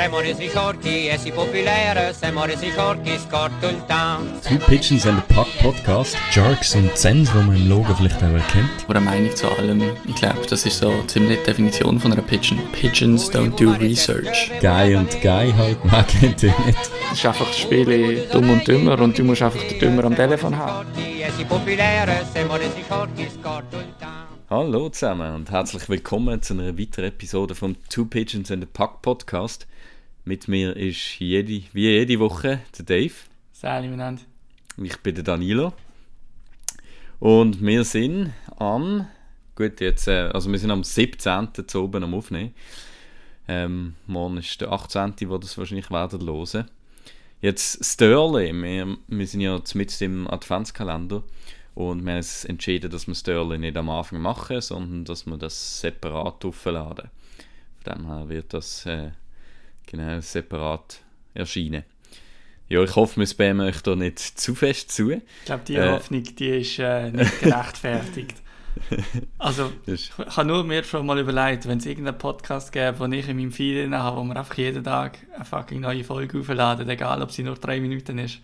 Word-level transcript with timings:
Siamo 0.00 0.20
resi 0.20 0.48
forti 0.48 1.08
e 1.08 1.18
si 1.18 1.30
popolare, 1.30 2.14
siamo 2.14 2.46
resi 2.46 2.70
forti, 2.70 3.18
scorto 3.18 3.68
il 3.68 3.84
town. 3.84 4.40
Two 4.40 4.56
Pigeons 4.66 5.04
and 5.04 5.18
a 5.18 5.34
Puck 5.34 5.46
Podcast. 5.60 6.16
Jerks 6.32 6.74
und 6.74 6.96
Zens, 6.96 7.30
die 7.30 7.36
man 7.36 7.54
im 7.54 7.68
Logo 7.68 7.94
vielleicht 7.94 8.16
auch 8.22 8.32
erkennt. 8.32 8.70
Eine 8.88 9.00
Meinung 9.00 9.36
zu 9.36 9.46
allem, 9.50 9.82
ich 10.06 10.14
glaube, 10.14 10.40
das 10.48 10.64
ist 10.64 10.78
so 10.78 10.90
ziemlich 11.02 11.40
die 11.40 11.44
Definition 11.44 12.00
von 12.00 12.14
einer 12.14 12.22
Pigeon. 12.22 12.58
Pigeons 12.72 13.30
don't 13.30 13.54
do 13.62 13.72
research. 13.72 14.50
Guy 14.62 14.94
und 14.94 15.10
Guy 15.20 15.52
halt, 15.52 15.84
man 15.84 16.06
kennt 16.06 16.44
ihn 16.44 16.54
nicht. 16.64 16.78
Es 17.12 17.18
ist 17.18 17.26
einfach 17.26 17.46
das 17.46 17.58
Spiel 17.58 18.26
dumm 18.32 18.48
und 18.48 18.66
dümmer 18.66 18.98
und 18.98 19.18
du 19.18 19.22
musst 19.22 19.42
einfach 19.42 19.62
den 19.64 19.80
Dümmer 19.80 20.04
am 20.04 20.16
Telefon 20.16 20.56
haben. 20.56 20.88
Hallo 24.48 24.88
zusammen 24.88 25.34
und 25.34 25.50
herzlich 25.50 25.86
willkommen 25.90 26.40
zu 26.40 26.54
einer 26.54 26.78
weiteren 26.78 27.04
Episode 27.04 27.54
vom 27.54 27.76
Two 27.90 28.06
Pigeons 28.06 28.50
and 28.50 28.64
a 28.64 28.66
Puck 28.72 29.02
Podcast. 29.02 29.66
Mit 30.24 30.48
mir 30.48 30.76
ist 30.76 31.18
jede, 31.18 31.62
wie 31.72 31.88
jede 31.88 32.18
Woche 32.20 32.60
der 32.78 32.84
Dave. 32.84 33.14
Sali 33.52 33.88
miteinander. 33.88 34.22
Ich 34.76 34.96
bin 34.98 35.14
der 35.14 35.24
Danilo. 35.24 35.72
Und 37.18 37.60
wir 37.62 37.84
sind 37.84 38.32
am, 38.56 39.06
gut 39.54 39.80
jetzt, 39.80 40.08
äh, 40.08 40.30
also 40.32 40.50
wir 40.50 40.58
sind 40.58 40.70
am 40.70 40.84
17. 40.84 41.48
zu 41.66 41.82
oben 41.82 42.04
am 42.04 42.14
Aufnehmen. 42.14 42.54
Ähm, 43.48 43.94
morgen 44.06 44.38
ist 44.38 44.60
der 44.60 44.72
18., 44.72 45.14
wo 45.26 45.38
das 45.38 45.56
wahrscheinlich 45.58 45.90
werden 45.90 46.26
hören. 46.26 46.70
Jetzt 47.40 47.82
Störle, 47.84 48.52
wir, 48.52 48.96
wir 49.06 49.26
sind 49.26 49.40
ja 49.40 49.60
mit 49.74 50.00
im 50.02 50.28
Adventskalender 50.28 51.22
und 51.74 52.04
wir 52.04 52.12
haben 52.12 52.18
uns 52.18 52.44
entschieden, 52.44 52.90
dass 52.90 53.06
wir 53.06 53.14
Störle 53.14 53.58
nicht 53.58 53.76
am 53.78 53.88
Anfang 53.88 54.20
machen, 54.20 54.60
sondern 54.60 55.04
dass 55.06 55.24
wir 55.24 55.38
das 55.38 55.80
separat 55.80 56.44
aufladen. 56.44 57.10
Von 57.82 57.94
dem 57.94 58.06
her 58.06 58.28
wird 58.28 58.52
das 58.52 58.84
äh, 58.84 59.12
genau 59.90 60.20
separat 60.20 61.00
erscheinen. 61.34 61.84
Ja, 62.68 62.82
ich 62.84 62.94
hoffe, 62.94 63.18
wir 63.18 63.26
spammen 63.26 63.66
euch 63.66 63.82
da 63.82 63.96
nicht 63.96 64.18
zu 64.20 64.54
fest 64.54 64.92
zu. 64.92 65.10
Ich 65.10 65.20
glaube, 65.44 65.64
die 65.66 65.74
Äh. 65.74 65.90
Hoffnung, 65.90 66.22
die 66.22 66.48
ist 66.60 66.78
äh, 66.78 67.10
nicht 67.10 67.40
gerechtfertigt. 67.40 68.36
Also, 69.38 69.72
ich 69.86 70.12
habe 70.16 70.44
nur 70.46 70.62
mir 70.62 70.84
schon 70.84 71.04
mal 71.04 71.18
überlegt, 71.18 71.66
wenn 71.66 71.78
es 71.78 71.86
irgendeinen 71.86 72.16
Podcast 72.18 72.70
gäbe, 72.72 72.96
den 73.00 73.12
ich 73.14 73.28
in 73.28 73.36
meinem 73.36 73.50
Feed 73.50 73.82
drin 73.82 73.94
habe, 73.94 74.16
wo 74.18 74.24
wir 74.24 74.36
einfach 74.36 74.56
jeden 74.56 74.84
Tag 74.84 75.18
eine 75.34 75.44
fucking 75.44 75.80
neue 75.80 76.04
Folge 76.04 76.38
aufladen, 76.38 76.88
egal 76.88 77.20
ob 77.20 77.32
sie 77.32 77.42
nur 77.42 77.56
drei 77.56 77.80
Minuten 77.80 78.18
ist. 78.18 78.38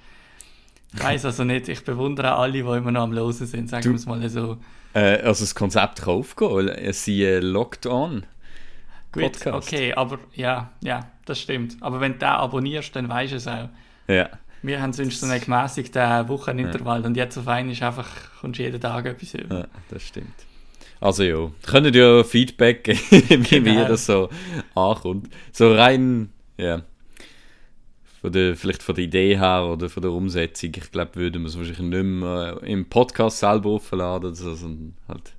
Ich 0.92 1.03
weiß 1.03 1.27
also 1.27 1.44
nicht, 1.44 1.69
ich 1.69 1.84
bewundere 1.84 2.34
alle, 2.34 2.53
die 2.53 2.58
immer 2.58 2.91
noch 2.91 3.03
am 3.03 3.12
Losen 3.12 3.47
sind, 3.47 3.70
sagen 3.70 3.84
wir 3.84 3.94
es 3.94 4.06
mal 4.06 4.28
so. 4.28 4.58
Äh, 4.94 5.20
also 5.20 5.44
das 5.44 5.55
Konzept 5.55 6.03
kann 6.03 6.14
aufgehen, 6.14 6.69
es 6.69 7.05
sind 7.05 7.20
äh, 7.20 7.38
Locked 7.38 7.86
On. 7.86 8.27
Gut, 9.12 9.22
Podcast. 9.22 9.69
okay, 9.69 9.94
aber 9.94 10.19
ja, 10.34 10.72
ja, 10.83 11.08
das 11.27 11.38
stimmt. 11.41 11.77
Aber 11.80 12.00
wenn 12.00 12.12
du 12.12 12.19
den 12.19 12.28
abonnierst, 12.28 12.96
dann 12.96 13.08
weißt 13.08 13.32
du 13.32 13.36
es 13.36 13.46
auch. 13.48 13.69
Ja. 14.08 14.28
Wir 14.62 14.80
haben 14.80 14.92
sonst 14.92 15.20
so 15.20 15.27
einen 15.27 15.41
gemäßigten 15.41 16.28
Wochenintervall 16.28 17.05
und 17.05 17.16
jetzt 17.16 17.36
auf 17.38 17.46
einmal 17.46 17.72
ist 17.72 17.82
einfach, 17.82 18.08
kommst 18.41 18.58
du 18.58 18.62
jeden 18.64 18.80
Tag 18.80 19.05
etwas 19.06 19.34
über. 19.34 19.58
ja, 19.60 19.66
das 19.91 20.02
stimmt. 20.02 20.34
Also 20.98 21.22
ja, 21.24 21.50
könnt 21.66 21.94
ihr 21.94 22.16
ja 22.19 22.24
Feedback 22.24 22.82
geben, 22.84 23.00
wie 23.50 23.60
Genau. 23.60 23.74
mir 23.74 23.84
das 23.84 24.06
so 24.06 24.30
ankommt. 24.74 25.28
So 25.52 25.74
rein, 25.74 26.30
ja, 26.56 26.82
von 28.22 28.32
der, 28.32 28.56
vielleicht 28.56 28.82
von 28.82 28.94
der 28.94 29.04
Idee 29.04 29.36
her 29.36 29.66
oder 29.70 29.91
von 29.91 30.02
der 30.02 30.10
Umsetzung, 30.10 30.70
ich 30.74 30.91
glaube, 30.91 31.14
würden 31.16 31.42
wir 31.42 31.48
es 31.48 31.56
wahrscheinlich 31.58 31.80
nicht 31.80 32.02
mehr 32.02 32.58
äh, 32.62 32.72
im 32.72 32.88
Podcast 32.88 33.38
selber 33.41 33.70
aufladen, 33.70 34.34
sondern 34.34 34.94
halt 35.06 35.34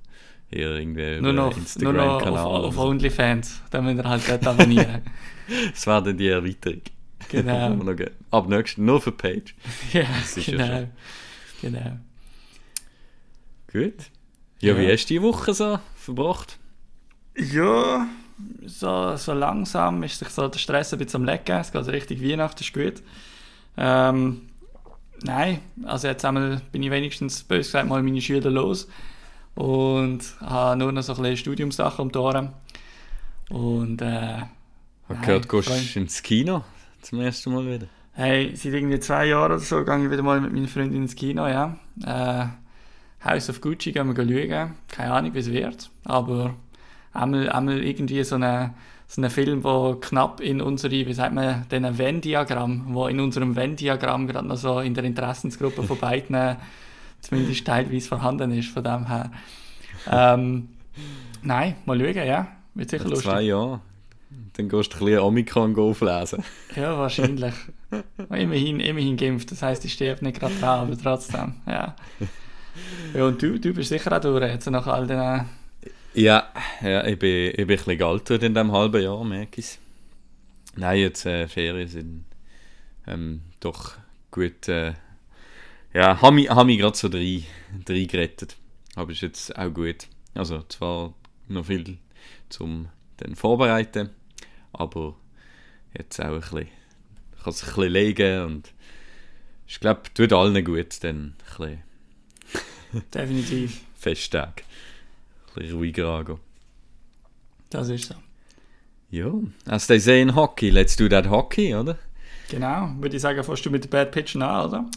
eher 0.50 0.70
irgendwie 0.76 1.20
Nur 1.20 1.32
noch, 1.32 1.54
einen 1.56 1.66
nur 1.80 1.92
noch 1.92 2.02
auf, 2.04 2.22
Instagram-Kanal. 2.22 2.64
auf. 2.64 2.78
OnlyFans, 2.78 3.62
dann 3.70 3.84
müsst 3.84 3.98
ihr 3.98 4.08
halt 4.08 4.22
dort 4.28 4.46
abonnieren. 4.46 5.02
Das 5.72 5.86
wäre 5.86 6.02
dann 6.02 6.16
die 6.18 6.28
Erweiterung. 6.28 6.82
genau. 7.28 7.68
Noch 7.74 7.96
geben. 7.96 8.14
Ab 8.30 8.48
nächsten, 8.48 8.84
nur 8.84 9.00
für 9.00 9.12
Page. 9.12 9.54
ja, 9.92 10.02
ist 10.22 10.36
ja 10.36 10.52
genau. 10.52 10.66
schon. 10.66 10.90
genau. 11.62 11.98
Gut. 13.72 14.10
Ja, 14.60 14.72
Ja. 14.74 14.78
wie 14.78 14.92
hast 14.92 15.06
du 15.06 15.14
die 15.14 15.22
Woche 15.22 15.54
so 15.54 15.78
verbracht? 15.96 16.58
Ja, 17.36 18.06
so, 18.66 19.16
so 19.16 19.32
langsam 19.32 20.02
ist 20.02 20.18
sich 20.18 20.28
so 20.28 20.48
der 20.48 20.58
Stress 20.58 20.92
ein 20.92 20.98
bisschen 20.98 21.22
am 21.22 21.24
Lecken. 21.24 21.56
Es 21.58 21.72
geht 21.72 21.86
richtig 21.88 22.22
Weihnachten, 22.22 22.62
ist 22.62 22.72
gut. 22.72 23.02
Ähm, 23.76 24.48
nein, 25.22 25.60
also 25.84 26.08
jetzt 26.08 26.24
einmal 26.24 26.60
bin 26.72 26.82
ich 26.82 26.90
wenigstens, 26.90 27.42
bös 27.44 27.66
gesagt, 27.66 27.88
mal 27.88 28.02
meine 28.02 28.20
Schüler 28.20 28.50
los 28.50 28.88
und 29.54 30.20
habe 30.40 30.76
nur 30.78 30.90
noch 30.92 31.02
so 31.02 31.12
ein 31.14 31.22
bisschen 31.22 31.36
Studiumssachen 31.36 32.02
um 32.02 32.12
die 32.12 32.18
Ohren. 32.18 32.52
Und 33.50 34.02
äh, 34.02 34.42
Ich 35.10 35.20
gehört, 35.22 35.50
du 35.50 35.60
gehst 35.60 35.96
ins 35.96 36.22
Kino 36.22 36.62
zum 37.02 37.20
ersten 37.20 37.52
Mal 37.52 37.66
wieder. 37.66 37.86
Hey, 38.12 38.54
seit 38.56 38.72
irgendwie 38.72 39.00
zwei 39.00 39.26
Jahren 39.26 39.52
oder 39.52 39.60
so 39.60 39.84
gehe 39.84 40.04
ich 40.04 40.10
wieder 40.10 40.22
mal 40.22 40.40
mit 40.40 40.52
meiner 40.52 40.68
Freundin 40.68 41.02
ins 41.02 41.14
Kino, 41.14 41.46
ja. 41.46 41.76
Äh, 42.04 42.46
House 43.24 43.48
of 43.50 43.60
Gucci 43.60 43.92
gehen 43.92 44.14
wir 44.14 44.14
schauen. 44.14 44.74
Keine 44.88 45.12
Ahnung, 45.12 45.34
wie 45.34 45.38
es 45.38 45.50
wird. 45.50 45.90
Aber 46.04 46.54
einmal, 47.12 47.48
einmal 47.50 47.82
irgendwie 47.82 48.22
so 48.24 48.34
eine 48.36 48.74
so 49.10 49.22
ein 49.22 49.30
Film, 49.30 49.64
wo 49.64 49.94
knapp 49.94 50.40
in 50.40 50.60
unsere, 50.60 50.92
wie 50.92 51.14
sagt 51.14 51.34
man, 51.34 51.66
den 51.70 51.96
Venn-Diagramm, 51.96 52.88
wo 52.88 53.06
in 53.06 53.20
unserem 53.20 53.56
Venn-Diagramm 53.56 54.26
gerade 54.26 54.46
noch 54.46 54.58
so 54.58 54.80
in 54.80 54.92
der 54.92 55.04
Interessensgruppe 55.04 55.82
von 55.82 55.98
beiden 55.98 56.56
zumindest 57.20 57.66
teilweise 57.66 58.06
vorhanden 58.06 58.52
ist, 58.52 58.68
von 58.68 58.84
dem 58.84 59.06
her. 59.06 59.30
Ähm, 60.10 60.68
nein, 61.42 61.76
mal 61.86 61.98
schauen, 61.98 62.26
ja. 62.26 62.48
Wird 62.74 62.90
sicher 62.90 63.04
Nach 63.04 63.10
lustig. 63.10 63.30
zwei 63.30 63.42
Jahren. 63.42 63.80
Dann 64.54 64.68
gehst 64.68 64.92
du 64.92 64.98
ein 64.98 65.04
bisschen 65.04 65.20
Omikron 65.20 65.78
auflesen. 65.78 66.42
Ja, 66.76 66.98
wahrscheinlich. 66.98 67.54
immerhin, 68.30 68.80
immerhin 68.80 69.16
geimpft, 69.16 69.50
das 69.50 69.62
heisst, 69.62 69.84
ich 69.84 69.94
sterbe 69.94 70.24
nicht 70.24 70.38
gerade 70.38 70.54
dran, 70.56 70.80
aber 70.80 70.98
trotzdem, 70.98 71.54
ja. 71.66 71.96
Ja, 73.14 73.24
und 73.24 73.40
du, 73.40 73.58
du 73.58 73.72
bist 73.72 73.88
sicher 73.88 74.16
auch 74.16 74.20
durch, 74.20 74.44
jetzt 74.44 74.70
nach 74.70 74.86
all 74.86 75.06
den... 75.06 75.46
Ja, 76.14 76.48
ja 76.82 77.06
ich, 77.06 77.18
bin, 77.18 77.50
ich 77.50 77.56
bin 77.56 77.64
ein 77.64 77.66
bisschen 77.66 77.98
gealtert 77.98 78.42
in 78.42 78.54
diesem 78.54 78.72
halben 78.72 79.02
Jahr, 79.02 79.24
merke 79.24 79.60
ich 79.60 79.78
Nein, 80.78 81.00
jetzt 81.00 81.26
äh, 81.26 81.48
Ferien 81.48 81.88
sind 81.88 82.24
ähm, 83.08 83.42
doch 83.58 83.94
gut. 84.30 84.68
Äh, 84.68 84.94
ja, 85.92 86.22
habe 86.22 86.36
mich, 86.36 86.48
hab 86.48 86.66
mich 86.66 86.78
gerade 86.78 86.96
so 86.96 87.08
drei, 87.08 87.42
drei 87.84 88.04
gerettet. 88.04 88.56
Aber 88.94 89.10
ist 89.10 89.22
jetzt 89.22 89.58
auch 89.58 89.74
gut. 89.74 90.06
Also 90.34 90.62
zwar 90.68 91.14
noch 91.48 91.66
viel 91.66 91.98
zum 92.48 92.88
dann 93.16 93.34
vorbereiten, 93.34 94.10
aber 94.72 95.16
jetzt 95.96 96.20
auch 96.20 96.26
ein 96.26 96.40
bisschen, 96.40 96.58
ich 97.36 97.42
kann 97.42 97.52
es 97.52 97.62
ein 97.62 97.66
bisschen 97.74 97.92
legen 97.92 98.42
und 98.44 98.72
ich 99.66 99.80
glaube, 99.80 100.02
tut 100.14 100.32
allen 100.32 100.64
gut, 100.64 101.02
dann 101.04 101.16
ein 101.16 101.34
bisschen 101.46 101.82
Definitiv, 103.14 103.80
Festtag. 103.94 104.62
Ein 105.48 105.62
bisschen 105.62 105.76
ruhiger 105.76 106.08
angehen. 106.08 106.40
das 107.70 107.88
ist 107.88 108.06
so. 108.06 108.14
Ja, 109.10 109.32
hast 109.66 109.88
du 109.88 109.94
gesehen 109.94 110.34
Hockey? 110.34 110.70
Let's 110.70 110.96
do 110.96 111.08
that 111.08 111.28
Hockey, 111.28 111.74
oder? 111.74 111.98
Genau, 112.50 112.90
würde 112.98 113.16
ich 113.16 113.22
sagen, 113.22 113.42
fährst 113.42 113.64
du 113.64 113.70
mit 113.70 113.84
den 113.84 113.90
Bad 113.90 114.10
Pitchen 114.10 114.42
an, 114.42 114.66
oder? 114.66 114.90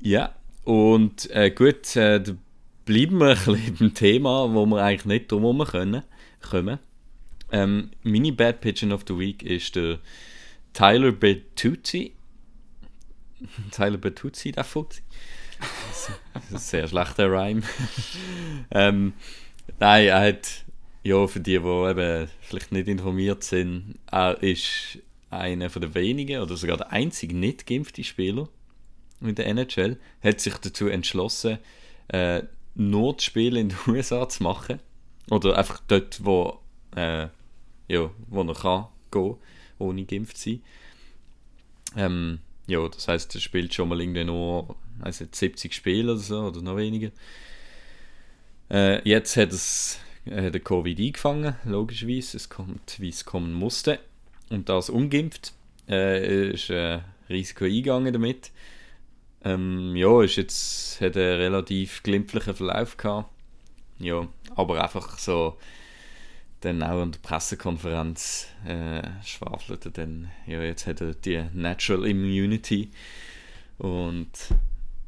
Ja, 0.00 0.34
und 0.64 1.30
äh, 1.30 1.50
gut, 1.50 1.96
äh, 1.96 2.20
da 2.22 2.32
bleiben 2.84 3.18
wir 3.18 3.30
ein 3.30 3.36
bisschen 3.36 3.76
beim 3.78 3.94
Thema, 3.94 4.52
wo 4.52 4.66
wir 4.66 4.82
eigentlich 4.82 5.04
nicht 5.06 5.32
drum 5.32 5.42
herum 5.42 5.64
können, 5.66 6.02
kommen. 6.40 6.78
Ähm, 7.52 7.90
meine 8.02 8.32
Bad 8.32 8.60
Pigeon 8.60 8.92
of 8.92 9.04
the 9.06 9.18
Week 9.18 9.42
ist 9.42 9.76
der 9.76 9.98
Tyler 10.72 11.12
Bertuzzi. 11.12 12.12
Tyler 13.72 13.98
Bertuzzi, 13.98 14.52
der 14.52 14.64
Fuzzi. 14.64 15.02
Das 15.60 16.08
ist 16.08 16.52
ein 16.52 16.58
sehr 16.58 16.88
schlechter 16.88 17.30
Rhyme. 17.30 17.62
ähm, 18.70 19.12
nein, 19.78 20.06
er 20.06 20.20
hat, 20.20 20.64
ja, 21.02 21.26
für 21.26 21.40
die, 21.40 21.58
die 21.58 21.90
eben 21.90 22.28
vielleicht 22.40 22.72
nicht 22.72 22.88
informiert 22.88 23.44
sind, 23.44 23.98
er 24.10 24.42
ist 24.42 24.98
einer 25.30 25.68
der 25.68 25.94
wenigen 25.94 26.40
oder 26.42 26.56
sogar 26.56 26.76
der 26.76 26.92
einzige 26.92 27.36
nicht 27.36 27.66
geimpfte 27.66 28.02
Spieler 28.02 28.48
in 29.20 29.34
der 29.34 29.46
NHL, 29.46 29.98
hat 30.22 30.40
sich 30.40 30.54
dazu 30.54 30.88
entschlossen, 30.88 31.58
äh, 32.08 32.42
Spiele 33.18 33.60
in 33.60 33.68
den 33.68 33.78
USA 33.86 34.28
zu 34.28 34.42
machen. 34.42 34.80
Oder 35.30 35.56
einfach 35.56 35.80
dort, 35.86 36.24
wo, 36.24 36.58
äh, 36.96 37.28
ja, 37.90 38.10
wo 38.28 38.42
er 38.42 38.54
kann 38.54 38.86
gehen, 39.10 39.36
ohne 39.78 40.04
geimpft 40.04 40.38
zu 40.38 40.50
sein. 40.50 40.62
Ähm, 41.96 42.38
ja, 42.66 42.88
das 42.88 43.08
heißt, 43.08 43.34
er 43.34 43.40
spielt 43.40 43.74
schon 43.74 43.88
mal 43.88 44.00
irgendwie 44.00 44.24
nur 44.24 44.76
also 45.00 45.24
70 45.30 45.74
Spiele 45.74 46.12
oder 46.12 46.20
so, 46.20 46.40
oder 46.40 46.62
noch 46.62 46.76
weniger. 46.76 47.10
Äh, 48.70 49.06
jetzt 49.08 49.36
hat 49.36 49.52
es 49.52 49.98
äh, 50.26 50.46
hat 50.46 50.54
er 50.54 50.60
Covid 50.60 50.98
eingefangen, 50.98 51.56
logischerweise. 51.64 52.36
Es 52.36 52.48
kommt, 52.48 53.00
wie 53.00 53.08
es 53.08 53.24
kommen 53.24 53.52
musste. 53.52 53.98
Und 54.50 54.68
das 54.68 54.88
ungeimpft. 54.90 55.52
Äh, 55.88 56.50
ist 56.52 56.70
äh, 56.70 57.00
Risiko 57.28 57.64
eingegangen 57.64 58.12
damit. 58.12 58.52
Ähm, 59.42 59.96
ja, 59.96 60.22
ist 60.22 60.36
jetzt, 60.36 61.00
hat 61.00 61.16
einen 61.16 61.40
relativ 61.40 62.02
glimpflichen 62.04 62.54
Verlauf 62.54 62.96
gehabt. 62.96 63.30
Ja, 63.98 64.28
aber 64.54 64.82
einfach 64.82 65.18
so 65.18 65.56
dann 66.60 66.82
auch 66.82 67.02
an 67.02 67.12
der 67.12 67.20
Pressekonferenz 67.20 68.48
äh, 68.66 69.02
schwafelte, 69.24 69.90
dann, 69.90 70.30
ja, 70.46 70.62
jetzt 70.62 70.86
hat 70.86 71.00
er 71.00 71.14
die 71.14 71.44
Natural 71.54 72.06
Immunity 72.06 72.90
und 73.78 74.30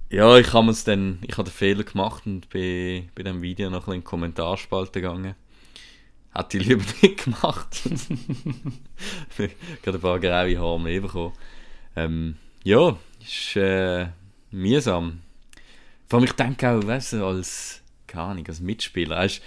ja, 0.08 0.36
ich 0.36 0.52
habe 0.52 0.70
es 0.70 0.84
dann, 0.84 1.18
ich 1.22 1.38
habe 1.38 1.48
den 1.48 1.54
Fehler 1.54 1.84
gemacht 1.84 2.26
und 2.26 2.50
bin 2.50 3.08
bei 3.14 3.22
dem 3.22 3.40
Video 3.40 3.70
noch 3.70 3.88
ein 3.88 3.94
in 3.94 4.00
die 4.00 4.04
Kommentarspalte 4.04 5.00
gegangen. 5.00 5.34
Hätte 6.34 6.58
ich 6.58 6.66
lieber 6.66 6.84
nicht 7.02 7.24
gemacht. 7.24 7.80
ich 9.38 9.50
habe 9.86 9.96
ein 9.96 10.00
paar 10.00 10.20
graue 10.20 10.58
Haare 10.58 10.80
mehr 10.80 11.00
bekommen. 11.00 11.32
Ähm, 11.96 12.36
ja, 12.64 12.96
ist 13.20 13.56
äh, 13.56 14.08
mühsam. 14.50 15.20
Vor 16.08 16.18
allem, 16.18 16.26
ich 16.26 16.32
denke 16.32 16.68
auch, 16.68 16.86
weißt 16.86 17.14
du, 17.14 17.26
als, 17.26 17.82
keine 18.06 18.24
Ahnung, 18.24 18.46
als 18.46 18.60
Mitspieler, 18.60 19.16
weißt, 19.16 19.42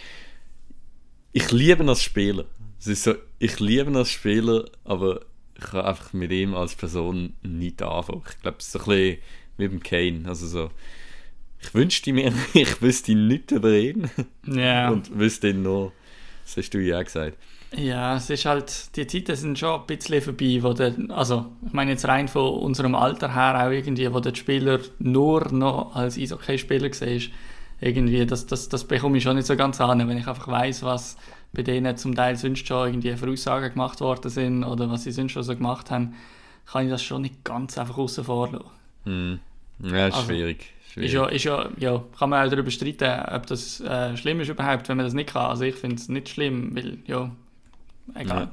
ich 1.35 1.51
liebe 1.51 1.85
als 1.85 2.01
Spieler. 2.01 2.45
Es 2.79 2.87
ist 2.87 3.03
so, 3.03 3.15
ich 3.39 3.59
liebe 3.59 3.93
als 3.97 4.09
Spieler, 4.09 4.65
aber 4.85 5.19
ich 5.57 5.65
kann 5.65 5.81
einfach 5.81 6.13
mit 6.13 6.31
ihm 6.31 6.55
als 6.55 6.75
Person 6.75 7.33
nicht 7.43 7.81
anfangen. 7.81 8.21
Ich 8.29 8.41
glaube, 8.41 8.57
es 8.59 8.67
ist 8.67 8.71
so 8.71 8.79
ein 8.79 8.85
bisschen 8.85 9.17
wie 9.57 9.67
beim 9.67 9.83
Kane. 9.83 10.23
Also 10.29 10.47
so, 10.47 10.71
ich 11.59 11.73
wünschte 11.73 12.13
mir, 12.13 12.31
ich 12.53 12.81
wüsste 12.81 13.15
nichts 13.15 13.51
über 13.51 13.73
ihn. 13.73 14.09
Ja. 14.47 14.89
Und 14.89 15.17
wüsste 15.17 15.49
ihn 15.49 15.61
nur, 15.61 15.91
das 16.45 16.55
hast 16.55 16.73
du 16.73 16.79
ja 16.79 16.99
auch 16.99 17.03
gesagt. 17.03 17.37
Ja, 17.75 18.15
es 18.15 18.29
ist 18.29 18.45
halt, 18.45 18.95
die 18.95 19.05
Zeiten 19.05 19.35
sind 19.35 19.59
schon 19.59 19.81
ein 19.81 19.87
bisschen 19.87 20.21
vorbei, 20.21 20.59
wo 20.61 20.71
der, 20.71 20.95
also 21.09 21.47
ich 21.65 21.73
meine 21.73 21.91
jetzt 21.91 22.07
rein 22.07 22.29
von 22.29 22.59
unserem 22.59 22.95
Alter 22.95 23.35
her 23.35 23.67
auch 23.67 23.71
irgendwie, 23.71 24.13
wo 24.13 24.21
der 24.21 24.35
Spieler 24.35 24.79
nur 24.99 25.51
noch 25.51 25.93
als 25.95 26.17
Eishockey-Spieler 26.17 26.87
ist, 26.87 27.29
irgendwie, 27.81 28.25
das, 28.25 28.45
das, 28.45 28.69
das 28.69 28.83
bekomme 28.85 29.17
ich 29.17 29.23
schon 29.23 29.35
nicht 29.35 29.47
so 29.47 29.55
ganz 29.55 29.79
an, 29.81 30.07
wenn 30.07 30.17
ich 30.17 30.27
einfach 30.27 30.47
weiß, 30.47 30.83
was 30.83 31.17
bei 31.53 31.61
denen 31.61 31.95
zum 31.97 32.15
Teil 32.15 32.35
sonst 32.35 32.67
schon 32.67 32.87
irgendwie 32.89 33.15
Voraussagen 33.15 33.71
gemacht 33.71 34.01
worden 34.01 34.29
sind 34.29 34.63
oder 34.63 34.89
was 34.89 35.03
sie 35.03 35.11
sonst 35.11 35.31
schon 35.33 35.43
so 35.43 35.55
gemacht 35.55 35.91
haben, 35.91 36.15
kann 36.65 36.85
ich 36.85 36.91
das 36.91 37.03
schon 37.03 37.21
nicht 37.21 37.43
ganz 37.43 37.77
einfach 37.77 37.97
außen 37.97 38.23
vor 38.23 38.51
lassen. 38.51 38.65
Hm. 39.05 39.39
Ja, 39.79 40.07
ist 40.07 40.15
Also, 40.15 40.27
schwierig. 40.27 40.73
schwierig. 40.91 41.07
Ist 41.09 41.13
ja, 41.13 41.25
ist 41.27 41.43
ja, 41.43 41.69
ja, 41.77 42.03
kann 42.17 42.29
man 42.29 42.45
auch 42.45 42.49
darüber 42.51 42.71
streiten, 42.71 43.25
ob 43.29 43.45
das 43.47 43.81
äh, 43.81 44.15
schlimm 44.17 44.39
ist 44.39 44.49
überhaupt, 44.49 44.87
wenn 44.89 44.97
man 44.97 45.05
das 45.05 45.13
nicht 45.13 45.29
kann. 45.29 45.45
Also 45.47 45.63
ich 45.63 45.75
finde 45.75 45.97
es 45.97 46.09
nicht 46.09 46.29
schlimm, 46.29 46.75
weil, 46.75 46.97
ja, 47.05 47.31
egal. 48.15 48.49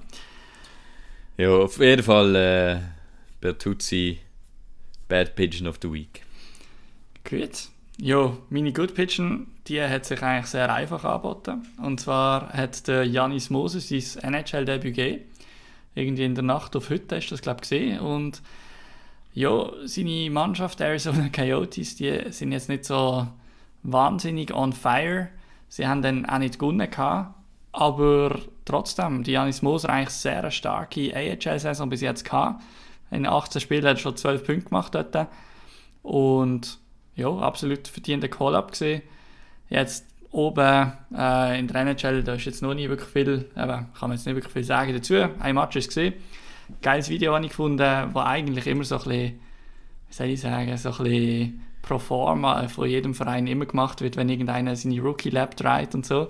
Ja, 1.38 1.48
auf 1.50 1.78
jeden 1.78 2.02
Fall 2.02 2.34
äh, 2.36 2.80
Bertuzzi 3.40 4.18
Bad 5.08 5.34
Pigeon 5.34 5.66
of 5.66 5.78
the 5.82 5.90
Week. 5.92 6.22
Gut. 7.28 7.68
Ja, 8.04 8.36
meine 8.50 8.72
Good 8.72 8.96
Pitchen, 8.96 9.46
die 9.68 9.80
hat 9.80 10.06
sich 10.06 10.20
eigentlich 10.24 10.46
sehr 10.46 10.74
einfach 10.74 11.04
angeboten. 11.04 11.68
Und 11.80 12.00
zwar 12.00 12.52
hat 12.52 12.88
der 12.88 13.06
Janis 13.06 13.48
Moses 13.48 13.90
sein 13.90 14.34
NHL-Debüt 14.34 14.96
gegeben. 14.96 15.22
Irgendwie 15.94 16.24
in 16.24 16.34
der 16.34 16.42
Nacht 16.42 16.74
auf 16.74 16.90
heute 16.90 17.14
ist 17.14 17.30
das, 17.30 17.42
glaube 17.42 17.58
ich, 17.62 17.70
gesehen. 17.70 18.00
Und 18.00 18.42
ja, 19.34 19.70
seine 19.84 20.28
Mannschaft, 20.30 20.80
Arizona 20.80 21.28
Coyotes, 21.28 21.94
die 21.94 22.32
sind 22.32 22.50
jetzt 22.50 22.68
nicht 22.68 22.86
so 22.86 23.28
wahnsinnig 23.84 24.52
on 24.52 24.72
fire. 24.72 25.28
Sie 25.68 25.86
haben 25.86 26.02
dann 26.02 26.26
auch 26.26 26.38
nicht 26.38 26.58
gewonnen 26.58 26.90
gehabt. 26.90 27.36
Aber 27.70 28.36
trotzdem, 28.64 29.22
die 29.22 29.30
Janis 29.30 29.62
Moser 29.62 29.90
eigentlich 29.90 30.10
sehr 30.10 30.40
eine 30.40 30.50
starke 30.50 31.14
AHL-Saison 31.14 31.88
bis 31.88 32.00
jetzt 32.00 32.24
gehabt. 32.24 32.64
In 33.12 33.26
18 33.26 33.60
Spielen 33.60 33.84
hat 33.84 33.98
er 33.98 34.00
schon 34.00 34.16
12 34.16 34.44
Punkte 34.44 34.70
gemacht 34.70 34.92
dort. 34.92 35.28
Und 36.02 36.81
ja, 37.16 37.28
absolut 37.28 37.88
verdienter 37.88 38.28
Call-Up 38.28 38.72
gesehen. 38.72 39.02
Jetzt 39.68 40.06
oben 40.30 40.92
äh, 41.14 41.58
in 41.58 41.68
der 41.68 41.82
NHL, 41.82 42.22
da 42.22 42.34
ist 42.34 42.46
jetzt 42.46 42.62
noch 42.62 42.74
nicht 42.74 42.88
wirklich 42.88 43.08
viel, 43.08 43.50
aber 43.54 43.86
kann 43.98 44.08
man 44.08 44.12
jetzt 44.12 44.26
nicht 44.26 44.34
wirklich 44.34 44.52
viel 44.52 44.64
sagen 44.64 44.92
dazu. 44.92 45.14
Ein 45.38 45.54
Match 45.54 45.76
ist 45.76 45.88
gesehen. 45.88 46.14
Geiles 46.80 47.08
Video 47.10 47.34
habe 47.34 47.44
ich 47.44 47.50
gefunden, 47.50 48.10
wo 48.12 48.20
eigentlich 48.20 48.66
immer 48.66 48.84
so 48.84 48.96
ein 48.96 49.02
bisschen, 49.04 49.40
wie 50.08 50.14
soll 50.14 50.26
ich 50.28 50.40
sagen, 50.40 50.76
so 50.76 50.90
ein 50.90 51.04
bisschen 51.04 51.62
pro 51.82 51.98
forma 51.98 52.66
von 52.68 52.88
jedem 52.88 53.14
Verein 53.14 53.46
immer 53.46 53.66
gemacht 53.66 54.00
wird, 54.00 54.16
wenn 54.16 54.28
irgendeiner 54.28 54.74
seine 54.76 55.00
Rookie-Lap 55.00 55.56
dreht 55.56 55.94
und 55.94 56.06
so. 56.06 56.28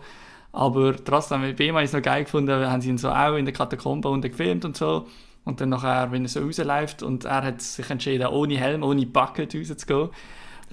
Aber 0.50 0.96
trotzdem, 1.02 1.55
bei 1.56 1.64
ihm 1.64 1.75
habe 1.75 1.85
es 1.85 1.93
noch 1.93 2.02
geil 2.02 2.25
gefunden, 2.25 2.67
haben 2.67 2.81
sie 2.81 2.90
ihn 2.90 2.99
so 2.99 3.11
auch 3.11 3.37
in 3.37 3.44
der 3.44 3.55
Katakombe 3.55 4.08
unten 4.08 4.31
gefilmt 4.31 4.64
und 4.64 4.76
so. 4.76 5.06
Und 5.44 5.61
dann 5.61 5.70
nachher, 5.70 6.12
wenn 6.12 6.25
er 6.25 6.28
so 6.28 6.40
rausläuft 6.40 7.02
und 7.02 7.25
er 7.25 7.43
hat 7.43 7.62
sich 7.62 7.88
entschieden, 7.90 8.26
ohne 8.28 8.56
Helm, 8.58 8.82
ohne 8.82 9.06
Bucket 9.06 9.55
rauszugehen. 9.55 10.11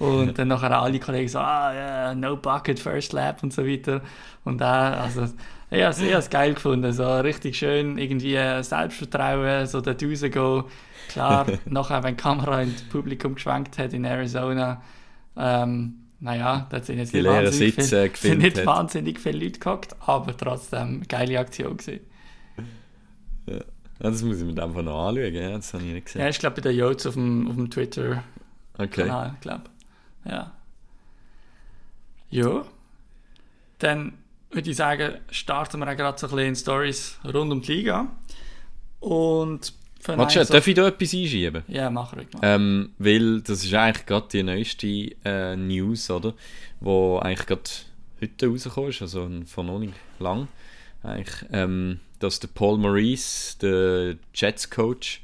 Und 0.00 0.38
dann 0.38 0.48
nachher 0.48 0.80
alle 0.80 0.98
Kollegen 0.98 1.28
so, 1.28 1.38
ah, 1.38 1.72
yeah, 1.72 2.14
no 2.14 2.36
bucket, 2.36 2.80
first 2.80 3.12
lap 3.12 3.42
und 3.42 3.52
so 3.52 3.66
weiter. 3.66 4.00
Und 4.44 4.60
er, 4.60 5.02
also, 5.02 5.28
ja, 5.70 5.90
ich 5.90 5.98
habe 6.00 6.12
es 6.14 6.30
geil 6.30 6.54
gefunden, 6.54 6.92
so 6.92 7.20
richtig 7.20 7.58
schön, 7.58 7.98
irgendwie 7.98 8.36
Selbstvertrauen, 8.62 9.66
so 9.66 9.80
dort 9.80 10.02
rausgehen. 10.02 10.64
Klar, 11.08 11.46
nachher, 11.66 12.02
wenn 12.02 12.16
die 12.16 12.22
Kamera 12.22 12.62
ins 12.62 12.82
Publikum 12.82 13.34
geschwenkt 13.34 13.78
hat 13.78 13.92
in 13.92 14.04
Arizona, 14.04 14.80
ähm, 15.36 15.96
naja, 16.18 16.66
da 16.70 16.82
sind 16.82 16.98
jetzt 16.98 17.12
Die 17.12 17.18
nicht, 17.18 17.26
wahnsinnig, 17.26 17.74
Sitze 17.74 18.10
viel, 18.14 18.30
sind 18.30 18.38
nicht 18.42 18.58
hat. 18.58 18.66
wahnsinnig 18.66 19.20
viele 19.20 19.44
Leute 19.44 19.58
gehockt, 19.60 19.96
aber 20.06 20.36
trotzdem 20.36 21.02
geile 21.08 21.38
Aktion 21.38 21.76
gewesen. 21.76 22.00
Ja. 23.46 23.58
Das 23.98 24.22
muss 24.22 24.40
ich 24.40 24.44
mir 24.44 24.62
einfach 24.62 24.82
noch 24.82 25.08
anschauen, 25.08 25.34
ja, 25.34 25.50
das 25.50 25.74
habe 25.74 25.84
ich 25.84 25.92
nicht 25.92 26.06
gesehen. 26.06 26.22
Ja, 26.22 26.28
ich 26.28 26.38
glaube 26.38 26.56
bei 26.56 26.62
der 26.62 26.74
Jodes 26.74 27.06
auf 27.06 27.14
dem, 27.14 27.48
auf 27.48 27.54
dem 27.54 27.70
Twitter 27.70 28.24
okay. 28.78 29.02
Kanal, 29.02 29.36
glaube 29.40 29.64
Ja. 30.24 30.52
Ja. 32.30 32.64
Dann 33.78 34.18
würde 34.50 34.70
ich 34.70 34.76
sagen, 34.76 35.14
starten 35.30 35.78
wir 35.80 35.88
auch 35.90 35.96
gerade 35.96 36.18
so 36.18 36.26
ein 36.26 36.30
bisschen 36.30 36.48
in 36.48 36.56
Stories 36.56 37.18
rund 37.24 37.52
um 37.52 37.62
die 37.62 37.72
Liga. 37.72 38.08
Und 39.00 39.72
einen 40.06 40.28
so- 40.30 40.44
darf 40.44 40.66
ich 40.66 40.74
da 40.74 40.88
etwas 40.88 41.12
einschieben? 41.14 41.62
Ja, 41.68 41.90
mach 41.90 42.14
ruhig 42.14 42.28
mal. 42.32 42.40
Ähm, 42.42 42.90
weil 42.98 43.40
das 43.42 43.64
ist 43.64 43.74
eigentlich 43.74 44.06
gerade 44.06 44.28
die 44.32 44.42
neueste 44.42 44.86
äh, 45.24 45.56
News, 45.56 46.10
oder? 46.10 46.34
Wo 46.80 47.18
eigentlich 47.18 47.46
gerade 47.46 47.70
heute 48.20 48.46
rausgekommen 48.46 48.90
ist, 48.90 49.02
also 49.02 49.30
von 49.46 49.66
noch 49.66 49.78
nicht 49.78 49.94
lang. 50.18 50.48
Eigentlich, 51.02 51.46
ähm, 51.52 52.00
dass 52.18 52.40
der 52.40 52.48
Paul 52.48 52.78
Maurice, 52.78 53.56
der 53.58 54.16
Jets-Coach, 54.34 55.22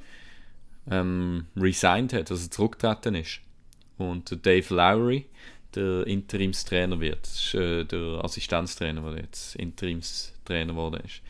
ähm, 0.91 1.47
resigned 1.57 2.13
hat, 2.13 2.31
also 2.31 2.49
zurückgetreten 2.49 3.15
ist. 3.17 3.41
Und 3.99 4.45
Dave 4.45 4.75
Lowry, 4.75 5.27
der 5.75 6.07
Interimstrainer 6.07 7.01
wird. 7.01 7.23
Das 7.23 7.37
ist 7.37 7.55
äh, 7.55 7.85
der 7.85 8.25
Assistenztrainer, 8.25 9.03
der 9.13 9.23
jetzt 9.23 9.57
Interimstrainer 9.57 10.73
geworden 10.73 11.01
ist. 11.05 11.23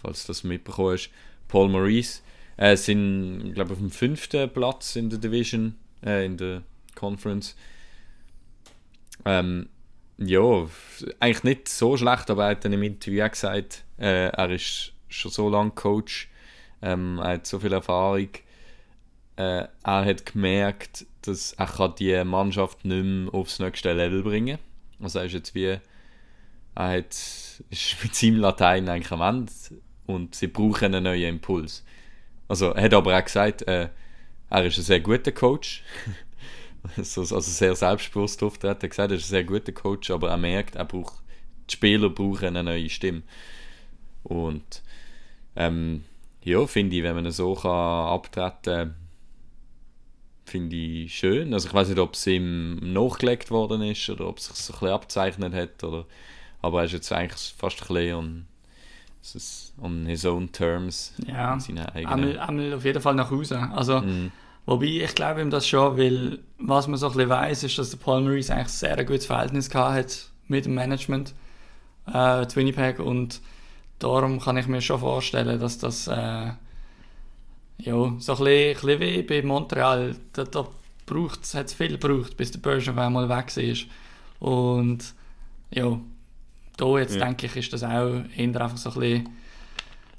Falls 0.00 0.26
das 0.26 0.44
mitbekommen 0.44 0.94
hast. 0.94 1.10
Paul 1.48 1.68
Maurice 1.68 2.22
äh, 2.56 2.76
sind, 2.76 3.52
glaube 3.54 3.72
auf 3.72 3.78
dem 3.78 3.90
fünften 3.90 4.50
Platz 4.50 4.96
in 4.96 5.10
der 5.10 5.18
Division, 5.18 5.74
äh, 6.04 6.24
in 6.24 6.36
der 6.36 6.62
Conference. 6.94 7.56
Ähm, 9.24 9.68
ja, 10.18 10.68
eigentlich 11.20 11.44
nicht 11.44 11.68
so 11.68 11.96
schlecht, 11.96 12.30
aber 12.30 12.44
er 12.44 12.50
hat 12.50 12.64
dann 12.64 12.72
im 12.72 12.82
Interview 12.82 13.24
auch 13.24 13.30
gesagt, 13.30 13.84
äh, 13.98 14.28
er 14.28 14.50
ist 14.50 14.92
schon 15.08 15.30
so 15.30 15.48
lange 15.48 15.72
Coach, 15.72 16.28
ähm, 16.82 17.18
er 17.18 17.34
hat 17.34 17.46
so 17.46 17.58
viel 17.58 17.72
Erfahrung. 17.72 18.28
Äh, 19.36 19.66
er 19.82 20.04
hat 20.04 20.26
gemerkt, 20.26 21.06
dass 21.22 21.52
er 21.52 21.66
kann 21.66 21.94
die 21.98 22.22
Mannschaft 22.24 22.84
nicht 22.84 23.04
mehr 23.04 23.34
aufs 23.34 23.58
nächste 23.58 23.92
Level 23.92 24.22
bringen 24.22 24.58
Also 25.00 25.18
er 25.18 25.24
ist 25.24 25.32
jetzt 25.32 25.54
wie, 25.54 25.64
er 25.64 25.80
hat, 26.74 27.08
ist 27.70 27.96
mit 28.02 28.14
seinem 28.14 28.36
Latein 28.36 28.88
eigentlich 28.88 29.12
am 29.12 29.22
Ende 29.22 29.52
und 30.06 30.34
sie 30.34 30.46
brauchen 30.46 30.94
einen 30.94 31.04
neuen 31.04 31.36
Impuls. 31.36 31.84
Also 32.46 32.70
er 32.70 32.84
hat 32.84 32.94
aber 32.94 33.18
auch 33.18 33.24
gesagt, 33.24 33.62
äh, 33.62 33.88
er 34.50 34.64
ist 34.64 34.78
ein 34.78 34.84
sehr 34.84 35.00
guter 35.00 35.32
Coach. 35.32 35.82
also, 36.96 37.22
also 37.22 37.40
sehr 37.40 37.74
selbstbewusst 37.74 38.42
auftreten. 38.42 38.66
Er 38.66 38.70
hat 38.70 38.90
gesagt, 38.90 39.10
er 39.10 39.16
ist 39.16 39.24
ein 39.26 39.30
sehr 39.30 39.44
guter 39.44 39.72
Coach, 39.72 40.10
aber 40.10 40.30
er 40.30 40.36
merkt, 40.36 40.76
er 40.76 40.84
braucht, 40.84 41.22
die 41.68 41.74
Spieler 41.74 42.10
brauchen 42.10 42.48
eine 42.48 42.62
neue 42.62 42.90
Stimme. 42.90 43.22
Und 44.22 44.82
ähm, 45.56 46.04
ja, 46.42 46.66
finde 46.66 46.96
ich, 46.96 47.02
wenn 47.02 47.16
man 47.16 47.30
so 47.32 47.54
kann 47.54 47.70
abtreten 47.70 48.94
finde 50.44 50.76
ich 50.76 51.14
schön. 51.14 51.52
Also 51.54 51.68
ich 51.68 51.74
weiß 51.74 51.88
nicht, 51.88 51.98
ob 51.98 52.14
es 52.14 52.26
ihm 52.26 52.76
nachgelegt 52.92 53.50
worden 53.50 53.82
ist 53.82 54.08
oder 54.10 54.28
ob 54.28 54.38
es 54.38 54.46
sich 54.46 54.56
so 54.56 54.72
ein 54.72 54.78
bisschen 54.80 54.94
abzeichnet 54.94 55.54
hat. 55.54 55.84
Oder, 55.84 56.04
aber 56.62 56.80
er 56.80 56.84
ist 56.86 56.92
jetzt 56.92 57.12
eigentlich 57.12 57.54
fast 57.56 57.82
ein 57.82 57.88
bisschen 57.88 58.14
on, 58.14 58.46
es 59.22 59.34
ist 59.34 59.74
on 59.80 60.06
his 60.06 60.24
own 60.24 60.52
terms. 60.52 61.14
Ja, 61.26 61.58
einmal, 61.94 62.38
einmal 62.38 62.74
auf 62.74 62.84
jeden 62.84 63.00
Fall 63.00 63.14
nach 63.14 63.30
Hause. 63.30 63.58
Also, 63.72 64.00
Mhm. 64.00 64.30
Wobei, 64.66 64.86
ich 64.86 65.14
glaube 65.14 65.42
ihm 65.42 65.50
das 65.50 65.68
schon, 65.68 65.98
weil 65.98 66.38
was 66.58 66.88
man 66.88 66.96
so 66.98 67.08
ein 67.08 67.12
bisschen 67.12 67.28
weiss, 67.28 67.62
ist, 67.62 67.76
dass 67.78 67.90
der 67.90 67.98
Paul 67.98 68.22
Maurice 68.22 68.54
eigentlich 68.54 68.68
sehr 68.68 68.96
ein 68.96 69.04
gutes 69.04 69.26
Verhältnis 69.26 69.72
hat 69.74 70.30
mit 70.48 70.64
dem 70.64 70.74
Management 70.74 71.34
äh, 72.06 72.46
Winnipeg 72.54 72.98
und 72.98 73.42
darum 73.98 74.40
kann 74.40 74.56
ich 74.56 74.66
mir 74.66 74.80
schon 74.80 75.00
vorstellen, 75.00 75.60
dass 75.60 75.78
das 75.78 76.06
äh, 76.08 76.52
ja, 77.78 77.94
so 78.18 78.32
ein 78.36 78.44
bisschen, 78.44 78.44
ein 78.44 78.74
bisschen 78.74 79.00
wie 79.00 79.22
bei 79.22 79.42
Montreal, 79.42 80.16
da, 80.32 80.44
da 80.44 80.60
hat 80.60 81.66
es 81.66 81.74
viel 81.74 81.98
gebraucht, 81.98 82.36
bis 82.36 82.50
der 82.50 82.60
Bergevin 82.60 83.12
mal 83.12 83.28
weg 83.28 83.54
ist. 83.56 83.86
Und 84.40 85.14
ja, 85.70 85.98
da 86.76 86.98
jetzt 86.98 87.16
Ja. 87.16 87.24
denke 87.26 87.46
ich, 87.46 87.56
ist 87.56 87.72
das 87.72 87.82
auch 87.84 88.22
eher 88.36 88.60
einfach 88.60 88.76
so 88.76 88.90
ein 88.90 89.00
bisschen 89.00 89.28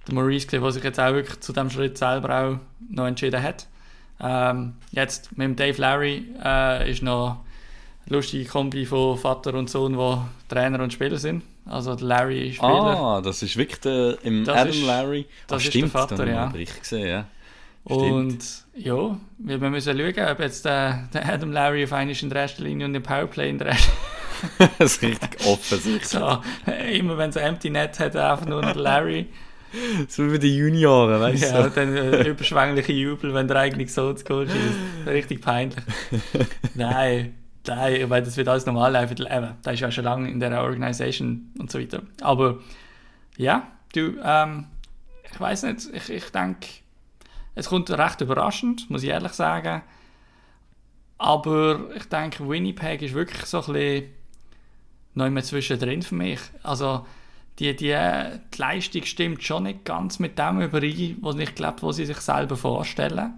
der 0.08 0.14
Maurice 0.14 0.48
der 0.48 0.72
sich 0.72 0.84
jetzt 0.84 1.00
auch 1.00 1.14
wirklich 1.14 1.40
zu 1.40 1.52
dem 1.52 1.70
Schritt 1.72 1.98
selber 1.98 2.40
auch 2.40 2.58
noch 2.92 3.08
entschieden 3.08 3.42
hat. 3.42 3.68
Ähm, 4.20 4.74
jetzt 4.92 5.36
mit 5.36 5.46
dem 5.46 5.56
Dave 5.56 5.82
Larry 5.82 6.26
äh, 6.44 6.90
ist 6.92 7.02
noch 7.02 7.40
eine 8.08 8.16
lustige 8.18 8.46
Kombi 8.48 8.86
von 8.86 9.18
Vater 9.18 9.56
und 9.56 9.70
Sohn, 9.70 9.98
wo 9.98 10.22
Trainer 10.48 10.82
und 10.84 10.94
Spieler 10.94 11.18
sind. 11.18 11.44
Also 11.66 11.96
der 11.96 12.06
Larry 12.08 12.50
ist 12.50 12.58
Spieler 12.58 12.72
Ah, 13.00 13.22
das 13.22 13.42
ist 13.42 13.58
wirklich 13.58 13.80
der 13.82 14.18
im 14.24 14.46
Das 14.46 14.56
Adam 14.56 14.70
ist- 14.70 14.86
Larry. 14.86 15.26
das 15.48 15.54
ah, 15.54 15.58
ist 15.58 15.66
der 15.66 15.72
stimmt, 15.72 15.92
Vater, 15.92 16.28
ja. 16.28 16.54
gesehen, 16.80 17.08
ja. 17.08 17.26
Stimmt. 17.86 18.01
Und 18.01 18.65
ja, 18.75 19.18
wir 19.38 19.70
müssen 19.70 19.98
schauen, 19.98 20.27
ob 20.27 20.39
jetzt 20.39 20.65
der, 20.65 21.08
der 21.13 21.32
Adam 21.32 21.51
Larry 21.51 21.84
auf 21.84 21.94
einmal 21.94 22.15
in 22.15 22.30
der 22.30 22.42
ersten 22.42 22.63
Linie 22.63 22.88
und 22.88 22.96
im 22.96 23.04
Powerplay 23.04 23.50
in 23.50 23.60
der 23.60 23.68
ersten 23.68 23.92
das 24.80 24.96
ist 24.96 25.01
richtig 25.01 25.46
offensichtlich. 25.46 26.08
so, 26.08 26.42
Immer 26.92 27.18
wenn 27.18 27.30
es 27.30 27.36
Empty 27.36 27.70
Net 27.70 28.00
hat, 28.00 28.15
einfach 28.15 28.46
nur 28.46 28.62
noch 28.62 28.74
der 28.74 28.82
Larry. 28.82 29.27
So 30.08 30.32
wie 30.32 30.39
die 30.39 30.56
Junioren, 30.56 31.20
weißt 31.20 31.44
du? 31.44 31.48
Ja, 31.48 31.70
dann 31.70 31.96
äh, 31.96 32.30
überschwängliche 32.30 32.94
Jubel, 32.94 33.34
wenn 33.34 33.48
der 33.48 33.58
eigene 33.58 33.88
Sohn 33.88 34.15
zu 34.15 34.25
schießt. 34.25 35.08
Richtig 35.08 35.42
peinlich. 35.42 35.84
nein, 36.75 37.36
nein, 37.68 38.10
weil 38.10 38.24
das 38.24 38.38
wird 38.38 38.48
alles 38.48 38.65
normal 38.65 38.94
laufen. 38.94 39.18
Eben, 39.20 39.54
der 39.65 39.74
ist 39.74 39.80
ja 39.80 39.92
schon 39.92 40.06
lange 40.06 40.30
in 40.30 40.39
der 40.39 40.62
Organisation 40.62 41.51
und 41.60 41.72
so 41.72 41.80
weiter. 41.80 42.04
Aber 42.22 42.60
ja, 43.38 43.68
du, 43.94 44.13
ähm, 44.24 44.68
ich 45.30 45.39
weiß 45.39 45.63
nicht, 45.63 45.89
ich, 45.94 46.10
ich 46.10 46.30
denke, 46.30 46.68
es 47.56 47.70
kommt 47.70 47.90
recht 47.90 48.22
überraschend, 48.22 48.90
muss 48.90 49.04
ich 49.04 49.10
ehrlich 49.10 49.32
sagen. 49.32 49.82
Aber 51.18 51.80
ich 51.96 52.06
denke, 52.06 52.48
Winnipeg 52.48 53.02
ist 53.02 53.14
wirklich 53.14 53.46
so 53.46 53.60
ein 53.60 53.74
bisschen 53.74 54.04
noch 55.14 55.26
immer 55.26 55.42
zwischendrin 55.42 56.02
für 56.02 56.16
mich. 56.16 56.40
Also, 56.62 57.06
die, 57.60 57.74
die, 57.74 57.96
die 58.54 58.58
Leistung 58.58 59.06
stimmt 59.06 59.42
schon 59.42 59.64
nicht 59.64 59.86
ganz 59.86 60.20
mit 60.20 60.38
dem 60.38 60.62
überein, 60.62 61.18
was 61.22 61.38
ich 61.38 61.56
glaube, 61.56 61.82
was 61.84 61.96
sie 61.96 62.06
sich 62.06 62.18
selber 62.18 62.58
vorstellen. 62.58 63.34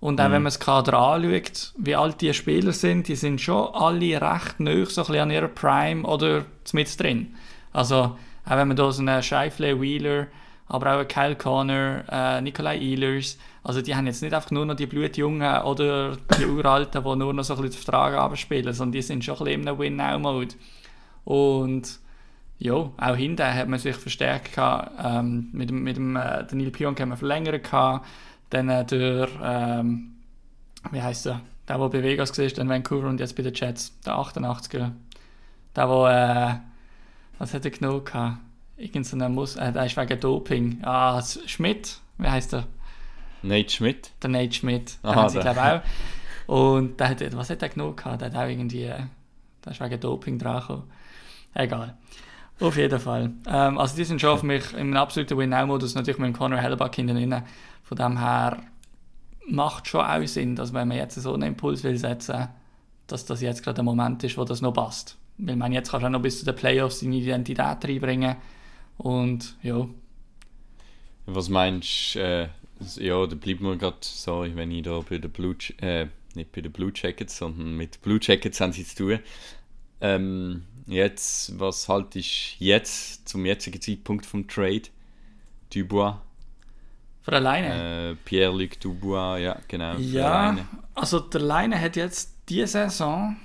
Und 0.00 0.18
auch 0.18 0.24
wenn 0.24 0.42
man 0.42 0.44
das 0.44 0.58
Kader 0.58 0.98
anschaut, 0.98 1.74
wie 1.76 1.94
alt 1.94 2.22
die 2.22 2.32
Spieler 2.32 2.72
sind, 2.72 3.06
die 3.08 3.16
sind 3.16 3.38
schon 3.38 3.74
alle 3.74 4.18
recht 4.18 4.58
neu, 4.58 4.86
so 4.86 5.02
ein 5.02 5.06
bisschen 5.06 5.22
an 5.22 5.30
ihrer 5.30 5.48
Prime 5.48 6.08
oder 6.08 6.46
mit 6.72 6.98
drin. 6.98 7.34
Also, 7.74 8.16
auch 8.46 8.56
wenn 8.56 8.68
man 8.68 8.78
da 8.78 8.90
so 8.90 9.02
einen 9.02 9.22
Scheifle 9.22 9.78
Wheeler, 9.78 10.28
aber 10.68 10.94
auch 10.94 10.98
einen 11.00 11.08
Kyle 11.08 11.36
Connor, 11.36 12.04
äh, 12.10 12.40
Nikolai 12.40 12.78
Ehlers, 12.78 13.36
also 13.62 13.82
die 13.82 13.94
haben 13.94 14.06
jetzt 14.06 14.22
nicht 14.22 14.32
einfach 14.32 14.50
nur 14.50 14.64
noch 14.64 14.74
die 14.74 14.86
Blutjungen 14.86 15.62
oder 15.62 16.16
die 16.38 16.46
Uralten, 16.46 17.04
die 17.04 17.16
nur 17.16 17.34
noch 17.34 17.44
so 17.44 17.54
ein 17.54 17.62
bisschen 17.62 17.78
den 17.78 17.84
Vertrag 17.84 18.14
abspielen, 18.14 18.72
sondern 18.72 18.92
die 18.92 19.02
sind 19.02 19.24
schon 19.24 19.36
ein 19.38 19.44
bisschen 19.44 19.68
einem 19.68 19.78
Win-Now-Mode. 19.78 20.54
Und 21.24 21.98
ja, 22.58 22.74
auch 22.74 23.16
hinten 23.16 23.54
hat 23.54 23.68
man 23.68 23.78
sich 23.78 23.96
verstärkt 23.96 24.54
gehabt. 24.54 24.92
Ähm, 25.02 25.48
mit 25.52 25.70
dem, 25.70 25.82
mit 25.82 25.96
dem 25.96 26.16
äh, 26.16 26.44
Daniel 26.44 26.70
Pionk 26.70 27.00
haben 27.00 27.10
wir 27.10 27.16
verlängert 27.16 27.64
gehabt. 27.64 28.06
Dann 28.50 28.68
äh, 28.68 28.84
der, 28.84 29.28
ähm, 29.42 30.16
wie 30.90 31.02
heißt 31.02 31.26
er? 31.26 31.40
Der, 31.68 31.78
der 31.78 31.88
bei 31.88 32.02
Vegas 32.02 32.36
war, 32.38 32.46
dann 32.48 32.68
Vancouver 32.68 33.08
und 33.08 33.20
jetzt 33.20 33.36
bei 33.36 33.42
den 33.42 33.54
Jets. 33.54 33.98
Der 34.04 34.14
88er. 34.14 34.90
Der, 35.74 35.86
der, 35.86 36.60
äh, 36.60 37.38
was 37.38 37.54
hat 37.54 37.64
er 37.64 37.70
genommen 37.70 38.04
gehabt? 38.04 38.38
Irgend 38.76 39.06
so 39.06 39.16
einen 39.16 39.34
Mus 39.34 39.56
äh, 39.56 39.72
der 39.72 39.86
ist 39.86 39.96
wegen 39.96 40.18
Doping. 40.18 40.80
Ah, 40.82 41.22
Schmidt, 41.46 41.98
wie 42.18 42.28
heißt 42.28 42.54
er? 42.54 42.66
Nate 43.42 43.70
Schmidt. 43.70 44.10
Der 44.22 44.30
Nate 44.30 44.52
Schmidt. 44.52 44.98
Den 45.02 45.10
Aha, 45.10 45.16
haben 45.22 45.28
sie, 45.28 45.40
glaube 45.40 45.82
ich, 46.46 46.50
auch. 46.50 46.54
Und 46.54 46.98
der 46.98 47.08
hat, 47.08 47.36
was 47.36 47.50
hat 47.50 47.62
er 47.62 47.68
genommen 47.68 47.96
gehabt? 47.96 48.20
Der 48.20 48.28
hat 48.30 48.36
auch 48.36 48.48
irgendwie, 48.48 48.84
äh, 48.84 49.02
der 49.64 49.72
ist 49.72 49.80
wegen 49.80 50.00
Doping 50.00 50.38
dran 50.38 50.60
gekommen. 50.60 50.90
Egal. 51.54 51.96
Auf 52.60 52.76
jeden 52.76 53.00
Fall. 53.00 53.30
Ähm, 53.46 53.78
also 53.78 53.96
die 53.96 54.04
sind 54.04 54.20
schon 54.20 54.38
für 54.38 54.46
mich 54.46 54.72
im 54.74 54.96
absoluten 54.96 55.38
Win-Now-Modus, 55.38 55.94
natürlich 55.94 56.18
mit 56.18 56.28
dem 56.28 56.36
Conor 56.36 56.58
Hellebuck 56.58 56.94
hinten 56.94 57.16
drin. 57.16 57.42
Von 57.82 57.96
dem 57.96 58.18
her 58.18 58.58
macht 59.48 59.88
schon 59.88 60.04
auch 60.04 60.26
Sinn, 60.26 60.56
dass 60.56 60.74
wenn 60.74 60.88
man 60.88 60.96
jetzt 60.96 61.14
so 61.16 61.32
einen 61.34 61.42
Impuls 61.42 61.82
will 61.84 61.96
setzen, 61.96 62.48
dass 63.06 63.24
das 63.24 63.40
jetzt 63.40 63.62
gerade 63.62 63.76
der 63.76 63.84
Moment 63.84 64.22
ist, 64.24 64.36
wo 64.36 64.44
das 64.44 64.60
noch 64.60 64.72
passt. 64.72 65.16
Weil 65.38 65.56
man 65.56 65.72
jetzt 65.72 65.90
kannst 65.90 66.02
du 66.02 66.06
auch 66.06 66.10
noch 66.10 66.22
bis 66.22 66.38
zu 66.38 66.44
den 66.44 66.54
Playoffs 66.54 67.00
seine 67.00 67.16
Identität 67.16 67.84
reinbringen. 67.84 68.36
Und 68.98 69.56
ja, 69.62 69.86
Was 71.26 71.48
meinst 71.48 72.14
du, 72.14 72.18
äh, 72.20 72.48
ja, 72.96 73.26
da 73.26 73.34
bleibt 73.36 73.60
mir 73.60 73.76
gerade, 73.76 73.96
sorry, 74.00 74.54
wenn 74.56 74.70
ich 74.70 74.82
da 74.82 75.00
bei 75.00 75.18
den 75.18 75.30
Blue, 75.30 75.56
äh, 75.80 76.06
nicht 76.34 76.52
bei 76.52 76.60
den 76.60 76.72
Blue 76.72 76.92
Jackets, 76.94 77.36
sondern 77.38 77.76
mit 77.76 78.00
Blue 78.02 78.18
Jackets 78.20 78.60
haben 78.60 78.72
sie 78.72 78.84
zu 78.84 78.96
tun. 78.96 79.18
Ähm, 80.00 80.64
jetzt, 80.86 81.58
was 81.58 81.88
halt 81.88 82.16
ist 82.16 82.56
jetzt, 82.58 83.28
zum 83.28 83.44
jetzigen 83.44 83.80
Zeitpunkt 83.80 84.24
vom 84.26 84.46
Trade? 84.48 84.82
Dubois, 85.74 86.14
für 87.22 87.32
alleine. 87.32 88.10
äh, 88.12 88.16
Pierre-Luc 88.24 88.80
Dubois, 88.80 89.38
ja, 89.38 89.58
genau. 89.68 89.96
Ja, 89.98 90.56
also 90.94 91.20
der 91.20 91.40
Leine 91.42 91.80
hat 91.80 91.96
jetzt 91.96 92.34
diese 92.48 92.66
Saison, 92.66 93.36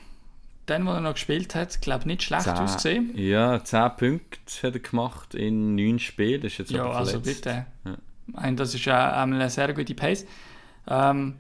den, 0.70 0.86
wo 0.88 0.92
er 0.92 1.02
noch 1.02 1.14
gespielt 1.14 1.54
hat, 1.54 1.82
glaube 1.82 2.08
nicht 2.08 2.24
schlecht 2.24 2.46
Zehn- 2.46 2.54
ausgesehen. 2.58 3.18
Ja, 3.18 3.64
10 3.64 3.90
Punkte 3.98 4.68
hat 4.68 4.74
er 4.74 4.80
gemacht 4.80 5.36
in 5.36 5.76
9 5.76 6.00
Spielen, 6.00 6.42
das 6.42 6.54
ist 6.54 6.58
jetzt 6.60 6.72
Ja, 6.72 6.90
also 6.90 7.20
bitte. 7.20 7.66
Ja. 7.86 7.98
Meine, 8.28 8.56
das 8.56 8.74
ist 8.74 8.86
ja 8.86 9.22
einmal 9.22 9.42
eine 9.42 9.50
sehr 9.50 9.74
gute 9.74 9.94
Pace. 9.94 10.26
Ähm, 10.88 11.36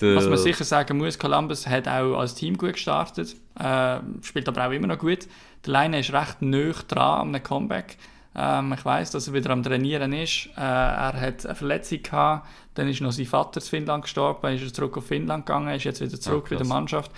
was 0.00 0.26
man 0.26 0.38
sicher 0.38 0.64
sagen 0.64 0.96
muss, 0.96 1.18
Columbus 1.18 1.66
hat 1.66 1.86
auch 1.86 2.18
als 2.18 2.34
Team 2.34 2.56
gut 2.56 2.72
gestartet, 2.72 3.36
äh, 3.58 3.98
spielt 4.22 4.48
aber 4.48 4.66
auch 4.66 4.70
immer 4.70 4.86
noch 4.86 4.98
gut. 4.98 5.28
Der 5.66 5.72
Leine 5.72 6.00
ist 6.00 6.12
recht 6.12 6.40
nöch 6.40 6.82
dran 6.84 7.20
an 7.20 7.28
einem 7.34 7.42
Comeback. 7.42 7.98
Ähm, 8.34 8.72
ich 8.72 8.84
weiß, 8.84 9.10
dass 9.10 9.28
er 9.28 9.34
wieder 9.34 9.50
am 9.50 9.62
Trainieren 9.62 10.12
ist. 10.12 10.46
Äh, 10.56 10.60
er 10.60 11.20
hat 11.20 11.44
eine 11.44 11.54
Verletzung 11.54 12.02
gehabt, 12.02 12.48
dann 12.74 12.88
ist 12.88 13.00
noch 13.00 13.12
sein 13.12 13.26
Vater 13.26 13.60
zu 13.60 13.68
Finnland 13.68 14.04
gestorben, 14.04 14.38
dann 14.42 14.54
ist 14.54 14.62
er 14.62 14.72
zurück 14.72 14.96
auf 14.96 15.06
Finnland 15.06 15.44
gegangen, 15.44 15.74
ist 15.74 15.84
jetzt 15.84 16.00
wieder 16.00 16.18
zurück 16.18 16.48
bei 16.48 16.56
der. 16.56 16.66
Mannschaft. 16.66 17.10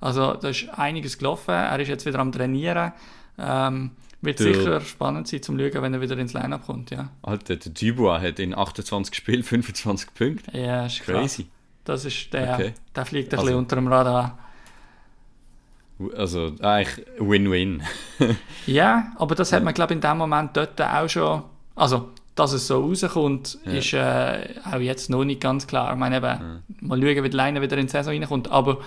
Also 0.00 0.34
da 0.34 0.48
ist 0.48 0.68
einiges 0.76 1.18
gelaufen. 1.18 1.52
Er 1.52 1.78
ist 1.78 1.88
jetzt 1.88 2.04
wieder 2.04 2.18
am 2.18 2.32
Trainieren. 2.32 2.92
Ähm, 3.38 3.92
wird 4.24 4.38
Der- 4.40 4.54
sicher 4.54 4.80
spannend 4.80 5.28
sein 5.28 5.42
zum 5.42 5.58
Schauen, 5.58 5.82
wenn 5.82 5.94
er 5.94 6.00
wieder 6.00 6.16
ins 6.18 6.32
Line-Up 6.32 6.66
kommt. 6.66 6.90
Ja, 6.90 7.08
Alter, 7.22 7.56
der 7.56 7.72
Dubois 7.72 8.20
hat 8.20 8.38
in 8.38 8.54
28 8.54 9.14
Spielen 9.14 9.42
25 9.44 10.14
Punkte. 10.14 10.56
ja 10.58 10.86
ist 10.86 11.02
krass. 11.02 11.14
Crazy. 11.20 11.46
Das 11.84 12.04
ist 12.04 12.32
der, 12.32 12.54
Okay. 12.54 12.74
der 12.96 13.04
fliegt 13.06 13.32
ein 13.32 13.38
Also- 13.38 13.46
bisschen 13.46 13.58
unter 13.58 13.76
dem 13.76 13.88
Radar. 13.88 14.38
Also 16.16 16.52
eigentlich 16.60 17.06
Win-Win. 17.18 17.82
Ja, 18.66 19.12
aber 19.16 19.34
das 19.34 19.52
hat 19.52 19.62
man, 19.62 19.74
glaube 19.74 19.92
ich, 19.92 19.96
in 19.96 20.00
dem 20.00 20.16
Moment 20.18 20.56
dort 20.56 20.80
auch 20.80 21.08
schon. 21.08 21.42
Also, 21.76 22.08
dass 22.34 22.52
es 22.52 22.66
so 22.66 22.80
rauskommt, 22.84 23.58
Ja. 23.64 23.72
ist 23.72 23.92
äh, 23.92 24.54
auch 24.72 24.80
jetzt 24.80 25.08
noch 25.10 25.24
nicht 25.24 25.40
ganz 25.40 25.66
klar. 25.66 25.92
Ich 25.92 25.98
meine, 25.98 26.16
eben, 26.16 26.62
mal 26.80 26.98
schauen, 27.00 27.22
wie 27.24 27.30
die 27.30 27.36
Leine 27.36 27.60
wieder 27.62 27.76
in 27.78 27.86
die 27.86 27.92
Saison 27.92 28.12
reinkommt. 28.14 28.50
Aber 28.50 28.78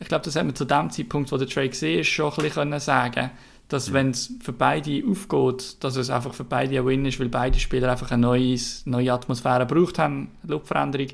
ich 0.00 0.08
glaube, 0.08 0.24
das 0.24 0.34
hat 0.36 0.44
man 0.44 0.54
zu 0.56 0.64
dem 0.64 0.90
Zeitpunkt, 0.90 1.30
wo 1.30 1.36
der 1.36 1.46
Trade 1.46 1.68
ist, 1.68 2.08
schon 2.08 2.30
ein 2.30 2.36
bisschen 2.36 2.50
können 2.52 2.80
sagen 2.80 3.30
dass 3.70 3.92
wenn 3.92 4.10
es 4.10 4.34
für 4.42 4.52
beide 4.52 5.02
aufgeht, 5.08 5.82
dass 5.82 5.94
es 5.96 6.10
einfach 6.10 6.34
für 6.34 6.44
beide 6.44 6.76
ein 6.76 6.86
Win 6.86 7.06
ist, 7.06 7.20
weil 7.20 7.28
beide 7.28 7.58
Spieler 7.58 7.90
einfach 7.90 8.10
eine 8.10 8.20
neues, 8.20 8.84
neue 8.84 9.12
Atmosphäre 9.12 9.64
gebraucht 9.64 9.98
haben, 9.98 10.32
eine 10.42 10.52
Luftveränderung. 10.52 11.06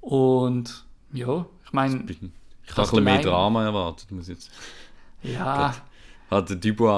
Und 0.00 0.84
ja, 1.12 1.44
ich 1.64 1.72
meine, 1.72 1.96
Ich 2.08 2.18
habe 2.18 2.22
ein 2.22 2.26
bisschen 2.76 3.04
mehr 3.04 3.20
Drama 3.20 3.64
erwartet, 3.64 4.10
muss 4.10 4.28
jetzt. 4.28 4.50
ja, 5.22 5.74
Hat 6.30 6.48
der 6.48 6.56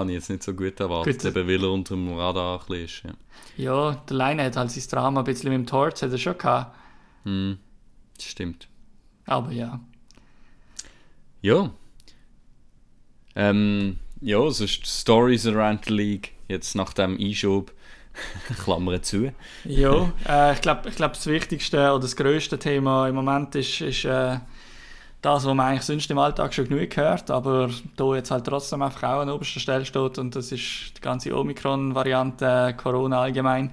ich 0.08 0.14
jetzt 0.14 0.30
nicht 0.30 0.42
so 0.44 0.54
gut 0.54 0.78
erwartet, 0.78 1.22
Gut. 1.22 1.36
eben 1.36 1.48
weil 1.48 1.62
er 1.64 1.70
unter 1.72 1.94
dem 1.96 2.12
Radar 2.16 2.60
ein 2.60 2.66
bisschen 2.66 3.10
ist. 3.10 3.16
Ja. 3.56 3.64
ja, 3.90 3.94
der 4.08 4.16
Leine 4.16 4.44
hat 4.44 4.56
halt 4.56 4.70
sein 4.70 4.84
Drama 4.88 5.20
ein 5.20 5.24
bisschen 5.24 5.50
mit 5.50 5.58
dem 5.58 5.66
Torts, 5.66 6.02
hat 6.02 6.12
er 6.12 6.18
schon 6.18 6.38
gehabt. 6.38 6.76
Hm, 7.24 7.58
das 8.16 8.24
stimmt. 8.26 8.68
Aber 9.26 9.50
ja. 9.50 9.80
Ja. 11.42 11.70
Ähm, 13.34 13.98
ja, 14.20 14.50
sonst 14.50 14.86
Stories 14.86 15.46
around 15.46 15.84
the 15.86 15.92
League, 15.92 16.32
jetzt 16.48 16.74
nach 16.74 16.92
dem 16.92 17.18
Einschub, 17.18 17.72
Klammern 18.64 19.02
zu. 19.02 19.32
Ja, 19.64 20.12
äh, 20.28 20.52
ich 20.54 20.60
glaube, 20.60 20.88
ich 20.88 20.96
glaub, 20.96 21.12
das 21.12 21.26
wichtigste 21.26 21.78
oder 21.78 22.00
das 22.00 22.16
grösste 22.16 22.58
Thema 22.58 23.08
im 23.08 23.14
Moment 23.14 23.54
ist, 23.54 23.80
ist 23.80 24.04
äh, 24.04 24.38
das, 25.22 25.44
was 25.44 25.54
man 25.54 25.60
eigentlich 25.60 25.82
sonst 25.82 26.10
im 26.10 26.18
Alltag 26.18 26.54
schon 26.54 26.68
genug 26.68 26.96
hört, 26.96 27.30
aber 27.30 27.70
da 27.96 28.14
jetzt 28.14 28.30
halt 28.30 28.44
trotzdem 28.44 28.82
einfach 28.82 29.02
auch 29.04 29.20
an 29.20 29.30
oberster 29.30 29.60
Stelle 29.60 29.84
steht 29.84 30.18
und 30.18 30.34
das 30.36 30.52
ist 30.52 30.94
die 30.96 31.00
ganze 31.00 31.36
Omikron-Variante, 31.36 32.74
Corona 32.76 33.22
allgemein. 33.22 33.72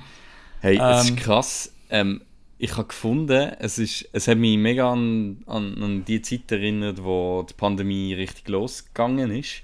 Hey, 0.62 0.78
es 0.78 1.10
Ähm. 1.10 1.16
ist 1.16 1.24
krass. 1.24 1.74
Ähm, 1.90 2.22
ich 2.58 2.72
habe 2.78 2.88
gefunden, 2.88 3.52
es, 3.60 3.78
ist, 3.78 4.08
es 4.14 4.28
hat 4.28 4.38
mich 4.38 4.58
mega 4.58 4.92
an, 4.92 5.44
an, 5.46 5.82
an 5.84 6.06
die 6.06 6.22
Zeit 6.22 6.52
erinnert, 6.52 7.04
wo 7.04 7.44
die 7.48 7.54
Pandemie 7.54 8.14
richtig 8.14 8.48
losgegangen 8.48 9.30
ist. 9.32 9.62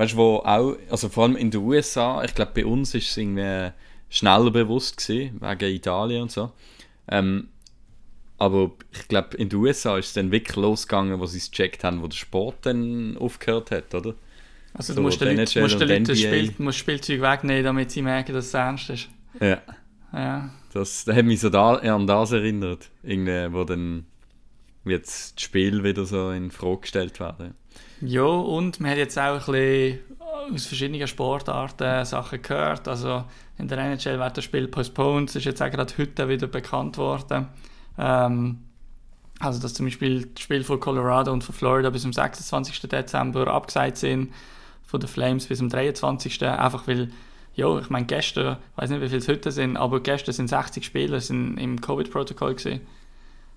Weißt 0.00 0.14
du, 0.14 0.16
wo 0.16 0.36
auch, 0.36 0.76
also 0.88 1.10
vor 1.10 1.24
allem 1.24 1.36
in 1.36 1.50
den 1.50 1.60
USA, 1.60 2.24
ich 2.24 2.34
glaube 2.34 2.52
bei 2.54 2.64
uns 2.64 2.94
ist 2.94 3.10
es 3.10 3.16
irgendwie 3.18 3.70
schneller 4.08 4.50
bewusst 4.50 4.96
gewesen, 4.96 5.38
wegen 5.42 5.74
Italien 5.74 6.22
und 6.22 6.32
so. 6.32 6.52
Ähm, 7.06 7.48
aber 8.38 8.70
ich 8.92 9.08
glaube, 9.08 9.36
in 9.36 9.50
den 9.50 9.58
USA 9.58 9.98
ist 9.98 10.06
es 10.06 10.12
dann 10.14 10.32
wirklich 10.32 10.56
losgegangen, 10.56 11.20
wo 11.20 11.26
sie 11.26 11.36
es 11.36 11.50
gecheckt 11.50 11.84
haben, 11.84 12.00
wo 12.00 12.06
der 12.06 12.16
Sport 12.16 12.64
dann 12.64 13.18
aufgehört 13.18 13.72
hat, 13.72 13.94
oder? 13.94 14.14
Also 14.72 14.94
So, 14.94 15.00
du 15.00 15.02
musst 15.02 15.20
den 15.20 15.38
NHL 15.38 15.60
musst 15.64 15.78
Leuten 15.78 16.04
das. 16.04 16.18
Spiel, 16.18 16.54
musst 16.56 16.78
Spielzeug 16.78 17.20
wegnehmen, 17.20 17.64
damit 17.64 17.90
sie 17.90 18.00
merken, 18.00 18.32
dass 18.32 18.46
es 18.46 18.54
ernst 18.54 18.88
ist. 18.88 19.08
Ja. 19.38 19.60
Ja. 20.14 20.50
Das, 20.72 21.04
das 21.04 21.14
hat 21.14 21.26
mich 21.26 21.40
so 21.40 21.50
da, 21.50 21.74
an 21.74 22.06
das 22.06 22.32
erinnert, 22.32 22.88
irgendwie, 23.02 23.52
wo 23.52 23.64
dann 23.64 24.06
jetzt 24.86 25.36
das 25.36 25.44
Spiel 25.44 25.84
wieder 25.84 26.06
so 26.06 26.30
in 26.30 26.50
Frage 26.50 26.80
gestellt 26.80 27.20
werden. 27.20 27.52
Ja, 28.00 28.22
und 28.24 28.80
man 28.80 28.90
hat 28.92 28.98
jetzt 28.98 29.18
auch 29.18 29.48
ein 29.48 29.52
bisschen 29.52 29.98
aus 30.54 30.66
verschiedenen 30.66 31.06
Sportarten 31.06 32.04
Sachen 32.04 32.42
gehört. 32.42 32.88
Also 32.88 33.24
in 33.58 33.68
der 33.68 33.78
NHL 33.78 34.18
wird 34.18 34.36
das 34.36 34.44
Spiel 34.44 34.68
postponed. 34.68 35.28
Es 35.30 35.36
ist 35.36 35.44
jetzt 35.44 35.62
auch 35.62 35.70
gerade 35.70 35.92
heute 35.98 36.28
wieder 36.28 36.46
bekannt 36.46 36.96
worden. 36.96 37.48
Ähm, 37.98 38.58
also 39.38 39.60
dass 39.60 39.74
zum 39.74 39.86
Beispiel 39.86 40.26
das 40.34 40.42
Spiel 40.42 40.64
von 40.64 40.80
Colorado 40.80 41.32
und 41.32 41.44
von 41.44 41.54
Florida 41.54 41.90
bis 41.90 42.02
zum 42.02 42.12
26. 42.12 42.80
Dezember 42.88 43.46
abgesagt 43.48 43.98
sind, 43.98 44.32
von 44.84 45.00
den 45.00 45.08
Flames 45.08 45.46
bis 45.46 45.58
zum 45.58 45.68
23. 45.68 46.42
Einfach 46.44 46.86
weil, 46.86 47.10
ja, 47.54 47.78
ich 47.78 47.90
meine 47.90 48.06
gestern, 48.06 48.58
ich 48.72 48.82
weiß 48.82 48.90
nicht 48.90 49.02
wie 49.02 49.08
viele 49.08 49.20
es 49.20 49.28
heute 49.28 49.52
sind, 49.52 49.76
aber 49.76 50.00
gestern 50.00 50.34
sind 50.34 50.48
60 50.48 50.84
Spieler 50.84 51.20
sind 51.20 51.58
im 51.58 51.80
Covid-Protokoll 51.80 52.54
gewesen. 52.54 52.80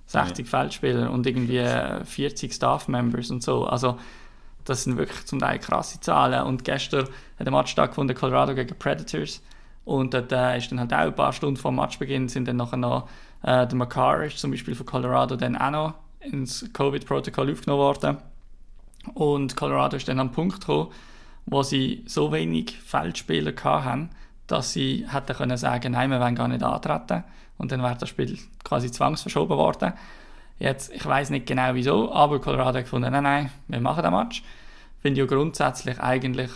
60 0.05 0.47
Feldspieler 0.47 1.09
und 1.11 1.25
irgendwie 1.25 1.65
40 2.03 2.53
Staff-Members 2.53 3.31
und 3.31 3.41
so. 3.41 3.65
Also 3.65 3.97
das 4.65 4.83
sind 4.83 4.97
wirklich 4.97 5.25
zum 5.25 5.39
Teil 5.39 5.59
krasse 5.59 5.99
Zahlen. 5.99 6.43
Und 6.43 6.63
gestern 6.63 7.07
hat 7.39 7.47
ein 7.47 7.53
Match 7.53 7.71
stattgefunden, 7.71 8.15
Colorado 8.15 8.55
gegen 8.55 8.77
Predators. 8.77 9.41
Und 9.85 10.13
dort 10.13 10.31
äh, 10.31 10.57
ist 10.57 10.71
dann 10.71 10.79
halt 10.79 10.93
auch 10.93 10.99
ein 10.99 11.15
paar 11.15 11.33
Stunden 11.33 11.57
vor 11.57 11.71
dem 11.71 11.75
Matchbeginn 11.75 12.29
sind 12.29 12.47
dann 12.47 12.55
nachher 12.55 12.77
noch 12.77 13.09
äh, 13.43 13.67
der 13.67 13.75
Makar 13.75 14.23
ist 14.23 14.39
zum 14.39 14.51
Beispiel 14.51 14.73
von 14.73 14.85
Colorado 14.85 15.35
dann 15.35 15.57
auch 15.57 15.71
noch 15.71 15.93
ins 16.21 16.65
Covid-Protokoll 16.73 17.51
aufgenommen 17.51 17.81
worden. 17.81 18.17
Und 19.13 19.55
Colorado 19.57 19.97
ist 19.97 20.07
dann 20.07 20.19
am 20.19 20.31
Punkt 20.31 20.61
gekommen, 20.61 20.89
wo 21.45 21.61
sie 21.61 22.03
so 22.07 22.31
wenig 22.31 22.77
Feldspieler 22.79 23.53
hatten, 23.61 24.09
dass 24.47 24.71
sie 24.71 25.05
hätten 25.09 25.35
können 25.35 25.57
sagen, 25.57 25.91
nein, 25.91 26.09
wir 26.09 26.21
wollen 26.21 26.35
gar 26.35 26.47
nicht 26.47 26.63
antreten. 26.63 27.25
Und 27.57 27.71
dann 27.71 27.83
wäre 27.83 27.97
das 27.97 28.09
Spiel 28.09 28.39
quasi 28.63 28.89
zwangsverschoben 28.89 29.57
worden. 29.57 29.93
Jetzt, 30.59 30.93
ich 30.93 31.05
weiß 31.05 31.29
nicht 31.29 31.45
genau 31.45 31.73
wieso, 31.73 32.11
aber 32.11 32.39
Colorado 32.39 32.77
hat 32.77 32.85
gefunden, 32.85 33.11
nein, 33.11 33.23
nein, 33.23 33.51
wir 33.67 33.81
machen 33.81 34.03
den 34.03 34.13
Match. 34.13 34.43
Finde 35.01 35.21
ich 35.21 35.29
ja 35.29 35.35
grundsätzlich 35.35 35.99
eigentlich 35.99 36.51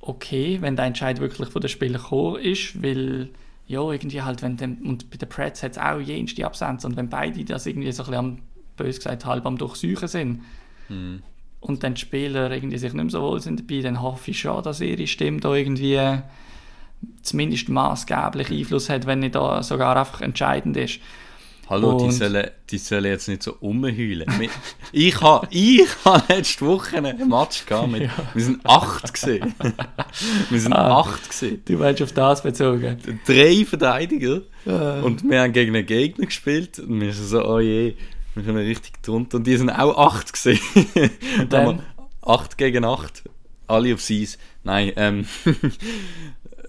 okay, 0.00 0.58
wenn 0.60 0.76
der 0.76 0.84
Entscheid 0.84 1.20
wirklich 1.20 1.48
von 1.48 1.62
den 1.62 1.68
Spielern 1.68 2.02
gekommen 2.02 2.36
ist, 2.36 2.82
weil 2.82 3.30
ja, 3.66 3.80
irgendwie 3.80 4.20
halt, 4.22 4.42
wenn 4.42 4.56
dem, 4.56 4.76
und 4.82 5.10
bei 5.10 5.16
den 5.16 5.28
Preds 5.28 5.62
hat 5.62 5.72
es 5.72 5.78
auch 5.78 5.98
jenste 5.98 6.44
Absenz 6.44 6.84
und 6.84 6.96
wenn 6.96 7.08
beide 7.08 7.44
das 7.44 7.64
irgendwie 7.64 7.90
so 7.92 8.02
ein 8.02 8.10
bisschen, 8.10 8.18
am, 8.18 8.38
bös 8.76 8.96
gesagt, 8.96 9.24
halb 9.24 9.46
am 9.46 9.56
Durchsuchen 9.56 10.08
sind 10.08 10.42
und 11.60 11.82
dann 11.82 11.94
die 11.94 12.00
Spieler 12.00 12.50
irgendwie 12.50 12.76
sich 12.76 12.92
nicht 12.92 13.02
mehr 13.02 13.10
so 13.10 13.22
wohl 13.22 13.40
sind 13.40 13.60
dabei, 13.60 13.80
dann 13.80 14.02
hoffe 14.02 14.32
ich 14.32 14.40
schon, 14.40 14.62
dass 14.62 14.80
ihre 14.80 15.06
Stimme 15.06 15.40
da 15.40 15.54
irgendwie 15.54 16.18
zumindest 17.22 17.68
maßgeblich 17.68 18.50
Einfluss 18.50 18.90
hat, 18.90 19.06
wenn 19.06 19.20
nicht 19.20 19.34
da 19.34 19.62
sogar 19.62 19.96
einfach 19.96 20.20
entscheidend 20.20 20.76
ist. 20.76 21.00
Hallo, 21.68 21.96
die 21.98 22.04
Und- 22.04 22.12
sollen, 22.12 22.46
die 22.70 22.78
sollen 22.78 23.06
jetzt 23.06 23.26
nicht 23.26 23.42
so 23.42 23.52
rumheulen. 23.52 24.26
Ich 24.92 25.20
habe 25.22 25.46
ich 25.50 25.86
ha 26.04 26.22
letzte 26.28 26.66
Woche 26.66 26.98
einen 26.98 27.26
Match 27.28 27.64
gehabt 27.64 27.90
mit, 27.90 28.10
wir 28.34 28.44
sind 28.44 28.60
acht 28.64 29.12
gesehen. 29.14 29.54
wir 30.50 30.60
sind 30.60 30.72
Ah. 30.74 31.00
acht 31.00 31.28
gesehen. 31.30 31.62
Du 31.64 31.74
meinst 31.78 32.02
auf 32.02 32.12
das 32.12 32.42
bezogen? 32.42 32.98
Drei 33.26 33.64
Verteidiger 33.64 34.42
und 34.66 35.24
wir 35.28 35.40
haben 35.40 35.52
gegen 35.52 35.74
einen 35.74 35.86
Gegner 35.86 36.26
gespielt 36.26 36.78
und 36.78 37.00
wir 37.00 37.12
sind 37.14 37.26
so, 37.28 37.44
oh 37.46 37.60
je, 37.60 37.94
wir 38.34 38.44
sind 38.44 38.56
richtig 38.56 39.02
drunter 39.02 39.38
und 39.38 39.46
die 39.46 39.56
sind 39.56 39.70
auch 39.70 39.96
acht 39.96 40.32
gesehen. 40.32 40.58
Und 41.38 41.52
dann? 41.52 41.82
acht 42.22 42.58
gegen 42.58 42.84
acht, 42.84 43.22
alle 43.68 43.94
aufs 43.94 44.10
Eis. 44.10 44.38
Nein, 44.64 44.92
ähm, 44.96 45.26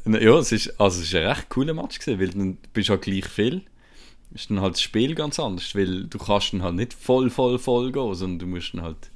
ja, 0.05 0.37
es 0.37 0.51
ist, 0.51 0.79
also 0.79 0.99
es 1.01 1.07
ist 1.07 1.15
ein 1.15 1.25
recht 1.27 1.49
cooler 1.49 1.73
Match 1.73 1.97
gewesen, 1.99 2.19
weil 2.19 2.27
dann 2.29 2.57
bist 2.71 2.89
du 2.89 2.93
halt 2.93 3.01
gleich 3.03 3.25
viel. 3.25 3.63
Ist 4.35 4.49
dann 4.49 4.59
halt 4.59 4.73
das 4.73 4.81
Spiel 4.81 5.15
ganz 5.15 5.39
anders, 5.39 5.73
weil 5.75 6.03
du 6.03 6.17
kannst 6.17 6.51
dann 6.51 6.61
halt 6.61 6.75
nicht 6.75 6.93
voll, 6.93 7.29
voll, 7.29 7.57
voll 7.57 7.91
gehen, 7.91 8.13
sondern 8.13 8.39
du 8.39 8.47
musst 8.47 8.73
dann 8.73 8.81
halt 8.81 9.09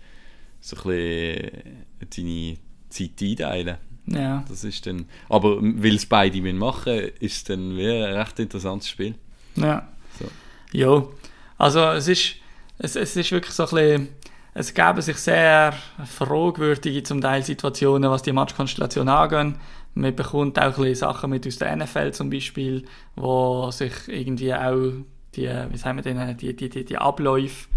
so 0.61 0.77
ein 0.77 0.83
bisschen 0.83 1.77
deine 2.15 2.57
Zeit 2.89 3.21
einteilen. 3.21 3.77
Ja. 4.05 4.45
Das 4.47 4.63
ist 4.63 4.85
dann, 4.85 5.05
aber 5.27 5.61
weil 5.61 5.95
es 5.95 6.05
beide 6.05 6.41
machen 6.53 7.11
ist 7.19 7.35
es 7.35 7.43
dann 7.43 7.75
wie 7.75 7.85
ein 7.85 8.13
recht 8.13 8.39
interessantes 8.39 8.89
Spiel. 8.89 9.13
Ja. 9.55 9.89
So. 10.17 10.25
Ja. 10.71 11.05
Also 11.57 11.81
es 11.89 12.07
ist, 12.07 12.35
es, 12.77 12.95
es 12.95 13.15
ist 13.17 13.31
wirklich 13.31 13.53
so 13.53 13.63
ein 13.63 13.69
bisschen, 13.69 14.07
es 14.53 14.73
geben 14.73 15.01
sich 15.01 15.17
sehr 15.17 15.73
fragwürdige 16.05 17.03
zum 17.03 17.21
Teil 17.21 17.43
Situationen, 17.43 18.09
was 18.09 18.23
die 18.23 18.33
Matchkonstellation 18.33 19.07
angeht. 19.07 19.59
Man 19.93 20.15
bekommt 20.15 20.59
auch 20.59 20.77
ein 20.77 20.95
Sachen 20.95 21.29
mit 21.29 21.45
aus 21.47 21.57
der 21.57 21.75
NFL 21.75 22.11
zum 22.11 22.29
Beispiel, 22.29 22.85
wo 23.15 23.69
sich 23.71 23.93
irgendwie 24.07 24.53
auch 24.53 24.93
die, 25.35 25.47
wie 25.69 25.77
sagen 25.77 25.97
wir 25.97 26.03
denn, 26.03 26.37
die, 26.37 26.55
die, 26.55 26.69
die, 26.69 26.85
die 26.85 26.97
Abläufe, 26.97 27.67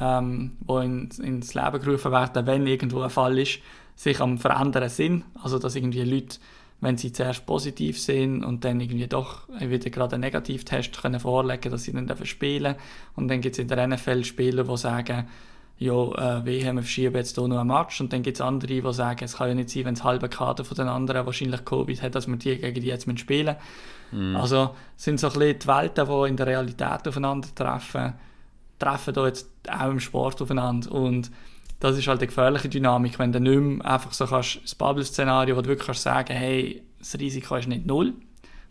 ähm, 0.00 0.56
die 0.60 0.84
in, 0.84 1.10
ins 1.22 1.54
Leben 1.54 1.80
gerufen 1.80 2.12
werden, 2.12 2.46
wenn 2.46 2.66
irgendwo 2.66 3.00
ein 3.00 3.10
Fall 3.10 3.38
ist, 3.38 3.58
sich 3.96 4.20
am 4.20 4.38
verändern 4.38 4.88
sind. 4.88 5.24
Also 5.42 5.58
dass 5.58 5.74
irgendwie 5.74 6.02
Leute, 6.02 6.38
wenn 6.80 6.96
sie 6.96 7.12
zuerst 7.12 7.46
positiv 7.46 8.00
sind 8.00 8.44
und 8.44 8.64
dann 8.64 8.80
irgendwie 8.80 9.06
doch 9.06 9.48
wieder 9.58 9.90
gerade 9.90 10.14
einen 10.14 10.20
Negativtest 10.20 11.00
können 11.00 11.20
vorlegen, 11.20 11.70
dass 11.70 11.84
sie 11.84 11.92
dann 11.92 12.06
dürfen 12.06 12.26
spielen. 12.26 12.76
Und 13.14 13.28
dann 13.28 13.40
gibt 13.40 13.54
es 13.54 13.58
in 13.58 13.68
der 13.68 13.86
NFL 13.86 14.24
Spieler, 14.24 14.64
die 14.64 14.76
sagen, 14.76 15.26
ja, 15.78 15.92
äh, 15.92 16.44
wehe, 16.44 16.64
wir 16.64 16.82
verschieben 16.82 17.16
jetzt 17.16 17.36
hier 17.36 17.46
noch 17.46 17.58
einen 17.58 17.68
Match. 17.68 18.00
Und 18.00 18.12
dann 18.12 18.22
gibt 18.22 18.38
es 18.38 18.40
andere, 18.40 18.80
die 18.80 18.92
sagen, 18.92 19.24
es 19.24 19.36
kann 19.36 19.48
ja 19.48 19.54
nicht 19.54 19.70
sein, 19.70 19.84
wenn 19.84 19.94
das 19.94 20.04
halbe 20.04 20.28
Kader 20.28 20.64
von 20.64 20.76
den 20.76 20.88
anderen 20.88 21.26
wahrscheinlich 21.26 21.64
Covid 21.64 22.00
hat, 22.02 22.14
dass 22.14 22.26
wir 22.26 22.36
die 22.36 22.56
gegen 22.56 22.80
die 22.80 22.86
jetzt 22.86 23.06
müssen 23.06 23.18
spielen 23.18 23.56
Also 24.36 24.74
es 24.96 25.04
sind 25.04 25.20
so 25.20 25.28
ein 25.28 25.38
bisschen 25.38 25.58
die 25.58 25.66
Welten, 25.66 26.06
die 26.06 26.28
in 26.28 26.36
der 26.36 26.46
Realität 26.46 27.06
aufeinandertreffen, 27.06 28.14
treffen 28.78 29.14
da 29.14 29.26
jetzt 29.26 29.50
auch 29.68 29.90
im 29.90 30.00
Sport 30.00 30.40
aufeinander. 30.40 30.92
Und 30.92 31.30
das 31.80 31.98
ist 31.98 32.08
halt 32.08 32.20
eine 32.20 32.28
gefährliche 32.28 32.68
Dynamik, 32.68 33.18
wenn 33.18 33.32
du 33.32 33.40
nicht 33.40 33.60
mehr 33.60 33.84
einfach 33.84 34.12
so 34.12 34.26
kannst, 34.26 34.60
das 34.62 34.74
Bubble-Szenario, 34.74 35.56
wo 35.56 35.60
du 35.60 35.68
wirklich 35.68 35.86
kannst 35.86 36.02
sagen 36.02 36.34
hey, 36.34 36.82
das 36.98 37.18
Risiko 37.18 37.56
ist 37.56 37.68
nicht 37.68 37.86
null 37.86 38.14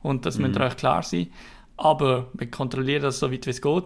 und 0.01 0.25
das 0.25 0.39
müsst 0.39 0.57
ihr 0.57 0.65
euch 0.65 0.77
klar 0.77 1.03
sein, 1.03 1.27
aber 1.77 2.27
wir 2.33 2.49
kontrollieren 2.49 3.03
das 3.03 3.19
so 3.19 3.31
weit 3.31 3.45
wie 3.45 3.51
es 3.51 3.61
geht. 3.61 3.83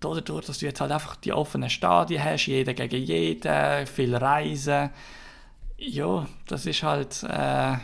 Dadurch, 0.00 0.46
dass 0.46 0.58
du 0.58 0.66
jetzt 0.66 0.80
halt 0.80 0.92
einfach 0.92 1.16
die 1.16 1.32
offenen 1.32 1.68
Stadien 1.70 2.24
hast, 2.24 2.46
jeder 2.46 2.72
gegen 2.74 3.02
jeden, 3.04 3.86
viel 3.86 4.14
Reisen, 4.16 4.90
ja, 5.76 6.26
das 6.46 6.66
ist 6.66 6.82
halt 6.82 7.22
äh, 7.22 7.76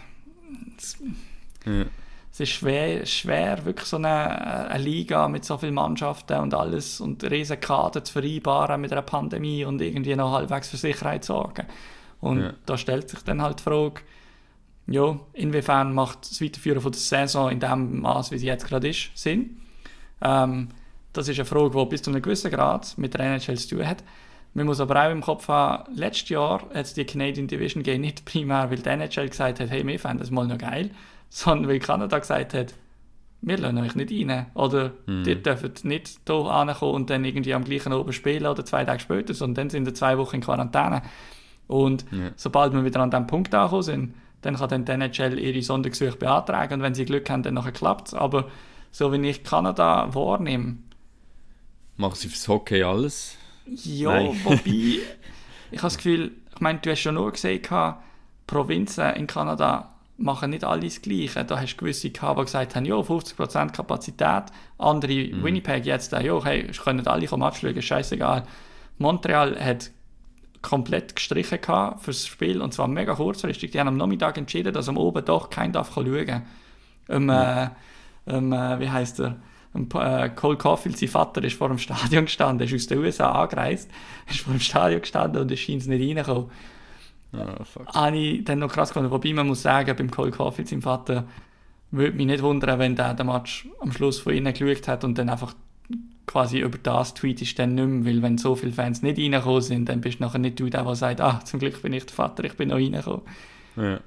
Ja. 1.67 1.85
es 2.33 2.41
ist 2.41 2.51
schwer, 2.51 3.05
schwer 3.07 3.65
wirklich 3.65 3.87
so 3.89 3.97
eine, 3.97 4.69
eine 4.71 4.83
Liga 4.83 5.29
mit 5.29 5.45
so 5.45 5.59
vielen 5.59 5.75
Mannschaften 5.75 6.39
und 6.41 6.55
alles 6.55 7.01
und 7.01 7.23
riesen 7.25 7.61
Kader 7.61 8.05
zu 8.05 8.13
vereinbaren 8.13 8.81
mit 8.81 8.93
einer 8.93 9.03
Pandemie 9.03 9.65
und 9.65 9.81
irgendwie 9.81 10.15
noch 10.17 10.33
halbwegs 10.33 10.69
für 10.69 10.77
Sicherheit 10.77 11.25
zu 11.25 11.33
sorgen. 11.33 11.67
Und 12.21 12.41
Ja. 12.43 12.53
da 12.67 12.77
stellt 12.79 13.09
sich 13.11 13.21
dann 13.25 13.43
halt 13.43 13.59
die 13.61 13.63
Frage, 13.65 14.03
ja, 14.87 15.19
inwiefern 15.33 15.93
macht 15.93 16.31
das 16.31 16.41
Weiterführen 16.41 16.81
von 16.81 16.93
der 16.93 17.01
Saison 17.01 17.51
in 17.51 17.61
dem 17.61 18.01
Maß, 18.01 18.31
wie 18.31 18.39
sie 18.39 18.47
jetzt 18.47 18.67
gerade 18.67 18.89
ist, 18.89 19.11
Sinn? 19.15 19.61
Ähm, 20.23 20.69
das 21.17 21.29
ist 21.29 21.39
eine 21.39 21.45
Frage, 21.45 21.71
die 21.79 21.85
bis 21.87 22.03
zu 22.03 22.11
einem 22.11 22.23
gewissen 22.23 22.51
Grad 22.51 22.97
mit 22.99 23.15
der 23.15 23.21
NHL 23.21 23.57
zu 23.57 23.77
tun 23.77 23.87
hat. 23.87 24.05
Man 24.55 24.67
muss 24.67 24.81
aber 24.81 25.05
auch 25.07 25.11
im 25.11 25.21
Kopf 25.21 25.49
haben, 25.49 25.95
letztes 25.95 26.31
Jahr 26.31 26.63
hat 26.63 26.71
es 26.87 26.95
die 26.95 27.05
Canadian 27.05 27.47
Division 27.47 27.83
gegeben, 27.83 28.01
nicht 28.03 28.25
primär, 28.25 28.71
weil 28.71 28.79
die 28.79 28.89
NHL 28.89 29.29
gesagt 29.29 29.61
hat, 29.61 29.71
hey, 29.71 29.87
wir 29.87 29.99
fänden 29.99 30.19
das 30.21 30.31
mal 30.31 30.47
noch 30.47 30.59
geil, 30.59 30.91
sondern 31.29 31.69
weil 31.69 31.79
Kanada 31.79 32.19
gesagt 32.19 32.55
hat, 32.55 32.75
wir 33.43 33.59
lassen 33.59 33.79
euch 33.79 33.95
nicht 33.95 34.11
rein. 34.11 34.47
Oder 34.55 34.93
ihr 35.27 35.37
dürft 35.37 35.85
nicht 35.85 36.21
hier 36.27 36.35
ankommen 36.37 36.95
und 36.95 37.11
dann 37.11 37.25
irgendwie 37.25 37.53
am 37.53 37.65
gleichen 37.65 37.93
oben 37.93 38.13
spielen 38.13 38.47
oder 38.47 38.65
zwei 38.65 38.85
Tage 38.85 39.01
später, 39.01 39.35
sondern 39.35 39.55
dann 39.67 39.71
sind 39.71 39.85
wir 39.85 39.95
zwei 39.95 40.17
Wochen 40.17 40.37
in 40.37 40.43
Quarantäne. 40.43 41.03
Und 41.67 42.07
Ja. 42.11 42.31
sobald 42.37 42.73
wir 42.73 42.85
wieder 42.85 43.01
an 43.01 43.11
diesem 43.11 43.27
Punkt 43.27 43.55
angekommen 43.55 43.83
sind, 43.83 44.15
dann 44.41 44.57
kann 44.57 44.69
dann 44.69 44.85
die 44.85 44.93
NHL 44.93 45.39
ihre 45.39 45.63
Sondergesuche 45.63 46.17
beantragen 46.17 46.75
und 46.75 46.83
wenn 46.83 46.95
sie 46.95 47.05
Glück 47.05 47.29
haben, 47.29 47.43
dann 47.43 47.55
nachher 47.55 47.73
klappt 47.73 48.09
es. 48.09 48.15
Aber 48.15 48.47
so 48.91 49.13
wie 49.13 49.29
ich 49.29 49.45
Kanada 49.45 50.15
wahrnehme, 50.15 50.77
Machen 51.97 52.17
sie 52.17 52.29
fürs 52.29 52.49
Hockey 52.49 52.83
alles? 52.83 53.37
ja, 53.67 54.11
Nein. 54.11 54.41
wobei, 54.45 54.61
ich 55.71 55.79
habe 55.79 55.83
das 55.83 55.97
Gefühl, 55.97 56.33
ich 56.55 56.61
meine, 56.61 56.79
du 56.79 56.91
hast 56.91 57.01
schon 57.01 57.15
nur 57.15 57.33
gesehen, 57.33 57.63
Provinzen 58.47 59.15
in 59.15 59.27
Kanada 59.27 59.93
machen 60.19 60.51
nicht 60.51 60.65
alle 60.65 60.83
das 60.83 61.03
Gleiche. 61.03 61.45
Da 61.45 61.61
hast 61.61 61.75
du 61.75 61.79
gewisse 61.79 62.11
gehabt, 62.11 62.39
die 62.39 62.45
gesagt 62.45 62.77
haben, 62.77 62.85
ja, 62.85 62.95
50% 62.95 63.73
Kapazität. 63.73 64.45
Andere, 64.79 65.43
Winnipeg 65.43 65.85
jetzt, 65.85 66.13
ja, 66.13 66.45
hey, 66.45 66.67
können 66.69 67.07
alle 67.07 67.27
kommen 67.27 67.53
ist 67.53 67.85
scheißegal. 67.85 68.45
Montreal 68.99 69.59
hat 69.63 69.91
komplett 70.63 71.15
gestrichen 71.15 71.61
gehabt 71.61 72.03
fürs 72.03 72.27
Spiel 72.27 72.61
und 72.61 72.73
zwar 72.73 72.89
mega 72.89 73.15
kurzfristig. 73.15 73.71
Die 73.71 73.79
haben 73.79 73.89
am 73.89 73.97
Nachmittag 73.97 74.39
entschieden, 74.39 74.73
dass 74.73 74.89
am 74.89 74.97
Oben 74.97 75.25
doch 75.25 75.51
kein 75.51 75.73
darf 75.73 75.93
schauen. 75.95 76.43
Ähm, 77.09 77.29
äh, 77.29 77.69
ähm, 78.27 78.53
äh, 78.53 78.81
wie 78.81 78.91
heißt 78.91 79.21
er? 79.21 79.37
Ähm, 79.77 79.89
äh, 79.95 80.29
Cole 80.31 80.57
Caulfield, 80.57 80.99
sein 80.99 81.09
Vater, 81.09 81.45
ist 81.45 81.57
vor 81.57 81.69
dem 81.69 81.79
Stadion 81.79 82.25
gestanden, 82.25 82.67
ist 82.67 82.75
aus 82.75 82.87
den 82.87 82.99
USA 82.99 83.31
angereist, 83.31 83.91
ist 84.31 84.41
vor 84.41 84.53
dem 84.55 84.61
Stadion 84.61 85.01
gestanden 85.01 85.43
und 85.43 85.53
ist 85.53 85.61
scheint 85.61 85.87
nicht 85.87 86.09
reingekommen. 86.09 86.51
Ah, 87.33 87.65
fuck. 87.65 87.87
habe 87.95 88.17
ich 88.17 88.45
dann 88.45 88.61
noch 88.61 88.73
krass 88.73 88.91
gefunden. 88.91 89.11
Wobei 89.11 89.33
man 89.33 89.47
muss 89.47 89.63
sagen, 89.63 89.95
beim 89.97 90.11
Cole 90.11 90.31
Caulfield, 90.31 90.69
sein 90.69 90.83
Vater, 90.83 91.25
würde 91.91 92.17
mich 92.17 92.27
nicht 92.27 92.43
wundern, 92.43 92.79
wenn 92.79 92.97
der 92.97 93.15
den 93.15 93.27
Match 93.27 93.69
am 93.81 93.93
Schluss 93.93 94.19
von 94.21 94.35
ihnen 94.35 94.53
geschaut 94.53 94.89
hat 94.89 95.05
und 95.05 95.19
dann 95.19 95.29
einfach 95.29 95.55
quasi 96.27 96.59
über 96.61 96.79
das 96.79 97.15
tweet 97.15 97.41
ist 97.43 97.59
dann 97.59 97.75
nicht 97.75 97.87
mehr, 97.87 98.05
weil 98.05 98.23
wenn 98.23 98.39
so 98.39 98.57
viele 98.57 98.73
Fans 98.73 99.03
nicht 99.03 99.19
reingekommen 99.19 99.61
sind, 99.61 99.89
dann 99.89 100.01
bist 100.01 100.19
du 100.19 100.25
nachher 100.25 100.39
nicht 100.39 100.59
du 100.59 100.69
der, 100.69 100.83
der 100.83 100.95
sagt, 100.97 101.21
ah, 101.21 101.41
zum 101.45 101.61
Glück 101.61 101.81
bin 101.83 101.93
ich 101.93 102.07
der 102.07 102.15
Vater, 102.15 102.45
ich 102.45 102.55
bin 102.55 102.69
noch 102.69 102.77
reingekommen. 102.77 103.23
Ja. 103.77 104.01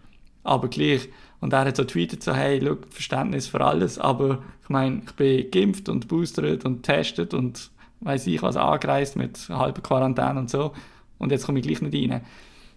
Aber 0.43 0.67
gleich. 0.67 1.09
Und 1.41 1.53
er 1.53 1.65
hat 1.65 1.77
so 1.77 1.83
tweetet 1.85 2.21
so, 2.23 2.33
hey, 2.33 2.59
look, 2.59 2.91
Verständnis 2.91 3.47
für 3.47 3.61
alles, 3.61 3.97
aber 3.97 4.43
ich 4.63 4.69
meine, 4.69 5.01
ich 5.05 5.11
bin 5.13 5.51
geimpft 5.51 5.87
und 5.89 6.07
boostert 6.07 6.65
und 6.65 6.83
testet 6.83 7.33
und 7.33 7.71
weiß 8.01 8.27
ich 8.27 8.41
was 8.41 8.57
angereist 8.57 9.15
mit 9.15 9.47
halber 9.49 9.81
Quarantäne 9.81 10.39
und 10.39 10.49
so 10.49 10.73
und 11.17 11.31
jetzt 11.31 11.45
komme 11.45 11.59
ich 11.59 11.65
gleich 11.65 11.81
nicht 11.81 12.11
rein. 12.11 12.21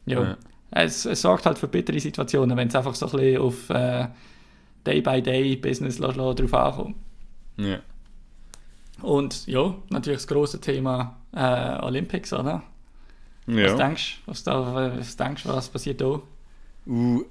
Ja. 0.07 0.23
Ja. 0.23 0.37
Es, 0.71 1.05
es 1.05 1.21
sorgt 1.23 1.45
halt 1.47 1.59
für 1.59 1.69
bittere 1.69 2.01
Situationen, 2.01 2.57
wenn 2.57 2.69
es 2.69 2.75
einfach 2.75 2.95
so 2.95 3.07
ein 3.07 3.13
bisschen 3.13 3.41
auf 3.43 3.71
äh, 3.71 4.09
Day-by-Day-Business 4.87 5.99
drauf 5.99 6.55
ankommt. 6.55 6.97
Ja. 7.57 7.79
Und 9.03 9.47
ja, 9.47 9.75
natürlich 9.91 10.21
das 10.21 10.27
große 10.29 10.61
Thema 10.61 11.17
äh, 11.33 11.79
Olympics, 11.83 12.33
oder? 12.33 12.63
Was 13.47 13.57
Ja. 13.57 13.77
denkst 13.77 14.21
du, 14.25 14.31
was, 14.31 14.45
da, 14.45 14.95
was 14.97 15.17
denkst 15.17 15.43
du, 15.43 15.49
was 15.51 15.69
passiert 15.69 16.01
da? 16.01 16.21
Uh, 16.87 17.25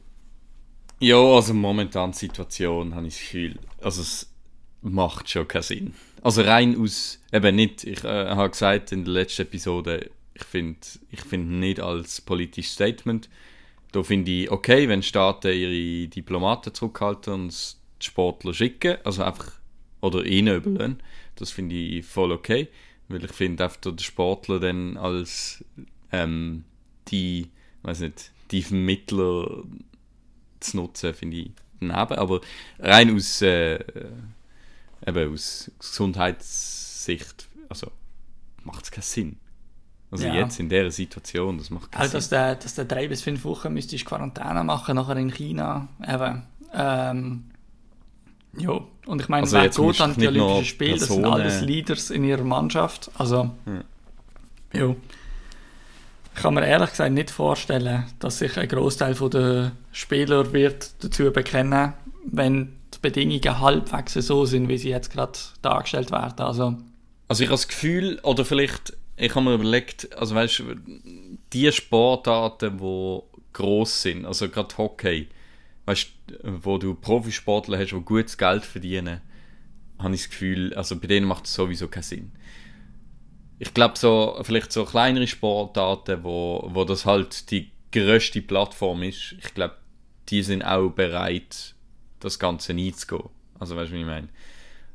ja, 1.02 1.18
also 1.18 1.54
momentan 1.54 2.12
die 2.12 2.18
Situation 2.18 2.96
habe 2.96 3.08
ich 3.08 3.16
das 3.16 3.24
Gefühl, 3.24 3.60
also 3.82 4.02
es 4.02 4.32
macht 4.82 5.30
schon 5.30 5.48
keinen 5.48 5.64
Sinn. 5.64 5.94
Also 6.22 6.44
rein 6.44 6.80
aus, 6.80 7.20
eben 7.34 7.56
nicht, 7.56 7.84
ich 7.84 8.04
äh, 8.04 8.30
habe 8.30 8.52
gesagt 8.52 8.92
in 8.92 9.04
der 9.04 9.14
letzten 9.14 9.42
Episode, 9.44 10.12
ich 10.36 10.44
finde 10.44 10.80
ich 11.10 11.22
find 11.22 11.50
nicht 11.50 11.80
als 11.80 12.22
politisches 12.22 12.74
Statement, 12.74 13.30
da 13.92 14.04
finde 14.04 14.32
ich 14.32 14.52
okay, 14.52 14.88
wenn 14.88 15.04
Staaten 15.04 15.52
ihre 15.52 16.08
Diplomaten 16.08 16.74
zurückhalten 16.74 17.34
und 17.34 17.78
die 18.02 18.06
Sportler 18.06 18.54
schicken, 18.54 18.98
also 19.04 19.24
einfach, 19.24 19.54
oder 20.02 20.24
ihnen 20.24 20.56
überlassen, 20.56 21.02
das 21.36 21.52
finde 21.52 21.76
ich 21.76 22.06
voll 22.06 22.32
okay, 22.32 22.68
weil 23.08 23.26
ich 23.26 23.34
finde 23.34 23.64
einfach 23.64 23.78
der 23.78 24.04
Sportler 24.04 24.60
dann 24.60 24.98
als 24.98 25.66
ähm, 26.12 26.64
die, 27.08 27.50
weiß 27.82 28.02
nicht, 28.02 28.32
die 28.52 28.62
Vermittler 28.62 29.64
zu 30.62 30.78
nutzen, 30.78 31.14
finde 31.14 31.38
ich 31.38 31.52
daneben. 31.80 32.16
Aber 32.16 32.42
rein 32.80 33.14
aus, 33.16 33.42
äh, 33.42 33.80
eben 35.06 35.34
aus 35.34 35.72
Gesundheitssicht, 35.80 37.48
also 37.70 37.92
macht 38.64 38.86
es 38.86 38.92
keinen 38.92 39.04
Sinn. 39.04 39.38
Also 40.12 40.26
Ja. 40.28 40.36
jetzt 40.36 40.60
in 40.60 40.68
dieser 40.70 40.92
Situation, 40.92 41.58
das 41.58 41.70
macht 41.70 41.92
keinen 41.92 42.12
dass 42.12 42.30
Sinn. 42.30 42.38
dass 42.60 42.76
der 42.76 42.86
drei 42.86 43.08
bis 43.08 43.22
fünf 43.22 43.44
Wochen 43.46 43.74
müsstest 43.74 44.06
Quarantäne 44.06 44.64
machen, 44.64 44.96
nachher 44.96 45.16
in 45.18 45.32
China. 45.32 45.88
Eben. 46.06 46.44
Ähm, 46.74 47.46
ja, 48.58 48.82
und 49.06 49.22
ich 49.22 49.30
meine, 49.30 49.44
Also 49.44 49.56
wer 49.58 49.70
geht 49.70 49.78
du 49.78 50.04
an 50.04 50.14
die 50.16 50.28
Olympischen 50.28 50.66
Spiele? 50.66 50.98
Das 51.00 51.08
sind 51.08 51.26
alles 51.26 51.62
Leaders 51.62 52.10
in 52.10 52.24
ihrer 52.26 52.44
Mannschaft. 52.44 53.10
Also, 53.18 53.52
Ja. 53.66 53.84
ja. 54.88 54.96
Ich 56.36 56.42
kann 56.42 56.54
mir 56.54 56.66
ehrlich 56.66 56.92
gesagt 56.92 57.14
nicht 57.14 57.30
vorstellen, 57.30 58.06
dass 58.20 58.40
sich 58.40 58.58
ein 58.58 58.68
Großteil 58.68 59.14
der 59.14 59.74
Spieler 59.92 60.54
wird 60.54 61.04
dazu 61.04 61.32
bekennen, 61.32 61.94
wenn 62.26 62.78
die 62.94 63.00
Bedingungen 63.02 63.60
halbwegs 63.60 64.14
so 64.14 64.46
sind, 64.46 64.70
wie 64.70 64.78
sie 64.78 64.90
jetzt 64.90 65.12
gerade 65.12 65.38
dargestellt 65.62 66.12
werden. 66.12 66.40
Also, 66.40 66.78
Also 67.28 67.44
ich 67.44 67.50
habe 67.50 67.58
das 67.58 67.68
Gefühl, 67.68 68.20
oder 68.24 68.46
vielleicht, 68.46 68.94
ich 69.18 69.36
habe 69.36 69.46
mir 69.46 69.56
überlegt, 69.56 70.16
also 70.18 70.36
weißt 70.36 70.60
du, 70.60 70.76
die 71.54 71.72
Sportarten, 71.72 72.78
die 72.78 73.20
gross 73.54 74.02
sind, 74.02 74.26
also 74.26 74.50
gerade 74.50 74.78
Hockey, 74.78 75.28
weißt 75.86 76.08
wo 76.44 76.78
du 76.78 76.96
Profisportler 76.96 77.78
hast, 77.78 77.92
die 77.92 78.02
gutes 78.02 78.38
Geld 78.38 78.66
verdienen, 78.66 79.22
habe 80.00 80.16
ich 80.16 80.22
das 80.22 80.30
Gefühl, 80.30 80.74
also 80.74 80.98
bei 81.00 81.08
denen 81.08 81.28
macht 81.28 81.46
es 81.46 81.54
sowieso 81.54 81.88
keinen 81.88 82.04
Sinn. 82.04 82.32
Ich 83.62 83.76
glaube 83.76 83.96
so, 83.96 84.40
vielleicht 84.42 84.72
so 84.72 84.86
kleinere 84.86 85.28
Sportarten, 85.28 86.24
wo, 86.24 86.68
wo 86.74 86.84
das 86.84 87.06
halt 87.06 87.52
die 87.52 87.70
grösste 87.92 88.42
Plattform 88.42 89.04
ist, 89.04 89.36
ich 89.38 89.54
glaube, 89.54 89.76
die 90.30 90.42
sind 90.42 90.64
auch 90.64 90.90
bereit, 90.90 91.76
das 92.20 92.40
Ganze 92.40 92.74
einzugehen. 92.74 93.30
Also 93.60 93.76
weißt 93.76 93.92
du, 93.92 93.96
wie 93.96 94.00
ich 94.00 94.06
meine? 94.08 94.30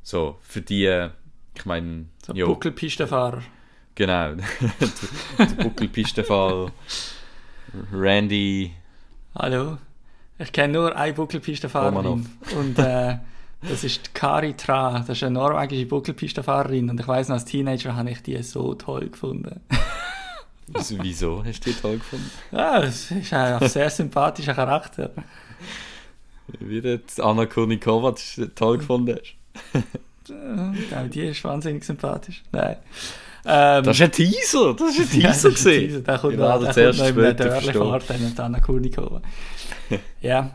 So, 0.02 0.38
für 0.40 0.62
die, 0.62 1.08
ich 1.54 1.64
meine, 1.64 2.06
so 2.26 2.32
jo. 2.32 2.48
Buckelpistenfahrer. 2.48 3.42
Genau. 3.94 4.34
der 4.34 4.44
der 5.46 5.62
Buckelpistenfahrer. 5.62 6.72
Randy. 7.92 8.72
Hallo. 9.36 9.78
Ich 10.40 10.50
kenne 10.50 10.72
nur 10.72 10.96
eine 10.96 11.12
Buckelpistenfahrerin. 11.12 11.96
Romanov. 11.98 12.26
Und 12.56 12.80
äh, 12.80 13.18
das 13.62 13.84
ist 13.84 14.14
Kari 14.14 14.54
Tra. 14.54 14.98
Das 15.00 15.08
ist 15.16 15.22
eine 15.22 15.32
norwegische 15.32 15.86
Buckelpistenfahrerin. 15.86 16.90
Und 16.90 17.00
ich 17.00 17.08
weiß 17.08 17.28
noch, 17.28 17.34
als 17.34 17.44
Teenager 17.44 17.96
habe 17.96 18.10
ich 18.10 18.22
die 18.22 18.40
so 18.42 18.74
toll 18.74 19.08
gefunden. 19.10 19.60
Wieso- 21.00 21.44
hast 21.44 21.64
du 21.64 21.70
die 21.70 21.76
toll 21.80 21.98
gefunden? 21.98 22.30
Ja, 22.52 22.82
es 22.82 23.10
ist 23.10 23.32
ein 23.32 23.68
sehr 23.68 23.88
sympathischer 23.90 24.54
Charakter. 24.54 25.10
Wie 26.60 26.80
du 26.80 27.00
Anna 27.22 27.46
Kurnikova 27.46 28.14
toll 28.54 28.78
gefunden 28.78 29.16
hast. 29.18 29.34
Ja, 30.90 31.04
die 31.04 31.20
ist 31.28 31.42
wahnsinnig 31.44 31.84
sympathisch. 31.84 32.42
Nein. 32.52 32.76
Ähm, 33.44 33.84
Das 33.84 33.96
ist 33.96 34.02
ein 34.02 34.10
Teaser! 34.12 34.74
Das 34.74 34.98
ist 34.98 35.14
ein 35.14 35.20
Ja, 35.20 35.28
Teaser 35.30 35.32
das 35.32 35.36
ist 35.38 35.44
ein 35.46 35.54
gesehen! 35.54 35.88
Teaser. 35.88 36.00
Der 36.00 36.18
kommt 36.18 36.32
Ich 36.32 36.38
noch, 36.40 36.70
zuerst 36.72 36.98
kommt 36.98 37.16
noch 37.16 37.22
später 37.24 37.44
Dörrli 37.48 37.72
fahrt, 37.72 38.10
dann 38.10 38.24
mit 38.24 38.40
Anna 38.40 38.60
Kurnikova. 38.60 39.22
ja. 40.20 40.50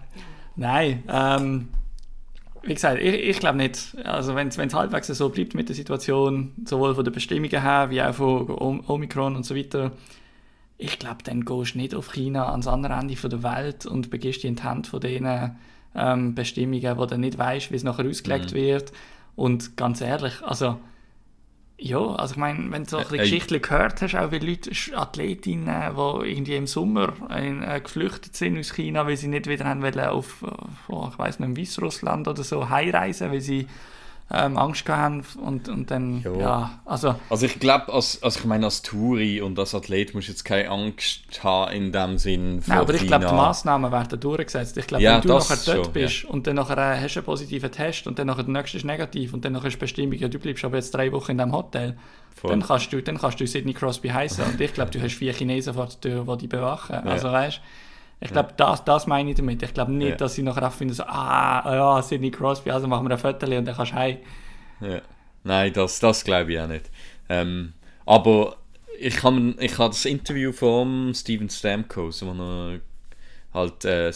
Nein. 0.58 1.04
Ähm, 1.10 1.70
wie 2.64 2.74
gesagt, 2.74 3.02
ich, 3.02 3.14
ich 3.14 3.40
glaube 3.40 3.58
nicht. 3.58 3.96
Also 4.04 4.36
wenn 4.36 4.48
es 4.50 4.58
halbwegs 4.74 5.08
so 5.08 5.30
bleibt 5.30 5.56
mit 5.56 5.70
der 5.70 5.76
Situation, 5.76 6.54
sowohl 6.66 6.96
von 6.96 7.04
den 7.04 7.14
Bestimmungen 7.14 7.62
her, 7.62 7.90
wie 7.90 8.02
auch 8.02 8.14
von 8.14 8.50
Om- 8.50 8.84
Omikron 8.88 9.36
und 9.36 9.46
so 9.46 9.56
weiter, 9.56 9.92
ich 10.78 10.98
glaube, 10.98 11.24
dann 11.24 11.46
gehst 11.46 11.76
du 11.76 11.78
nicht 11.78 11.94
auf 11.94 12.12
China 12.12 12.50
ans 12.52 12.68
andere 12.68 12.94
Ende 12.94 13.16
von 13.16 13.30
der 13.30 13.44
Welt 13.44 13.86
und 13.86 14.10
begibst 14.10 14.44
dich 14.44 14.50
in 14.50 14.56
die 14.56 14.64
Hand 14.64 14.88
von 14.88 15.00
diesen 15.00 15.56
ähm, 15.96 16.34
Bestimmungen, 16.36 16.98
wo 16.98 17.06
du 17.06 17.18
nicht 17.18 17.38
weißt, 17.38 17.72
wie 17.72 17.76
es 17.76 17.84
nachher 17.84 18.08
ausgelegt 18.08 18.52
Mhm. 18.52 18.56
wird. 18.56 18.92
Und 19.36 19.78
ganz 19.78 20.02
ehrlich, 20.02 20.42
also 20.44 20.80
ja, 21.84 22.00
also 22.16 22.34
ich 22.34 22.38
meine, 22.38 22.72
wenn 22.72 22.84
du 22.84 22.90
so 22.90 22.98
ein 22.98 23.04
bisschen 23.04 23.20
Äh, 23.20 23.22
äh, 23.22 23.24
Geschichten 23.24 23.62
gehört 23.62 24.02
hast, 24.04 24.16
auch 24.16 24.32
wie 24.32 24.38
Leute, 24.38 24.72
Athletinnen, 24.96 25.96
die 25.96 26.30
irgendwie 26.30 26.56
im 26.56 26.68
Sommer 26.68 27.14
äh, 27.30 27.82
geflüchtet 27.82 28.36
sind 28.36 28.60
aus 28.60 28.74
China, 28.74 29.08
weil 29.08 29.18
sie 29.18 29.28
nicht 29.28 29.48
wieder 29.48 29.66
haben 29.66 29.82
wollen 29.82 30.00
auf, 30.00 30.44
oh, 30.88 31.08
ich 31.12 31.18
weiß 31.18 31.40
nicht, 31.40 31.58
Weißrussland 31.58 32.28
oder 32.28 32.44
so 32.44 32.70
heimreisen, 32.70 33.32
weil 33.32 33.42
sie 33.42 33.66
ähm, 34.34 34.58
Angst 34.58 34.86
gehabt 34.86 35.02
haben 35.02 35.24
und, 35.44 35.68
und 35.68 35.92
dann, 35.92 36.22
Ja. 36.24 36.40
ja, 36.40 36.80
also 36.86 37.16
Also 37.30 37.46
ich 37.46 37.60
glaube, 37.60 37.92
als, 37.92 38.22
also 38.24 38.40
ich 38.40 38.46
meine, 38.46 38.66
als 38.66 38.82
Touri 38.82 39.42
und 39.42 39.60
als 39.60 39.76
Athlet 39.76 40.14
musst 40.14 40.28
du 40.28 40.32
jetzt 40.32 40.46
keine 40.46 40.70
Angst 40.70 41.44
haben 41.44 41.72
in 41.74 41.92
dem 41.92 42.18
Sinn 42.18 42.62
Nein, 42.66 42.78
aber 42.80 42.94
ich 42.94 43.06
glaube, 43.08 43.26
die. 43.26 43.34
Massnahmen 43.34 43.92
werden 43.92 44.20
durchgesetzt. 44.20 44.78
Ich 44.78 44.88
glaube, 44.88 45.04
Ja, 45.04 45.16
wenn 45.16 45.22
du 45.22 45.28
nachher 45.30 45.58
dort 45.66 45.86
schon, 45.86 45.94
bist 45.94 46.26
und 46.26 46.48
dann 46.48 46.56
nachher 46.56 46.78
äh, 46.78 47.02
hast 47.02 47.16
du 47.16 47.20
einen 47.20 47.26
positiven 47.26 47.72
Test 47.72 48.08
und 48.08 48.20
dann 48.20 48.28
nachher 48.28 48.44
der 48.44 48.54
nächste 48.54 48.78
ist 48.78 48.86
negativ 48.86 49.34
und 49.34 49.44
dann 49.44 49.52
nachher 49.54 49.68
ist 49.68 49.74
die 49.76 49.80
Bestimmung, 49.80 50.14
ja, 50.14 50.28
du 50.30 50.40
bleibst 50.40 50.64
aber 50.64 50.78
jetzt 50.78 50.92
drei 50.96 51.12
Wochen 51.12 51.32
in 51.32 51.38
diesem 51.38 51.52
Hotel, 51.52 51.98
Voll. 52.36 52.52
dann 52.52 52.62
kannst, 52.62 52.94
du, 52.94 53.02
dann 53.04 53.18
kannst 53.18 53.40
du 53.42 53.46
Sidney 53.48 53.74
Crosby 53.74 54.08
heißen 54.10 54.46
und 54.46 54.62
ich 54.62 54.74
glaube, 54.74 54.92
du 54.92 55.02
hast 55.02 55.14
vier 55.16 55.34
Chinesen 55.34 55.74
vor 55.74 55.88
der 55.88 56.00
Tür, 56.00 56.26
die 56.26 56.38
dich 56.42 56.50
bewachen. 56.50 56.96
Also 56.96 57.30
weißt 57.32 57.60
ich 58.22 58.32
glaube, 58.32 58.54
das, 58.56 58.84
das 58.86 59.08
meine 59.08 59.32
ich 59.32 59.36
damit. 59.38 59.64
Ich 59.64 59.74
glaube 59.74 59.92
nicht, 59.92 60.10
Ja. 60.12 60.16
dass 60.16 60.36
sie 60.36 60.44
nachher 60.44 60.68
auch 60.68 60.72
finden, 60.72 60.94
so, 60.94 61.04
ah, 61.04 61.64
ja, 61.76 62.02
Sidney 62.02 62.32
Crosby, 62.32 62.72
also 62.72 62.88
machen 62.88 63.08
wir 63.08 63.12
ein 63.12 63.18
Foto 63.20 63.46
und 63.46 63.66
dann 63.66 63.76
kannst 63.76 63.92
du 63.92 63.96
heim. 63.96 64.18
Ja. 64.80 65.02
Nein, 65.44 65.74
das, 65.74 66.00
das 66.00 66.24
glaube 66.24 66.54
ich 66.54 66.60
auch 66.60 66.68
nicht. 66.68 66.90
Ähm, 67.30 67.74
aber 68.06 68.58
ich 69.00 69.24
habe 69.24 69.56
ich 69.60 69.78
hab 69.80 69.92
das 69.92 70.06
Interview 70.06 70.52
von 70.52 71.14
Steven 71.16 71.50
Stamkos, 71.50 72.24
wo 72.24 72.32
er 72.32 72.80
halt 73.54 73.86
äh, 73.86 74.12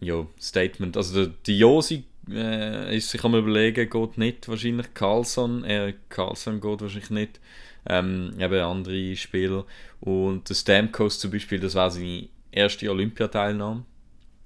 ja, 0.00 0.26
Statement, 0.38 0.96
also 0.96 1.24
der, 1.24 1.34
die 1.46 1.58
Josi 1.58 2.04
äh, 2.30 2.96
ist 2.96 3.10
sich 3.10 3.24
am 3.24 3.34
überlegen, 3.34 3.88
geht 3.88 4.18
nicht 4.18 4.48
wahrscheinlich 4.48 4.92
Carlson, 4.94 5.64
er 5.64 5.94
Carlson 6.10 6.60
geht 6.60 6.82
wahrscheinlich 6.82 7.10
nicht, 7.10 7.40
ähm, 7.88 8.34
eben 8.38 8.60
andere 8.60 9.16
Spieler 9.16 9.64
und 10.00 10.48
der 10.48 10.54
Stamkos 10.54 11.18
zum 11.18 11.30
Beispiel, 11.30 11.60
das 11.60 11.74
war 11.74 11.90
seine 11.90 12.28
erste 12.52 12.90
Olympiateilnahme. 12.90 13.84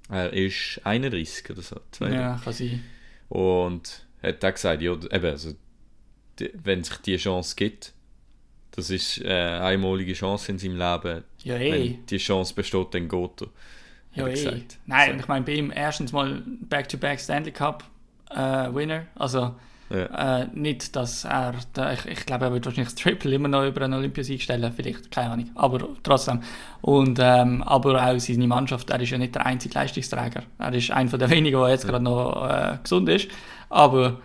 Er 0.09 0.31
ist 0.33 0.81
31 0.83 1.49
oder 1.51 1.61
so, 1.61 1.79
32. 1.91 2.15
Ja, 2.15 2.41
kann 2.43 2.53
sein. 2.53 2.83
Und 3.29 4.05
hat 4.23 4.43
auch 4.43 4.53
gesagt, 4.53 4.81
ja, 4.81 4.93
eben, 4.93 5.25
also, 5.25 5.53
die, 6.39 6.51
wenn 6.63 6.83
sich 6.83 6.97
die 6.97 7.17
Chance 7.17 7.55
gibt, 7.55 7.93
das 8.71 8.89
ist 8.89 9.19
äh, 9.21 9.27
eine 9.27 9.61
einmalige 9.61 10.13
Chance 10.13 10.51
in 10.51 10.59
seinem 10.59 10.77
Leben. 10.77 11.23
Ja, 11.43 11.55
eh. 11.57 11.71
Wenn 11.71 12.05
die 12.05 12.17
Chance 12.17 12.53
besteht, 12.53 12.93
dann 12.93 13.09
geht 13.09 13.41
er. 13.41 13.47
Ja, 14.13 14.27
er 14.27 14.53
eh. 14.53 14.63
Nein, 14.85 15.13
So. 15.13 15.19
ich 15.19 15.27
meine, 15.27 15.45
bei 15.45 15.53
ihm 15.53 15.71
erstens 15.75 16.11
mal 16.11 16.43
Back-to-Back 16.45 17.19
Stanley 17.19 17.51
Cup 17.51 17.83
äh, 18.29 18.37
Winner. 18.73 19.07
Also 19.15 19.55
Ja. 19.89 20.41
äh, 20.41 20.47
nicht, 20.53 20.95
dass 20.95 21.23
er, 21.23 21.55
da, 21.73 21.93
ich, 21.93 22.05
ich 22.05 22.25
glaube, 22.25 22.45
er 22.45 22.53
wird 22.53 22.65
wahrscheinlich 22.65 22.93
das 22.93 23.01
Triple 23.01 23.33
immer 23.33 23.47
noch 23.47 23.65
über 23.65 23.81
einen 23.81 23.93
Olympiasieg 23.93 24.41
stellen, 24.41 24.71
vielleicht, 24.75 25.11
keine 25.11 25.31
Ahnung, 25.31 25.49
aber 25.55 25.87
trotzdem. 26.03 26.41
Und, 26.81 27.19
ähm, 27.21 27.63
aber 27.63 28.03
auch 28.03 28.19
seine 28.19 28.47
Mannschaft, 28.47 28.89
er 28.89 28.99
ist 28.99 29.11
ja 29.11 29.17
nicht 29.17 29.35
der 29.35 29.45
einzige 29.45 29.75
Leistungsträger. 29.75 30.43
Er 30.57 30.73
ist 30.73 30.91
einer 30.91 31.17
der 31.17 31.29
wenigen, 31.29 31.59
der 31.59 31.69
jetzt 31.69 31.87
gerade 31.87 32.03
noch 32.03 32.49
äh, 32.49 32.77
gesund 32.83 33.07
ist. 33.07 33.29
Aber 33.69 34.19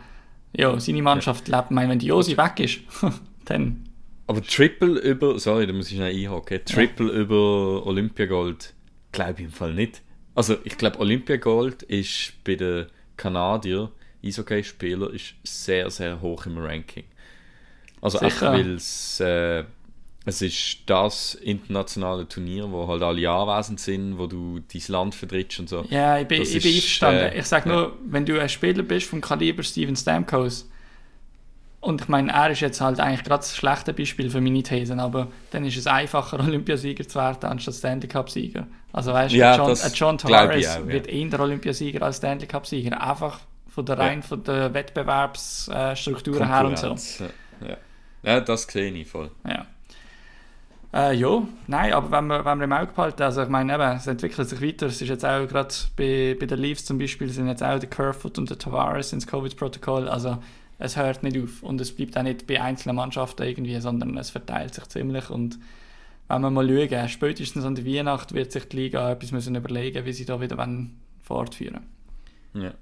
ja, 0.56 0.78
seine 0.80 1.02
Mannschaft 1.02 1.48
lebt, 1.48 1.66
ich 1.66 1.70
meine, 1.70 1.90
wenn 1.90 1.98
die 1.98 2.06
Josi 2.06 2.36
weg 2.36 2.58
ist, 2.58 2.80
dann, 3.44 3.84
Aber 4.26 4.42
Triple 4.42 4.98
über, 5.00 5.38
sorry, 5.38 5.66
da 5.66 5.72
muss 5.72 5.90
ich 5.90 5.96
schnell 5.96 6.14
einhaken, 6.14 6.64
Triple 6.64 7.10
über 7.10 7.86
Olympiagold, 7.86 8.74
glaube 9.12 9.34
ich 9.38 9.44
im 9.44 9.52
Fall 9.52 9.74
nicht. 9.74 10.02
Also 10.34 10.56
ich 10.64 10.76
glaube 10.78 10.98
Olympiagold 10.98 11.82
ist 11.82 12.32
bei 12.44 12.54
den 12.54 12.86
Kanadier, 13.16 13.90
Eishockey-Spieler, 14.24 15.10
ist 15.12 15.34
sehr, 15.44 15.90
sehr 15.90 16.20
hoch 16.20 16.46
im 16.46 16.58
Ranking. 16.58 17.04
Also 18.00 18.18
Sicher. 18.18 18.26
einfach 18.26 18.52
weil 18.52 18.74
es, 18.74 19.20
äh, 19.20 19.64
es 20.24 20.40
ist 20.42 20.78
das 20.86 21.34
internationale 21.34 22.28
Turnier, 22.28 22.70
wo 22.70 22.86
halt 22.86 23.02
alle 23.02 23.28
anwesend 23.30 23.80
sind, 23.80 24.18
wo 24.18 24.26
du 24.26 24.60
dein 24.60 24.82
Land 24.88 25.14
vertrittst 25.14 25.60
und 25.60 25.68
so. 25.68 25.84
ja, 25.90 26.18
ich 26.18 26.28
bin, 26.28 26.38
Das 26.40 26.54
ich 26.54 26.62
bin 26.62 26.74
einverstanden. 26.74 27.20
äh, 27.20 27.38
ich 27.38 27.46
sage 27.46 27.68
nur, 27.68 27.96
wenn 28.06 28.24
du 28.24 28.40
ein 28.40 28.48
Spieler 28.48 28.82
bist 28.82 29.06
vom 29.08 29.20
Kaliber 29.20 29.62
Steven 29.62 29.96
Stamkos, 29.96 30.68
und 31.80 32.00
ich 32.02 32.06
meine, 32.08 32.30
er 32.30 32.48
ist 32.50 32.60
jetzt 32.60 32.80
halt 32.80 33.00
eigentlich 33.00 33.24
gerade 33.24 33.40
das 33.40 33.56
schlechte 33.56 33.92
Beispiel 33.92 34.30
für 34.30 34.40
meine 34.40 34.62
Thesen, 34.62 35.00
aber 35.00 35.26
dann 35.50 35.64
ist 35.64 35.76
es 35.76 35.88
einfacher, 35.88 36.38
Olympiasieger 36.46 37.08
zu 37.08 37.18
werden, 37.18 37.44
anstatt 37.50 37.74
Stanley 37.74 38.06
Cup-Sieger. 38.06 38.68
Also 38.92 39.12
weißt 39.12 39.34
du, 39.34 39.38
Ja, 39.38 39.56
John, 39.56 39.76
John 39.92 40.16
Tavares 40.18 40.68
auch, 40.68 40.78
ja. 40.80 40.86
wird 40.86 41.08
eher 41.08 41.40
Olympiasieger 41.40 42.02
als 42.02 42.18
Stanley 42.18 42.46
Cup-Sieger. 42.46 43.00
Einfach 43.00 43.40
von 43.74 43.86
der 43.86 43.96
Ja. 43.96 44.02
rein 44.04 44.22
von 44.22 44.44
der 44.44 44.74
Wettbewerbsstruktur 44.74 46.46
her 46.46 46.66
und 46.66 46.78
so. 46.78 46.88
Ja. 46.88 47.68
Ja. 47.68 47.76
ja, 48.22 48.40
das 48.40 48.64
sehe 48.64 48.90
ich 48.92 49.08
voll. 49.08 49.30
Ja. 49.48 49.66
Äh, 50.94 51.14
ja, 51.16 51.42
nein, 51.68 51.92
aber 51.94 52.10
wenn 52.10 52.26
wir, 52.26 52.44
wenn 52.44 52.58
wir 52.58 52.64
im 52.64 52.72
Auge 52.72 52.92
behalten, 52.92 53.22
also 53.22 53.42
ich 53.42 53.48
meine 53.48 53.72
eben, 53.74 53.96
es 53.96 54.06
entwickelt 54.06 54.46
sich 54.46 54.60
weiter, 54.60 54.86
es 54.86 55.00
ist 55.00 55.08
jetzt 55.08 55.24
auch 55.24 55.48
gerade 55.48 55.74
bei, 55.96 56.36
bei 56.38 56.44
den 56.44 56.58
Leafs 56.58 56.84
zum 56.84 56.98
Beispiel, 56.98 57.30
sind 57.30 57.48
jetzt 57.48 57.62
auch 57.62 57.78
der 57.78 57.88
Kerfoot 57.88 58.36
und 58.36 58.50
der 58.50 58.58
Tavares 58.58 59.10
ins 59.14 59.26
Covid-Protokoll, 59.26 60.06
also 60.06 60.36
es 60.78 60.98
hört 60.98 61.22
nicht 61.22 61.38
auf 61.42 61.62
und 61.62 61.80
es 61.80 61.96
bleibt 61.96 62.18
auch 62.18 62.22
nicht 62.22 62.46
bei 62.46 62.60
einzelnen 62.60 62.96
Mannschaften 62.96 63.42
irgendwie, 63.42 63.80
sondern 63.80 64.18
es 64.18 64.28
verteilt 64.28 64.74
sich 64.74 64.84
ziemlich 64.88 65.30
und 65.30 65.58
wenn 66.28 66.42
wir 66.42 66.50
mal 66.50 66.68
schauen, 66.68 67.08
spätestens 67.08 67.64
an 67.64 67.74
der 67.74 67.86
Weihnacht 67.86 68.34
wird 68.34 68.52
sich 68.52 68.68
die 68.68 68.76
Liga 68.76 69.12
etwas 69.12 69.32
müssen 69.32 69.54
überlegen, 69.54 70.04
wie 70.04 70.12
sie 70.12 70.26
da 70.26 70.40
wieder 70.42 70.58
wollen 70.58 71.00
fortführen 71.22 71.80
Ja. 72.52 72.72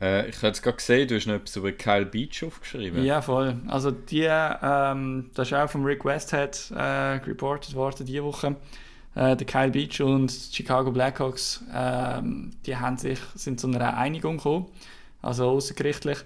Äh, 0.00 0.28
ich 0.28 0.36
habe 0.38 0.48
jetzt 0.48 0.62
gerade 0.62 0.76
gesehen, 0.76 1.08
du 1.08 1.16
hast 1.16 1.26
noch 1.26 1.34
etwas 1.34 1.56
über 1.56 1.72
Kyle 1.72 2.06
Beach 2.06 2.42
aufgeschrieben. 2.44 3.04
Ja, 3.04 3.20
voll. 3.20 3.56
Also 3.68 3.90
die, 3.90 4.26
ähm, 4.28 5.30
das 5.34 5.48
ist 5.48 5.54
auch 5.54 5.68
vom 5.68 5.84
Rick 5.84 6.04
Westhead 6.04 6.72
äh, 6.74 6.82
reported 7.26 7.74
worden 7.74 8.06
diese 8.06 8.24
Woche. 8.24 8.56
Äh, 9.14 9.36
der 9.36 9.46
Kyle 9.46 9.70
Beach 9.70 10.00
und 10.00 10.30
die 10.30 10.56
Chicago 10.56 10.90
Blackhawks, 10.90 11.64
ähm, 11.74 12.52
die 12.64 12.76
haben 12.76 12.96
sich, 12.96 13.18
sind 13.34 13.60
zu 13.60 13.66
einer 13.66 13.96
Einigung 13.96 14.36
gekommen, 14.38 14.66
also 15.20 15.50
außergerichtlich. 15.50 16.18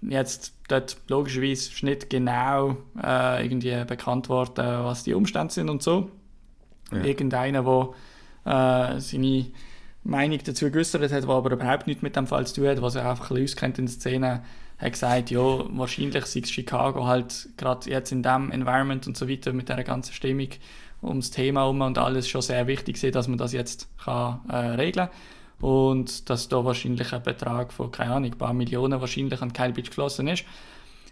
Jetzt 0.00 0.52
dort 0.68 0.96
logischerweise 1.08 1.72
ist 1.72 1.82
nicht 1.82 2.10
genau 2.10 2.76
äh, 3.02 3.44
irgendwie 3.44 3.84
bekannt 3.84 4.28
worden, 4.28 4.84
was 4.84 5.02
die 5.02 5.14
Umstände 5.14 5.52
sind 5.52 5.68
und 5.70 5.82
so. 5.82 6.10
Ja. 6.92 7.02
Irgendeiner, 7.02 7.62
der 8.44 8.96
äh, 8.96 9.00
seine 9.00 9.46
Meinung 10.04 10.38
dazu 10.44 10.70
geäußert 10.70 11.10
hat, 11.10 11.24
die 11.24 11.28
aber 11.28 11.50
überhaupt 11.50 11.86
nichts 11.86 12.02
mit 12.02 12.14
dem 12.14 12.26
Fall 12.26 12.46
zu 12.46 12.56
tun 12.56 12.68
hat, 12.68 12.82
was 12.82 12.94
er 12.94 13.08
einfach 13.08 13.30
ein 13.30 13.36
bisschen 13.36 13.56
auskennt 13.56 13.78
in 13.78 13.86
der 13.86 13.94
Szene, 13.94 14.44
hat 14.78 14.92
gesagt, 14.92 15.30
ja, 15.30 15.40
wahrscheinlich 15.40 16.26
sei 16.26 16.42
Chicago 16.44 17.06
halt 17.06 17.48
gerade 17.56 17.88
jetzt 17.88 18.12
in 18.12 18.22
dem 18.22 18.50
Environment 18.50 19.06
und 19.06 19.16
so 19.16 19.28
weiter 19.28 19.52
mit 19.52 19.68
der 19.68 19.82
ganzen 19.82 20.12
Stimmung 20.12 20.48
ums 21.02 21.30
Thema 21.30 21.60
herum 21.60 21.80
und 21.80 21.98
alles 21.98 22.28
schon 22.28 22.42
sehr 22.42 22.66
wichtig 22.66 23.02
ist, 23.02 23.14
dass 23.14 23.28
man 23.28 23.38
das 23.38 23.52
jetzt 23.52 23.88
kann, 24.02 24.40
äh, 24.48 24.56
regeln 24.56 25.08
kann. 25.08 25.16
Und 25.60 26.28
dass 26.28 26.48
da 26.48 26.64
wahrscheinlich 26.64 27.12
ein 27.12 27.22
Betrag 27.22 27.72
von, 27.72 27.90
keine 27.90 28.12
Ahnung, 28.12 28.32
ein 28.32 28.38
paar 28.38 28.52
Millionen 28.52 29.00
wahrscheinlich 29.00 29.40
an 29.40 29.52
Kyle 29.52 29.72
Beach 29.72 29.88
geflossen 29.88 30.28
ist. 30.28 30.44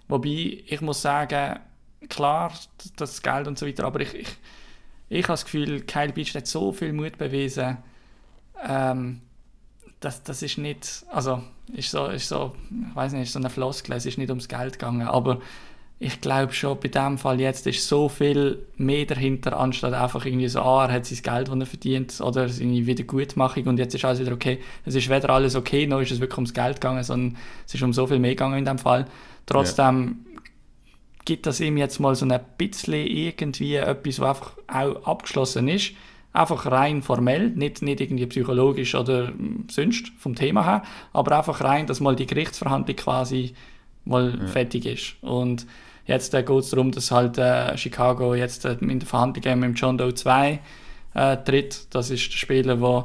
Wobei, 0.09 0.63
ich 0.67 0.81
muss 0.81 1.01
sagen, 1.01 1.61
klar, 2.09 2.53
das 2.97 3.23
Geld 3.23 3.47
und 3.47 3.59
so 3.59 3.67
weiter, 3.67 3.85
aber 3.85 4.01
ich, 4.01 4.15
ich, 4.15 4.29
ich 5.09 5.25
habe 5.25 5.35
das 5.35 5.45
Gefühl, 5.45 5.83
Kyle 5.83 6.13
Beach 6.13 6.35
hat 6.35 6.47
so 6.47 6.73
viel 6.73 6.93
Mut 6.93 7.17
bewiesen, 7.17 7.79
ähm, 8.67 9.21
das, 10.01 10.23
das 10.23 10.43
ist 10.43 10.59
nicht, 10.59 11.05
also 11.11 11.43
ist 11.73 11.91
so, 11.91 12.07
ist 12.07 12.29
so, 12.29 12.55
ich 12.91 12.97
weiß 12.97 13.13
nicht, 13.13 13.33
so 13.33 13.39
eine 13.39 13.51
Floskel, 13.51 13.95
es 13.97 14.07
ist 14.07 14.19
nicht 14.19 14.31
ums 14.31 14.49
Geld 14.49 14.75
gegangen, 14.75 15.07
aber 15.07 15.41
ich 15.99 16.21
glaube 16.21 16.53
schon, 16.53 16.81
bei 16.81 16.89
dem 16.89 17.17
Fall 17.17 17.41
jetzt 17.41 17.65
ist 17.69 17.87
so 17.87 18.09
viel 18.09 18.67
mehr 18.77 19.07
dahinter, 19.07 19.57
anstatt 19.57 19.95
einfach 19.95 20.25
irgendwie 20.27 20.49
so, 20.49 20.61
ah, 20.61 20.87
er 20.87 20.95
hat 20.95 21.07
sein 21.07 21.23
Geld, 21.23 21.49
das 21.49 21.57
er 21.57 21.67
verdient, 21.67 22.21
oder 22.21 22.49
seine 22.49 22.87
Wiedergutmachung 22.87 23.67
und 23.67 23.79
jetzt 23.79 23.95
ist 23.95 24.05
alles 24.05 24.19
wieder 24.19 24.33
okay. 24.33 24.59
Es 24.85 24.97
ist 24.97 25.09
weder 25.09 25.31
alles 25.31 25.55
okay, 25.55 25.87
noch 25.87 26.01
ist 26.01 26.11
es 26.11 26.19
wirklich 26.19 26.39
ums 26.39 26.55
Geld 26.55 26.81
gegangen, 26.81 27.05
sondern 27.05 27.39
es 27.65 27.75
ist 27.75 27.83
um 27.83 27.93
so 27.93 28.09
viel 28.09 28.19
mehr 28.19 28.33
gegangen 28.33 28.59
in 28.59 28.65
dem 28.65 28.79
Fall. 28.79 29.07
Trotzdem 29.47 30.27
gibt 31.25 31.47
das 31.47 31.61
ihm 31.61 31.77
jetzt 31.77 32.01
mal 32.01 32.17
so 32.17 32.27
ein 32.27 32.41
bisschen 32.59 33.07
irgendwie 33.07 33.77
etwas, 33.77 34.19
was 34.19 34.29
einfach 34.29 34.53
auch 34.67 35.07
abgeschlossen 35.07 35.69
ist. 35.69 35.93
Einfach 36.33 36.71
rein 36.71 37.03
formell, 37.03 37.51
nicht, 37.51 37.83
nicht 37.83 38.01
irgendwie 38.01 38.27
psychologisch 38.27 38.95
oder 38.95 39.33
mm, 39.33 39.67
sonst 39.71 40.09
vom 40.19 40.35
Thema 40.35 40.65
her, 40.65 40.83
aber 41.13 41.37
einfach 41.37 41.61
rein, 41.61 41.87
dass 41.87 42.01
mal 42.01 42.17
die 42.17 42.27
Gerichtsverhandlung 42.27 42.97
quasi 42.97 43.55
mal 44.05 44.49
fertig 44.49 44.87
ist. 44.87 45.23
Und 45.23 45.67
jetzt 46.07 46.35
äh, 46.35 46.43
geht 46.43 46.59
es 46.59 46.71
darum, 46.71 46.91
dass 46.91 47.11
halt 47.11 47.39
äh, 47.39 47.77
Chicago 47.77 48.35
jetzt 48.35 48.65
äh, 48.65 48.77
in 48.81 48.99
der 48.99 49.09
Verhandlung 49.09 49.61
mit 49.61 49.79
John 49.79 49.99
Doe 49.99 50.15
2 50.15 50.61
äh, 51.15 51.37
tritt. 51.39 51.95
Das 51.95 52.11
ist 52.11 52.33
der 52.33 52.39
Spieler, 52.39 52.77
der 52.77 53.05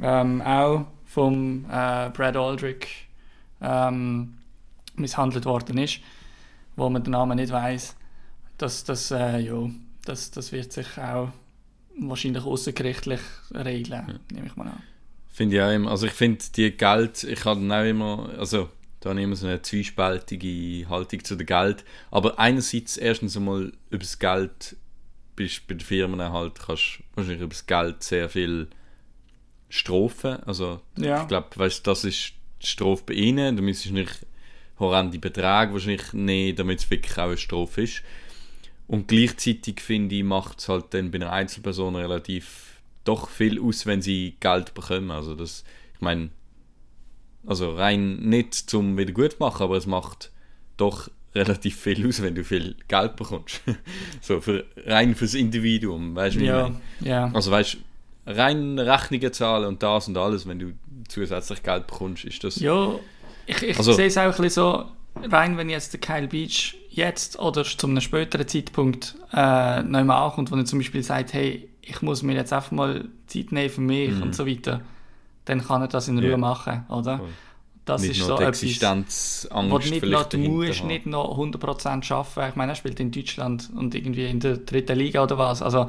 ähm, 0.00 0.40
auch 0.42 0.86
vom 1.04 1.64
äh, 1.66 2.10
Brad 2.10 2.36
Aldrich 2.36 3.08
ähm, 3.60 4.38
misshandelt 4.96 5.44
worden 5.44 5.78
ist, 5.78 6.00
wo 6.76 6.88
man 6.88 7.02
den 7.02 7.12
Namen 7.12 7.36
nicht 7.36 7.52
weiß. 7.52 7.96
Das, 8.58 8.84
das, 8.84 9.10
äh, 9.10 9.38
ja, 9.38 9.68
das, 10.04 10.30
das 10.30 10.52
wird 10.52 10.72
sich 10.72 10.86
auch 10.98 11.28
wahrscheinlich 11.98 12.44
außergerichtlich 12.44 13.20
regeln, 13.54 14.20
nehme 14.32 14.46
ich 14.46 14.56
mal 14.56 14.68
an. 14.68 14.82
Finde 15.30 15.56
ich 15.56 15.62
auch 15.62 15.70
immer. 15.72 15.90
Also 15.90 16.06
ich 16.06 16.12
finde 16.12 16.44
die 16.56 16.70
Geld, 16.72 17.24
ich 17.24 17.44
habe 17.44 17.60
dann 17.60 17.72
auch 17.72 17.84
immer, 17.88 18.30
also 18.38 18.68
da 19.00 19.10
habe 19.10 19.20
ich 19.20 19.24
immer 19.24 19.36
so 19.36 19.46
eine 19.46 19.62
zwiespältige 19.62 20.88
Haltung 20.88 21.24
zu 21.24 21.36
dem 21.36 21.46
Geld. 21.46 21.84
Aber 22.10 22.38
einerseits 22.38 22.96
erstens 22.96 23.36
einmal 23.36 23.72
über 23.90 23.98
das 23.98 24.18
Geld 24.18 24.76
bist 25.34 25.66
bei 25.66 25.74
den 25.74 25.80
Firmen 25.80 26.20
halt, 26.20 26.58
kannst 26.60 27.00
wahrscheinlich 27.14 27.40
über 27.42 27.48
das 27.48 27.66
Geld 27.66 28.02
sehr 28.02 28.28
viel 28.28 28.68
strafen. 29.68 30.42
Also 30.44 30.80
Ja. 30.98 31.22
ich 31.22 31.28
glaube, 31.28 31.48
weißt, 31.54 31.86
das 31.86 32.04
ist 32.04 32.34
die 32.62 32.66
Strafe 32.66 33.02
bei 33.06 33.14
ihnen. 33.14 33.56
Du 33.56 33.62
müsstest 33.62 33.94
nicht 33.94 34.26
horrende 34.78 35.18
Beträge 35.18 35.72
wahrscheinlich 35.72 36.12
nehmen, 36.12 36.56
damit 36.56 36.80
es 36.80 36.90
wirklich 36.90 37.16
auch 37.18 37.24
eine 37.28 37.36
Strafe 37.38 37.82
ist. 37.82 38.02
Und 38.92 39.08
gleichzeitig 39.08 39.80
finde 39.80 40.14
ich, 40.16 40.22
macht 40.22 40.58
es 40.60 40.68
halt 40.68 40.92
dann 40.92 41.10
bei 41.10 41.16
einer 41.16 41.32
Einzelperson 41.32 41.96
relativ 41.96 42.80
doch 43.04 43.30
viel 43.30 43.58
aus, 43.58 43.86
wenn 43.86 44.02
sie 44.02 44.36
Geld 44.40 44.74
bekommen. 44.74 45.10
Also 45.10 45.34
das, 45.34 45.64
ich 45.94 46.00
meine, 46.02 46.28
also 47.46 47.74
rein 47.74 48.16
nicht 48.16 48.54
zum 48.54 48.98
Wiedergutmachen, 48.98 49.64
aber 49.64 49.78
es 49.78 49.86
macht 49.86 50.30
doch 50.76 51.10
relativ 51.34 51.76
viel 51.80 52.06
aus, 52.06 52.20
wenn 52.20 52.34
du 52.34 52.44
viel 52.44 52.76
Geld 52.88 53.16
bekommst. 53.16 53.62
so 54.20 54.42
für, 54.42 54.66
rein 54.84 55.14
fürs 55.14 55.32
Individuum, 55.32 56.14
weißt 56.14 56.36
du, 56.36 56.40
ich 56.40 56.46
Ja, 56.48 56.62
meine? 56.64 56.80
ja. 57.00 57.30
Also 57.32 57.50
weißt 57.50 57.78
rein 58.26 58.78
Rechnungen 58.78 59.32
zahlen 59.32 59.64
und 59.68 59.82
das 59.82 60.06
und 60.06 60.18
alles, 60.18 60.46
wenn 60.46 60.58
du 60.58 60.72
zusätzlich 61.08 61.62
Geld 61.62 61.86
bekommst, 61.86 62.24
ist 62.26 62.44
das. 62.44 62.56
Ja, 62.60 62.94
ich, 63.46 63.62
ich 63.62 63.78
Also- 63.78 63.94
sehe 63.94 64.06
es 64.08 64.18
auch 64.18 64.24
ein 64.24 64.30
bisschen 64.32 64.50
so, 64.50 64.84
rein 65.16 65.56
wenn 65.56 65.70
jetzt 65.70 65.94
der 65.94 66.00
Kyle 66.00 66.28
Beach 66.28 66.76
jetzt 66.94 67.38
oder 67.38 67.64
zu 67.64 67.86
einem 67.86 68.00
späteren 68.00 68.46
Zeitpunkt 68.46 69.14
äh, 69.32 69.82
noch 69.82 70.04
mal 70.04 70.24
ankommt, 70.26 70.50
wo 70.50 70.56
er 70.56 70.64
zum 70.64 70.78
Beispiel 70.78 71.02
sagt, 71.02 71.32
hey, 71.32 71.68
ich 71.80 72.00
muss 72.02 72.22
mir 72.22 72.34
jetzt 72.34 72.52
einfach 72.52 72.70
mal 72.70 73.08
Zeit 73.26 73.50
nehmen 73.52 73.70
für 73.70 73.80
mich 73.80 74.12
und 74.22 74.34
so 74.34 74.46
weiter, 74.46 74.80
dann 75.46 75.64
kann 75.66 75.82
er 75.82 75.88
das 75.88 76.08
in 76.08 76.18
Ruhe 76.18 76.26
Mhm. 76.26 76.30
Ja. 76.32 76.36
machen, 76.36 76.84
oder? 76.88 77.18
Voll. 77.18 77.28
Das 77.84 78.02
nicht 78.02 78.12
ist 78.12 78.18
so 78.24 78.36
etwas, 78.38 79.48
wo 79.52 79.78
du 79.78 79.88
nicht 79.90 80.04
noch, 80.04 80.22
du 80.28 80.38
musst 80.38 80.84
nicht 80.84 81.06
noch 81.06 81.36
100% 81.36 82.12
arbeiten. 82.12 82.50
Ich 82.50 82.54
meine, 82.56 82.72
er 82.72 82.76
spielt 82.76 83.00
in 83.00 83.10
Deutschland 83.10 83.70
und 83.74 83.94
irgendwie 83.96 84.26
in 84.26 84.38
der 84.38 84.58
dritten 84.58 84.96
Liga 84.96 85.20
oder 85.24 85.36
was. 85.36 85.62
Also 85.62 85.88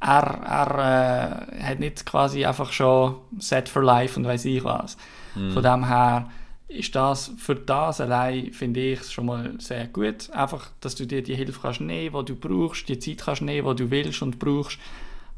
er, 0.00 0.22
er 0.24 1.52
äh, 1.52 1.62
hat 1.62 1.78
nicht 1.78 2.04
quasi 2.06 2.44
einfach 2.44 2.72
schon 2.72 3.16
Set 3.38 3.68
for 3.68 3.84
Life 3.84 4.18
und 4.18 4.26
weiß 4.26 4.46
ich 4.46 4.64
was. 4.64 4.96
Mhm. 5.36 5.52
Von 5.52 5.62
dem 5.62 5.86
her 5.86 6.28
ist 6.68 6.94
das 6.94 7.32
für 7.38 7.54
das 7.54 8.00
allein, 8.00 8.52
finde 8.52 8.80
ich, 8.80 9.02
schon 9.10 9.26
mal 9.26 9.54
sehr 9.58 9.86
gut. 9.86 10.30
Einfach, 10.30 10.70
dass 10.80 10.94
du 10.94 11.06
dir 11.06 11.22
die 11.22 11.34
Hilfe 11.34 11.58
kannst 11.60 11.80
nehmen, 11.80 12.24
die 12.26 12.34
du 12.34 12.38
brauchst, 12.38 12.88
die 12.88 12.98
Zeit 12.98 13.18
kannst 13.18 13.42
nehmen, 13.42 13.74
die 13.76 13.84
du 13.84 13.90
willst 13.90 14.20
und 14.20 14.38
brauchst. 14.38 14.78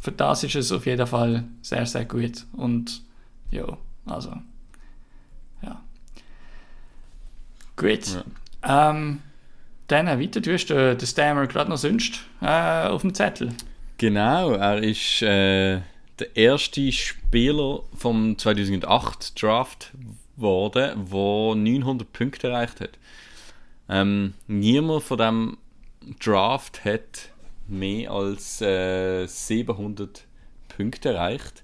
Für 0.00 0.12
das 0.12 0.42
ist 0.42 0.56
es 0.56 0.72
auf 0.72 0.86
jeden 0.86 1.06
Fall 1.06 1.44
sehr, 1.62 1.86
sehr 1.86 2.04
gut. 2.04 2.46
Und 2.52 3.02
ja, 3.50 3.78
also, 4.06 4.32
ja. 5.62 5.80
Gut. 7.76 8.24
Ähm, 8.62 9.22
dann 9.86 10.06
weiter, 10.06 10.40
du 10.40 10.52
hast 10.52 10.66
den, 10.66 10.98
den 10.98 11.06
Stammer 11.06 11.46
gerade 11.46 11.70
noch 11.70 11.78
sonst 11.78 12.24
äh, 12.42 12.86
auf 12.86 13.02
dem 13.02 13.14
Zettel. 13.14 13.54
Genau, 13.98 14.52
er 14.52 14.82
ist 14.82 15.22
äh, 15.22 15.80
der 16.18 16.36
erste 16.36 16.90
Spieler 16.90 17.80
vom 17.94 18.38
2008 18.38 19.40
Draft 19.40 19.92
geworden, 20.40 21.06
der 21.10 21.54
900 21.54 22.12
Punkte 22.12 22.48
erreicht 22.48 22.80
hat. 22.80 22.98
Ähm, 23.88 24.34
niemand 24.46 25.02
von 25.02 25.18
dem 25.18 25.58
Draft 26.22 26.84
hat 26.84 27.30
mehr 27.68 28.10
als 28.10 28.60
äh, 28.60 29.26
700 29.26 30.24
Punkte 30.68 31.10
erreicht. 31.10 31.62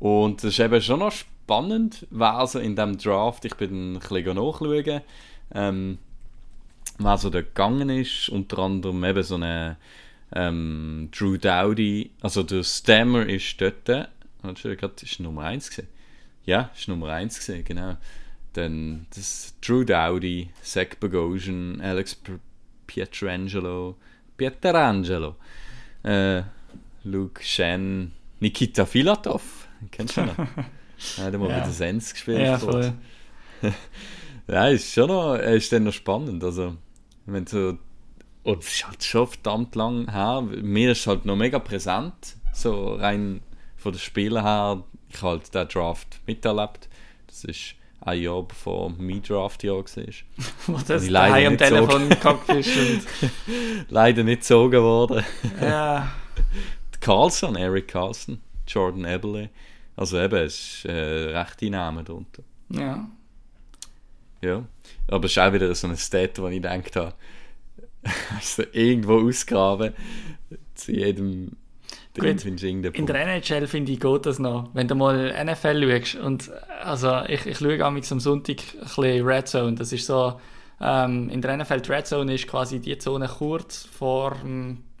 Und 0.00 0.42
das 0.42 0.52
ist 0.52 0.60
eben 0.60 0.82
schon 0.82 1.00
noch 1.00 1.12
spannend, 1.12 2.06
wer 2.10 2.46
so 2.46 2.58
in 2.58 2.76
diesem 2.76 2.98
Draft, 2.98 3.44
ich 3.44 3.54
bin 3.54 3.94
ein 3.94 3.98
bisschen 4.00 4.36
nachschauen, 4.36 5.00
ähm, 5.54 5.98
wer 6.98 7.18
so 7.18 7.30
da 7.30 7.40
gegangen 7.40 7.90
ist. 7.90 8.28
Unter 8.28 8.58
anderem 8.58 9.04
eben 9.04 9.22
so 9.22 9.36
eine 9.36 9.76
ähm, 10.34 11.08
Drew 11.16 11.36
Dowdy, 11.36 12.10
also 12.20 12.42
der 12.42 12.64
Stammer 12.64 13.26
ist 13.26 13.60
dort, 13.60 13.88
hat 13.88 14.58
schon 14.58 14.76
gerade, 14.76 14.94
ist 15.02 15.20
Nummer 15.20 15.42
1 15.42 15.68
gesehen. 15.68 15.88
Ja, 16.46 16.70
ist 16.76 16.88
Nummer 16.88 17.10
1 17.10 17.38
gesehen, 17.38 17.64
genau. 17.64 17.96
Dann 18.52 19.06
das 19.14 19.54
Drew 19.60 19.84
Dowdy, 19.84 20.50
Zach 20.62 20.88
Bogosian, 21.00 21.80
Alex 21.80 22.20
Pietrangelo, 22.86 23.96
Pietrangelo, 24.36 25.36
äh, 26.04 26.42
Luke 27.04 27.42
Shen, 27.42 28.12
Nikita 28.40 28.86
Filatov, 28.86 29.68
kennst 29.90 30.16
du 30.16 30.22
noch? 30.26 30.36
ja, 31.18 31.30
der 31.30 31.38
mal 31.40 31.48
Ja. 31.50 31.58
bei 31.58 31.64
der 31.64 31.72
Sens 31.72 32.12
gespielt. 32.12 32.40
Ja, 32.40 32.52
hat. 32.52 32.60
voll. 32.60 32.92
Ja, 34.46 34.68
ist 34.68 34.92
schon 34.92 35.08
noch, 35.08 35.36
äh, 35.36 35.56
ist 35.56 35.72
dann 35.72 35.84
noch 35.84 35.92
spannend. 35.94 36.44
Also, 36.44 36.76
wenn 37.24 37.46
so, 37.46 37.78
und 38.42 38.62
es 38.62 38.74
ist 38.74 38.86
halt 38.86 39.02
schon 39.02 39.26
verdammt 39.26 39.74
lang 39.74 40.10
her. 40.12 40.42
Mir 40.42 40.92
ist 40.92 40.98
es 41.00 41.06
halt 41.06 41.24
noch 41.24 41.34
mega 41.34 41.58
präsent, 41.58 42.36
so 42.52 42.92
rein 42.94 43.40
von 43.78 43.92
den 43.92 43.98
Spielen 44.00 44.42
her. 44.42 44.84
Halt 45.22 45.54
den 45.54 45.68
Draft 45.68 46.20
miterlebt. 46.26 46.88
Das 47.26 47.44
ist 47.44 47.74
ein 48.00 48.20
Jahr 48.20 48.42
bevor 48.42 48.90
mein 48.90 49.22
Draft-Jahr 49.22 49.76
war. 49.76 49.84
Wo 50.66 50.78
das 50.86 51.08
daheim 51.08 51.52
am 51.52 51.58
Telefon 51.58 52.08
gekackt 52.08 52.48
ist. 52.50 52.76
Und, 52.76 53.02
Leider 53.88 54.22
nicht 54.24 54.40
gezogen 54.40 54.82
worden. 54.82 55.24
ja, 55.60 56.12
Carlson, 57.00 57.56
Eric 57.56 57.88
Carlson, 57.88 58.40
Jordan 58.66 59.04
Eberle. 59.04 59.50
Also 59.96 60.18
eben, 60.18 60.36
es 60.36 60.54
ist 60.54 60.84
äh, 60.86 61.36
rechte 61.36 61.70
Namen 61.70 62.04
drunter. 62.04 62.42
ja. 62.70 63.08
Ja, 64.42 64.62
aber 65.08 65.24
es 65.24 65.30
ist 65.30 65.38
auch 65.38 65.52
wieder 65.54 65.74
so 65.74 65.86
ein 65.86 65.96
Stat, 65.96 66.38
wo 66.38 66.48
ich 66.48 66.56
gedacht 66.60 66.96
habe, 66.96 67.14
du 68.56 68.62
irgendwo 68.72 69.26
ausgraben, 69.26 69.94
zu 70.74 70.92
jedem 70.92 71.52
Gut, 72.16 72.44
In 72.44 73.06
der 73.06 73.16
NHL 73.16 73.66
finde 73.66 73.90
ich 73.90 73.98
geht 73.98 74.26
das 74.26 74.38
noch. 74.38 74.70
Wenn 74.72 74.86
du 74.86 74.94
mal 74.94 75.34
NFL 75.44 75.82
schaust 75.82 76.14
und 76.14 76.50
also 76.82 77.22
ich, 77.26 77.44
ich 77.44 77.58
schaue 77.58 77.84
am 77.84 78.00
Sonntag 78.02 78.58
ein 78.74 78.80
bisschen 78.80 79.26
Red 79.26 79.48
Zone. 79.48 79.74
Das 79.74 79.92
ist 79.92 80.06
so, 80.06 80.40
ähm, 80.80 81.28
in 81.28 81.40
der 81.40 81.56
NFL 81.56 81.80
die 81.80 81.90
Red 81.90 82.06
Zone 82.06 82.34
ist 82.34 82.46
quasi 82.46 82.78
die 82.78 82.96
Zone 82.98 83.26
kurz 83.26 83.86
vor, 83.86 84.36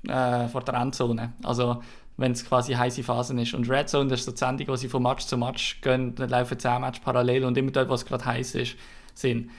äh, 0.08 0.48
vor 0.48 0.62
der 0.62 0.74
Endzone. 0.74 1.34
Also 1.44 1.80
wenn 2.16 2.32
es 2.32 2.44
quasi 2.44 2.74
heiße 2.74 3.02
Phasen 3.02 3.38
ist. 3.38 3.54
Und 3.54 3.68
Red 3.70 3.88
Zone, 3.88 4.08
das 4.10 4.20
ist 4.20 4.26
so 4.26 4.32
die 4.32 4.38
Sendung, 4.38 4.68
wo 4.68 4.76
sie 4.76 4.88
von 4.88 5.02
Match 5.02 5.26
zu 5.26 5.36
Match 5.36 5.80
gehen, 5.82 6.14
dann 6.14 6.30
laufen 6.30 6.58
10 6.58 6.80
Matches 6.80 7.00
parallel 7.00 7.44
und 7.44 7.56
immer 7.56 7.70
dort, 7.70 7.88
wo 7.88 7.94
es 7.94 8.04
gerade 8.04 8.24
heiß 8.24 8.54
ist, 8.56 8.76
sind. 9.14 9.50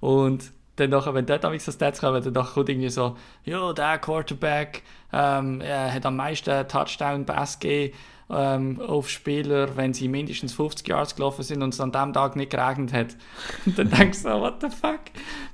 Und 0.00 0.52
dann 0.78 0.90
nachher, 0.90 1.14
wenn 1.14 1.26
dort 1.26 1.42
so 1.60 1.72
Stats 1.72 2.00
kommen, 2.00 2.22
dann 2.22 2.44
kommt 2.44 2.68
irgendwie 2.68 2.88
so, 2.88 3.16
ja, 3.44 3.72
der 3.72 3.98
Quarterback 3.98 4.82
ähm, 5.12 5.60
er 5.60 5.92
hat 5.92 6.04
am 6.04 6.16
meisten 6.16 6.68
Touchdown-Pass 6.68 7.58
gegeben 7.58 7.94
ähm, 8.30 8.80
auf 8.80 9.08
Spieler, 9.08 9.76
wenn 9.76 9.94
sie 9.94 10.08
mindestens 10.08 10.52
50 10.52 10.86
Yards 10.86 11.16
gelaufen 11.16 11.42
sind 11.42 11.62
und 11.62 11.72
es 11.72 11.80
an 11.80 11.92
dem 11.92 12.12
Tag 12.12 12.36
nicht 12.36 12.50
geregnet 12.50 12.92
hat. 12.92 13.16
Und 13.66 13.78
dann 13.78 13.90
denkst 13.90 14.22
du 14.22 14.28
so, 14.28 14.40
what 14.40 14.60
the 14.60 14.68
fuck? 14.68 15.00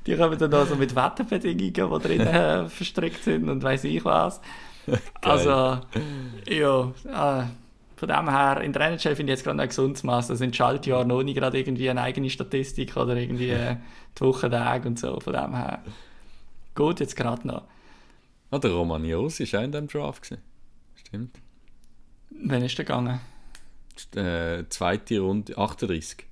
Die 0.07 0.17
kommen 0.17 0.37
dann 0.39 0.51
da 0.51 0.67
so 0.67 0.75
mit 0.75 0.97
Wetterbedingungen, 0.97 1.73
die 1.73 2.09
drin 2.09 2.21
äh, 2.27 2.69
verstrickt 2.69 3.23
sind 3.23 3.49
und 3.49 3.63
weiß 3.63 3.85
ich 3.85 4.05
was. 4.05 4.41
Also, 5.23 5.79
ja, 6.49 6.93
äh, 7.07 7.45
von 7.97 8.09
dem 8.09 8.29
her, 8.29 8.61
in 8.61 8.73
der 8.73 8.83
NHL 8.83 9.17
finde 9.17 9.33
ich 9.33 9.39
jetzt 9.39 9.45
gerade 9.45 9.61
ein 9.61 9.69
gesundes 9.69 10.03
Maß. 10.03 10.29
Das 10.29 10.39
sind 10.39 10.57
Schaltjahre 10.57 11.07
noch 11.07 11.23
nicht 11.23 11.37
gerade 11.37 11.59
irgendwie 11.59 11.89
eine 11.89 12.03
eigene 12.03 12.29
Statistik 12.29 12.97
oder 12.97 13.17
irgendwie 13.17 13.51
äh, 13.51 13.77
die 14.19 14.21
Wochentage 14.23 14.89
und 14.89 14.99
so. 14.99 15.21
Von 15.21 15.33
dem 15.33 15.55
her. 15.55 15.83
Gut, 16.75 17.01
jetzt 17.01 17.17
gerade 17.17 17.47
noch. 17.47 17.63
Ah, 18.51 18.59
der 18.59 18.73
Romanios 18.73 19.41
war 19.41 19.61
auch 19.61 19.65
in 19.65 19.73
diesem 19.73 19.89
Draft. 19.89 20.23
Gewesen. 20.23 20.43
Stimmt. 20.95 21.39
Wann 22.31 22.63
ist 22.63 22.77
der 22.79 22.85
gegangen? 22.85 23.21
Äh, 24.17 24.65
zweite 24.69 25.21
Runde, 25.21 25.57
38. 25.57 26.27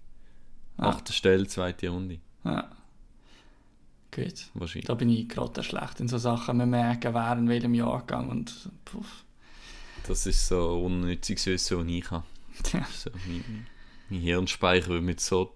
Ah. 0.79 0.89
Achte 0.89 1.13
Stelle, 1.13 1.47
zweite 1.47 1.89
Runde. 1.91 2.19
Ja. 2.45 2.71
Gut. 4.11 4.51
Wahrscheinlich. 4.55 4.87
Da 4.87 4.95
bin 4.95 5.09
ich 5.09 5.29
gerade 5.29 5.63
schlecht 5.63 6.01
in 6.01 6.09
so 6.09 6.19
Sachen. 6.19 6.59
Wir 6.59 6.67
merken, 6.67 7.15
wer 7.15 7.33
in 7.33 7.49
welchem 7.49 7.75
Jahrgang 7.75 8.29
und 8.29 8.69
puff. 8.85 9.25
Das 10.07 10.27
ist 10.27 10.49
so 10.49 10.83
unnütziges 10.85 11.47
Wissen, 11.47 11.79
das 11.79 11.87
ich 11.89 12.11
habe. 12.11 12.25
Tja, 12.63 12.87
So, 12.93 13.11
mein, 13.27 13.67
mein 14.09 14.21
Hirnspeicher 14.21 14.89
wird 14.89 15.03
mit 15.03 15.21
so, 15.21 15.55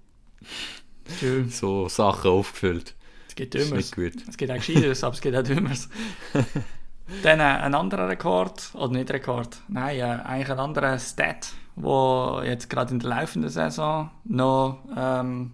schön. 1.19 1.51
so 1.51 1.89
Sachen 1.89 2.31
aufgefüllt. 2.31 2.95
Es 3.39 3.71
nicht 3.71 3.95
gut. 3.95 4.15
Es 4.29 4.37
gibt 4.37 4.51
auch 4.51 4.57
Gescheiteres, 4.57 5.05
aber 5.05 5.15
es 5.15 5.21
gibt 5.21 5.37
auch 5.37 5.43
Dümmeres. 5.43 5.89
Dann 7.23 7.39
äh, 7.39 7.43
ein 7.43 7.75
anderer 7.75 8.09
Rekord, 8.09 8.71
oder 8.75 8.93
nicht 8.93 9.11
Rekord, 9.11 9.59
nein, 9.69 9.99
äh, 9.99 10.03
eigentlich 10.03 10.51
ein 10.51 10.59
anderer 10.59 10.99
Stat, 10.99 11.53
der 11.77 12.43
jetzt 12.47 12.69
gerade 12.69 12.95
in 12.95 12.99
der 12.99 13.11
laufenden 13.11 13.51
Saison 13.51 14.11
noch 14.25 14.79
ähm, 14.97 15.53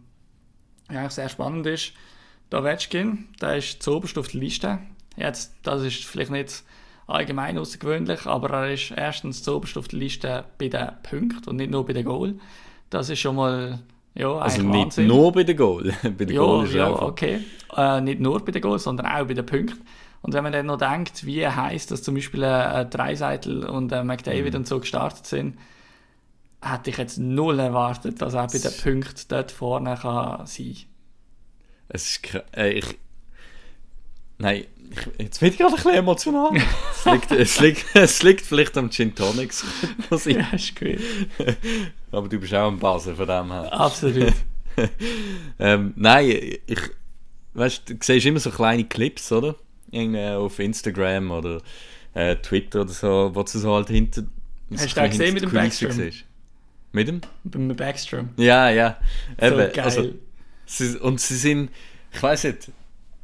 ja, 0.91 1.11
sehr 1.11 1.29
spannend 1.29 1.67
ist. 1.67 1.93
Der 2.51 2.61
Ovechkin, 2.61 3.29
der 3.41 3.57
ist 3.57 3.83
zuoberst 3.83 4.17
auf 4.17 4.29
der 4.29 4.41
Liste. 4.41 4.79
Jetzt, 5.17 5.55
das 5.63 5.83
ist 5.83 6.05
vielleicht 6.05 6.31
nicht 6.31 6.63
allgemein 7.13 7.59
außergewöhnlich, 7.59 8.27
aber 8.27 8.51
er 8.51 8.73
ist 8.73 8.93
erstens 8.97 9.43
zuoberst 9.43 9.77
auf 9.79 9.89
der 9.89 9.99
Liste 9.99 10.45
bei 10.59 10.69
den 10.69 10.89
Punkten 11.03 11.49
und 11.51 11.57
nicht 11.57 11.71
nur 11.71 11.85
bei 11.87 11.93
den 11.93 12.05
Goal. 12.05 12.35
Das 12.91 13.09
ist 13.11 13.21
schon 13.21 13.37
mal 13.37 13.81
ja, 14.15 14.37
Also 14.39 14.63
nicht 14.63 14.99
Wahnsinn. 14.99 15.07
nur 15.07 15.33
bei 15.33 15.45
den 15.45 15.57
Goal. 15.57 15.93
bei 16.03 16.25
den 16.27 16.37
Ja, 16.37 16.41
Goal 16.41 16.65
ist 16.65 16.75
ja 16.75 16.89
einfach. 16.89 17.03
okay. 17.03 17.41
Äh, 17.77 18.01
nicht 18.03 18.21
nur 18.21 18.45
bei 18.45 18.53
den 18.53 18.61
Goals, 18.63 18.85
sondern 18.85 19.07
auch 19.07 19.27
bei 19.27 19.35
den 19.35 19.47
Punkten. 19.47 19.81
Und 20.21 20.35
wenn 20.35 20.43
man 20.45 20.53
dann 20.53 20.67
noch 20.67 20.77
denkt, 20.79 21.25
wie 21.27 21.47
heißt, 21.47 21.91
dass 21.91 22.03
zum 22.03 22.15
Beispiel 22.15 22.43
äh, 22.45 22.85
Dreiseitel 22.87 23.65
und 23.65 23.91
äh, 23.93 24.05
McDavid 24.05 24.53
Mhm. 24.53 24.61
und 24.61 24.67
so 24.69 24.81
gestartet 24.81 25.27
sind, 25.27 25.57
hätte 26.63 26.91
ich 26.91 26.97
jetzt 26.99 27.19
null 27.19 27.59
erwartet, 27.59 28.23
dass 28.23 28.35
er 28.35 28.47
bei 28.47 28.59
den 28.59 28.73
Punkten 28.83 29.23
dort 29.29 29.51
vorne 29.51 29.97
kann 30.01 30.47
sein 30.47 30.77
Es 31.89 32.17
ist 32.17 32.35
äh, 32.57 32.71
ich 32.71 32.99
Nein, 34.39 34.65
jetzt 35.19 35.43
ich 35.43 35.57
gerade 35.59 35.71
ein 35.71 35.77
bisschen 35.77 35.95
emotional. 35.95 36.51
es, 36.57 37.05
liegt, 37.05 37.31
es, 37.33 37.61
liegt, 37.61 37.85
es 37.95 38.23
liegt 38.23 38.47
vielleicht 38.47 38.77
am 38.79 38.91
Gin 38.91 39.15
Tonics. 39.15 39.65
muss 40.11 40.27
ich- 40.27 40.37
Ja, 40.37 40.49
ist 40.53 40.75
gut. 40.79 40.99
Aber 42.11 42.29
du 42.29 42.39
bist 42.39 42.55
auch 42.55 42.69
ein 42.71 42.79
Basel 42.79 43.15
von 43.15 43.27
dem 43.27 43.51
her. 43.51 43.73
Absolut. 43.73 44.33
Ähm, 45.59 45.93
nein, 45.97 46.27
ich. 46.67 46.81
Weißt 47.55 47.83
du, 47.91 47.95
siehst 48.01 48.25
immer 48.25 48.41
so 48.41 48.51
kleine 48.51 48.85
Clips, 48.85 49.31
oder? 49.31 49.55
Irgendwie 49.91 50.25
auf 50.27 50.59
Instagram 50.59 51.31
oder 51.31 51.61
äh, 52.15 52.37
Twitter 52.37 52.81
oder 52.81 52.91
so, 52.91 53.31
wo 53.35 53.43
du 53.43 53.49
so 53.59 53.75
halt 53.75 53.89
hinter. 53.89 54.23
Hast 54.75 54.97
du 54.97 55.03
auch 55.03 55.09
gesehen 55.11 55.35
mit 55.35 55.43
dem 55.43 55.51
Backstrom? 55.53 55.93
siehst. 55.93 56.25
Mit 56.93 57.09
dem? 57.09 57.21
Beim 57.45 57.69
Backstrom. 57.77 58.31
Ja, 58.39 58.71
ja. 58.71 58.97
So 59.39 59.47
Eben, 59.47 59.57
geil. 59.73 59.85
also, 59.85 60.11
sie, 60.65 60.97
und 60.99 61.21
sie 61.21 61.37
sind, 61.37 61.71
ich 62.11 62.23
weiß 62.23 62.45
nicht, 62.45 62.71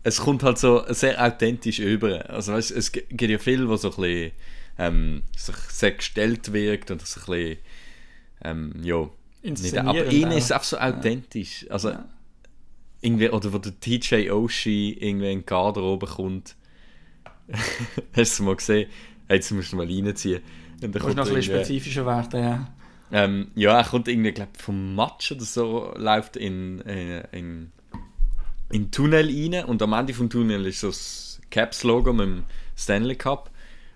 es 0.02 0.18
kommt 0.20 0.42
halt 0.42 0.58
so 0.58 0.84
sehr 0.88 1.22
authentisch 1.24 1.78
über. 1.80 2.28
Also 2.30 2.52
weißt, 2.52 2.70
es 2.70 2.92
gibt 2.92 3.20
ja 3.22 3.38
viel, 3.38 3.68
wo 3.68 3.76
so 3.76 3.90
ein 3.90 3.96
bisschen 3.96 4.32
ähm, 4.78 5.22
sich 5.37 5.56
sehr 5.56 5.92
gestellt 5.92 6.52
wirkt 6.52 6.90
und 6.90 7.06
so 7.06 7.20
ein 7.20 7.27
bisschen, 7.27 7.58
ähm, 8.44 8.73
ja, 8.83 9.08
nicht, 9.42 9.77
aber 9.79 9.90
auch. 9.90 9.96
ist 9.96 10.44
es 10.44 10.52
einfach 10.52 10.64
so 10.64 10.79
authentisch. 10.79 11.66
Also 11.70 11.90
Ja. 11.90 12.08
irgendwie, 13.00 13.31
oder 13.31 13.52
wo 13.52 13.58
der 13.58 13.79
TJ 13.79 14.31
Oshie 14.31 14.92
irgendwie 15.00 15.33
in 15.33 15.38
den 15.40 15.46
Kader 15.46 15.83
oben 15.83 16.08
kommt. 16.08 16.54
Hast 18.16 18.38
du 18.38 18.42
mal 18.44 18.56
gesehen? 18.56 18.88
Jetzt 19.29 19.50
musst 19.52 19.73
du 19.73 19.77
mal 19.77 19.87
reinziehen. 19.87 20.42
Und 20.83 20.94
dann 20.94 21.02
Muss 21.02 21.14
noch 21.14 21.27
ein 21.27 21.35
bisschen 21.35 21.54
spezifischer 21.54 22.06
werden, 22.06 22.40
ja. 22.42 22.68
ähm, 23.10 23.48
ja, 23.54 23.79
er 23.79 23.85
kommt 23.85 24.06
irgendwie, 24.06 24.33
glaube 24.33 24.52
vom 24.58 24.94
Match 24.94 25.33
oder 25.33 25.44
so, 25.44 25.92
läuft 25.96 26.37
in, 26.37 26.81
in, 26.83 27.23
in, 27.33 27.73
in 28.71 28.85
den 28.85 28.90
Tunnel 28.90 29.27
rein 29.27 29.64
und 29.64 29.83
am 29.83 29.92
Ende 29.92 30.14
vom 30.14 30.29
Tunnel 30.29 30.66
ist 30.66 30.81
so 30.81 30.88
das 30.88 31.40
Caps-Logo 31.50 32.12
mit 32.12 32.27
dem 32.27 32.44
Stanley 32.77 33.16
Cup 33.16 33.50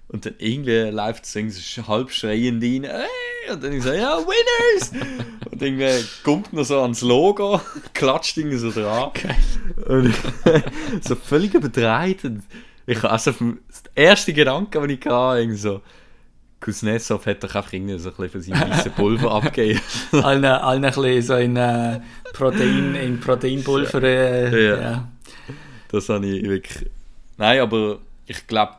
und 0.09 0.27
dann 0.27 0.35
irgendwie 0.39 0.91
läuft 0.91 1.25
es 1.25 1.75
so 1.75 1.89
halb 1.89 2.11
schreiend 2.11 2.63
rein, 2.63 2.85
hey! 2.85 3.53
Und 3.53 3.65
dann 3.65 3.73
ich 3.73 3.83
so, 3.83 3.93
ja, 3.93 4.19
Winners! 4.19 4.93
Und 5.51 5.61
irgendwie 5.61 6.05
kommt 6.23 6.53
noch 6.53 6.65
so 6.65 6.81
ans 6.81 7.01
Logo, 7.01 7.61
klatscht 7.95 8.37
irgendwie 8.37 8.57
so 8.57 8.71
dran. 8.71 9.09
Okay. 9.09 9.35
Und 9.89 10.15
so 11.03 11.17
völlig 11.17 11.55
übertreibt. 11.55 12.25
Und 12.25 12.45
ich 12.87 13.03
also 13.03 13.33
der 13.33 13.57
erste 13.95 14.33
Gedanke, 14.33 14.81
den 14.81 14.91
ich 14.91 15.07
hatte, 15.07 15.41
irgendwie 15.41 15.59
so, 15.59 15.83
Kuznetsov 16.61 17.27
hat 17.27 17.43
doch 17.43 17.55
einfach 17.55 17.73
irgendwie 17.73 17.99
so 17.99 18.11
ein 18.11 18.15
bisschen 18.17 18.31
von 18.31 18.43
seinem 18.43 18.71
weißen 18.71 18.93
Pulver 18.93 19.33
abgegeben. 19.33 19.81
allen, 20.13 20.45
allen 20.45 20.85
ein 20.85 20.93
bisschen 20.93 21.23
so 21.23 21.35
in 21.35 21.57
äh, 21.57 22.01
Protein, 22.33 22.95
in 22.95 23.21
Proteinpulver. 23.21 24.03
Äh, 24.03 24.67
Ja. 24.67 24.81
ja. 24.81 25.09
Das 25.89 26.09
habe 26.09 26.27
ich 26.27 26.43
wirklich. 26.43 26.91
Nein, 27.37 27.61
aber 27.61 27.99
ich 28.27 28.47
glaube, 28.47 28.77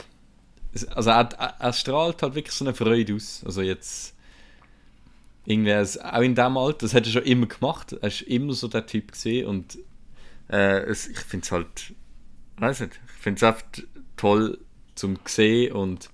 also 0.95 1.09
er, 1.11 1.29
er, 1.59 1.73
strahlt 1.73 2.21
halt 2.23 2.35
wirklich 2.35 2.55
so 2.55 2.65
eine 2.65 2.73
Freude 2.73 3.15
aus. 3.15 3.43
Also 3.45 3.61
jetzt 3.61 4.15
irgendwie, 5.45 5.75
auch 5.75 6.21
in 6.21 6.35
dem 6.35 6.57
Alter, 6.57 6.79
das 6.79 6.93
hat 6.93 7.05
er 7.05 7.11
schon 7.11 7.23
immer 7.23 7.45
gemacht. 7.45 7.93
Er 7.93 8.07
ist 8.07 8.21
immer 8.21 8.53
so 8.53 8.67
der 8.67 8.85
Typ 8.85 9.11
gesehen 9.11 9.47
und 9.47 9.77
äh, 10.49 10.81
es, 10.83 11.07
ich 11.07 11.19
finde 11.19 11.45
es 11.45 11.51
halt, 11.51 11.93
weiß 12.57 12.81
nicht, 12.81 12.99
ich 13.05 13.21
finde 13.21 13.37
es 13.37 13.43
einfach 13.43 13.65
toll 14.17 14.57
zum 14.95 15.19
sehen 15.25 15.73
und 15.73 16.09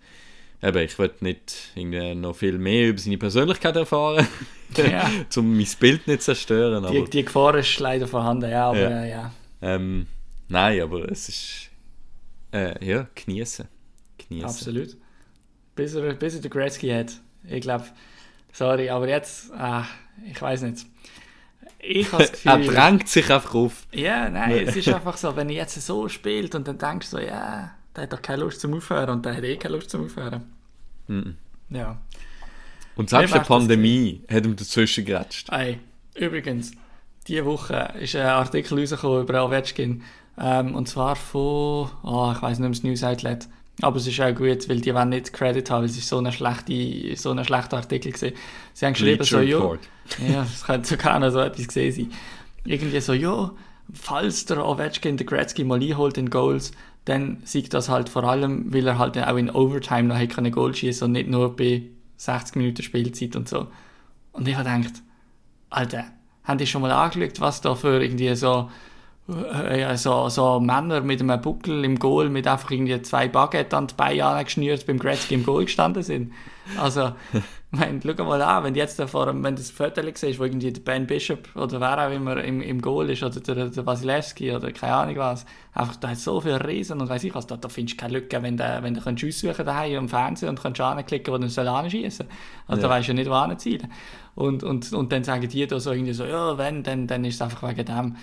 eben, 0.62 0.78
ich 0.80 0.98
will 1.00 1.12
nicht 1.22 1.72
irgendwie 1.76 2.16
noch 2.16 2.36
viel 2.36 2.58
mehr 2.58 2.90
über 2.90 3.00
seine 3.00 3.18
Persönlichkeit 3.18 3.76
erfahren, 3.76 4.28
Ja. 4.78 5.10
um 5.38 5.58
mein 5.58 5.68
Bild 5.80 6.08
nicht 6.08 6.22
zu 6.22 6.26
zerstören. 6.26 6.84
Aber, 6.86 6.94
Die, 6.94 7.04
die 7.10 7.26
Gefahr 7.26 7.56
ist 7.56 7.80
leider 7.80 8.08
vorhanden, 8.08 8.50
ja, 8.52 8.70
aber 8.70 8.80
Ja. 8.80 9.06
ja. 9.06 9.32
ähm, 9.62 10.06
nein, 10.48 10.82
aber 10.82 11.12
es 11.12 11.28
ist 11.30 11.70
äh, 12.54 12.86
ja 12.86 13.08
genießen, 13.16 13.68
genießen. 14.18 14.48
Absolut. 14.48 14.98
Bis 15.76 15.94
er, 15.96 16.14
bis 16.14 16.36
er 16.36 16.42
den 16.42 16.52
Gretzky 16.52 16.90
hat. 16.90 17.14
Ich 17.48 17.62
glaube, 17.62 17.86
sorry, 18.52 18.90
aber 18.90 19.08
jetzt, 19.08 19.52
ah, 19.54 19.86
ich 20.30 20.40
weiß 20.42 20.64
nicht. 20.64 20.86
Ich 21.80 22.12
habe 22.12 22.24
das 22.32 22.46
Er 22.46 22.58
Gefühl. 22.58 22.76
drängt 22.76 23.08
sich 23.08 23.32
einfach 23.34 23.56
auf. 23.56 23.88
ja, 23.94 24.30
nein, 24.30 24.68
es 24.68 24.76
ist 24.76 24.90
einfach 24.90 25.18
so, 25.18 25.36
wenn 25.36 25.50
er 25.50 25.56
jetzt 25.56 25.82
so 25.82 26.10
spielt 26.10 26.54
und 26.54 26.68
dann 26.68 26.78
denkst 26.78 27.10
du 27.10 27.18
so, 27.18 27.24
ja, 27.24 27.72
der 28.00 28.04
hat 28.04 28.14
doch 28.14 28.22
keine 28.22 28.44
Lust 28.44 28.62
zum 28.62 28.74
Aufhören 28.74 29.10
und 29.10 29.26
der 29.26 29.36
hat 29.36 29.44
eh 29.44 29.58
keine 29.58 29.76
Lust 29.76 29.90
zum 29.90 30.06
Aufhören. 30.06 30.44
Mhm. 31.08 31.36
Ja. 31.70 32.00
Und 32.96 33.10
selbst 33.10 33.36
das 33.36 33.48
Pandemie 33.48 34.24
hat 34.30 34.46
ihm 34.46 34.56
dazwischen 34.56 35.06
geratscht. 35.06 35.50
Ey, 35.52 35.80
übrigens, 36.16 36.72
diese 37.28 37.46
Woche 37.46 37.94
ist 38.00 38.16
ein 38.16 38.26
Artikel 38.26 38.80
rausgekommen 38.80 39.24
über 39.24 39.46
Ovechkin. 39.46 40.04
Ähm, 40.38 40.76
und 40.76 40.88
zwar 40.88 41.16
von, 41.16 41.90
oh, 42.04 42.34
ich 42.34 42.42
weiß 42.42 42.60
nicht 42.60 42.60
mehr 42.60 42.70
das 42.70 42.84
News 42.84 43.04
Outlet. 43.04 43.48
Aber 43.82 43.98
es 43.98 44.08
ist 44.08 44.20
auch 44.20 44.34
gut, 44.34 44.68
weil 44.68 44.82
die 44.82 44.94
wollen 44.94 45.10
nicht 45.10 45.34
Credit 45.34 45.70
haben, 45.70 45.82
weil 45.82 45.90
es 45.90 45.98
ist 45.98 46.08
so 46.08 46.20
ein 46.20 46.32
schlechter 46.32 47.18
so 47.18 47.32
ein 47.32 47.44
schlechter 47.46 47.78
Artikel 47.78 48.12
gewesen. 48.12 48.36
Sie 48.74 48.86
haben 48.86 48.94
geschrieben 48.94 49.24
so, 49.24 49.38
Bleacher 49.38 49.78
ja, 50.28 50.42
das 50.42 50.64
könnte 50.66 50.88
sogar 50.88 51.20
noch 51.20 51.32
so 51.32 51.40
etwas 51.40 51.68
gesehen 51.68 51.92
sein. 51.92 52.12
Irgendwie 52.66 53.00
so, 53.00 53.14
ja, 53.14 53.52
falls 53.94 54.46
der 54.46 54.66
Ovechkin 54.66 55.18
den 55.18 55.28
Gretzky 55.28 55.64
mal 55.64 55.82
einholt 55.82 56.18
in 56.18 56.30
Goals, 56.30 56.72
dann 57.06 57.42
sieht 57.44 57.74
das 57.74 57.90
halt 57.90 58.10
vor 58.10 58.24
allem, 58.24 58.74
weil 58.74 58.88
er 58.88 58.98
halt 58.98 59.18
auch 59.18 59.38
in 59.38 59.50
Overtime 59.50 60.04
noch 60.04 60.18
hätte 60.18 60.36
können 60.36 60.52
Goal 60.52 60.74
schießen 60.76 61.06
und 61.06 61.14
nicht 61.14 61.30
nur 61.30 61.56
bei 61.56 61.84
60 62.18 62.56
Minuten 62.56 62.84
Spielzeit 62.84 63.36
und 63.36 63.48
so. 63.48 63.68
Und 64.32 64.48
ich 64.48 64.56
habe 64.56 64.70
gedacht, 64.70 65.02
Alter, 65.70 66.06
haben 66.44 66.58
die 66.58 66.68
schon 66.68 66.82
mal 66.82 66.92
angeschaut, 66.92 67.40
was 67.40 67.62
da 67.62 67.76
für 67.76 68.02
irgendwie 68.02 68.36
so, 68.36 68.70
äh, 69.30 69.82
ja, 69.82 69.96
so, 69.98 70.30
so 70.30 70.60
Männer 70.60 71.02
mit 71.02 71.22
einem 71.22 71.42
Buckel 71.42 71.84
im 71.86 72.00
Goal 72.00 72.30
mit 72.30 72.48
einfach 72.48 72.72
irgendwie 72.72 73.02
zwei 73.02 73.28
Baguette 73.28 73.78
an 73.78 73.88
die 73.88 73.96
Beine 73.96 74.26
angeschnürt 74.26 74.86
beim 74.86 75.00
Gretzky 75.00 75.36
im 75.36 75.46
Goal 75.46 75.66
gestanden 75.66 76.04
sind? 76.04 76.34
Also, 76.78 77.12
meine, 77.72 78.00
schau 78.04 78.24
mal 78.24 78.42
an, 78.42 78.64
wenn 78.64 78.74
jetzt 78.76 78.98
da 78.98 79.06
vor 79.06 79.28
dem, 79.28 79.44
wenn 79.44 79.56
das 79.56 79.70
Foto 79.70 80.02
siehst, 80.16 80.40
wo 80.40 80.44
irgendwie 80.44 80.72
der 80.74 80.82
Ben 80.82 81.06
Bishop 81.06 81.56
oder 81.56 81.80
wer 81.80 82.08
auch 82.08 82.12
immer 82.12 82.44
im, 82.44 82.62
im 82.62 82.82
Goal 82.82 83.10
ist 83.12 83.22
oder 83.22 83.40
der, 83.40 83.68
der 83.70 83.86
Wasilewski 83.86 84.52
oder 84.56 84.72
keine 84.72 84.94
Ahnung 84.96 85.18
was, 85.18 85.46
einfach, 85.74 85.96
da 85.98 86.10
hat 86.10 86.18
so 86.18 86.42
viele 86.42 86.66
Riesen 86.68 87.00
und 87.00 87.10
weiß 87.10 87.24
ich 87.26 87.36
was, 87.36 87.46
da, 87.46 87.58
da 87.58 87.70
findest 87.70 88.00
du 88.00 88.02
keine 88.02 88.14
Lücke, 88.20 88.42
wenn 88.42 88.58
du, 88.58 88.80
wenn 88.82 88.96
du 88.96 89.02
kannst 89.02 89.24
aussuchen 89.24 89.66
daheim 89.66 89.98
am 90.00 90.10
Fernsehen 90.10 90.50
und 90.50 90.62
kannst 90.62 90.82
anklicken, 90.82 91.32
wo 91.34 91.38
du 91.38 91.48
soll 91.48 91.68
anschießen. 91.68 92.26
Also 92.68 92.82
Ja. 92.82 92.88
da 92.88 92.94
weißt 92.96 93.08
du 93.08 93.12
ja 93.12 93.16
nicht, 93.16 93.30
wo 93.30 93.34
anzielen. 93.36 93.92
Und, 94.34 94.64
und, 94.64 94.92
und 94.94 95.12
dann 95.12 95.24
sagen 95.24 95.48
die 95.48 95.68
da 95.68 95.80
so 95.80 95.92
irgendwie 95.92 96.14
so, 96.14 96.26
ja, 96.26 96.58
wenn, 96.58 96.82
dann, 96.82 97.06
dann 97.06 97.24
ist 97.24 97.36
es 97.36 97.42
einfach 97.42 97.70
wegen 97.70 97.86
dem. 97.86 98.16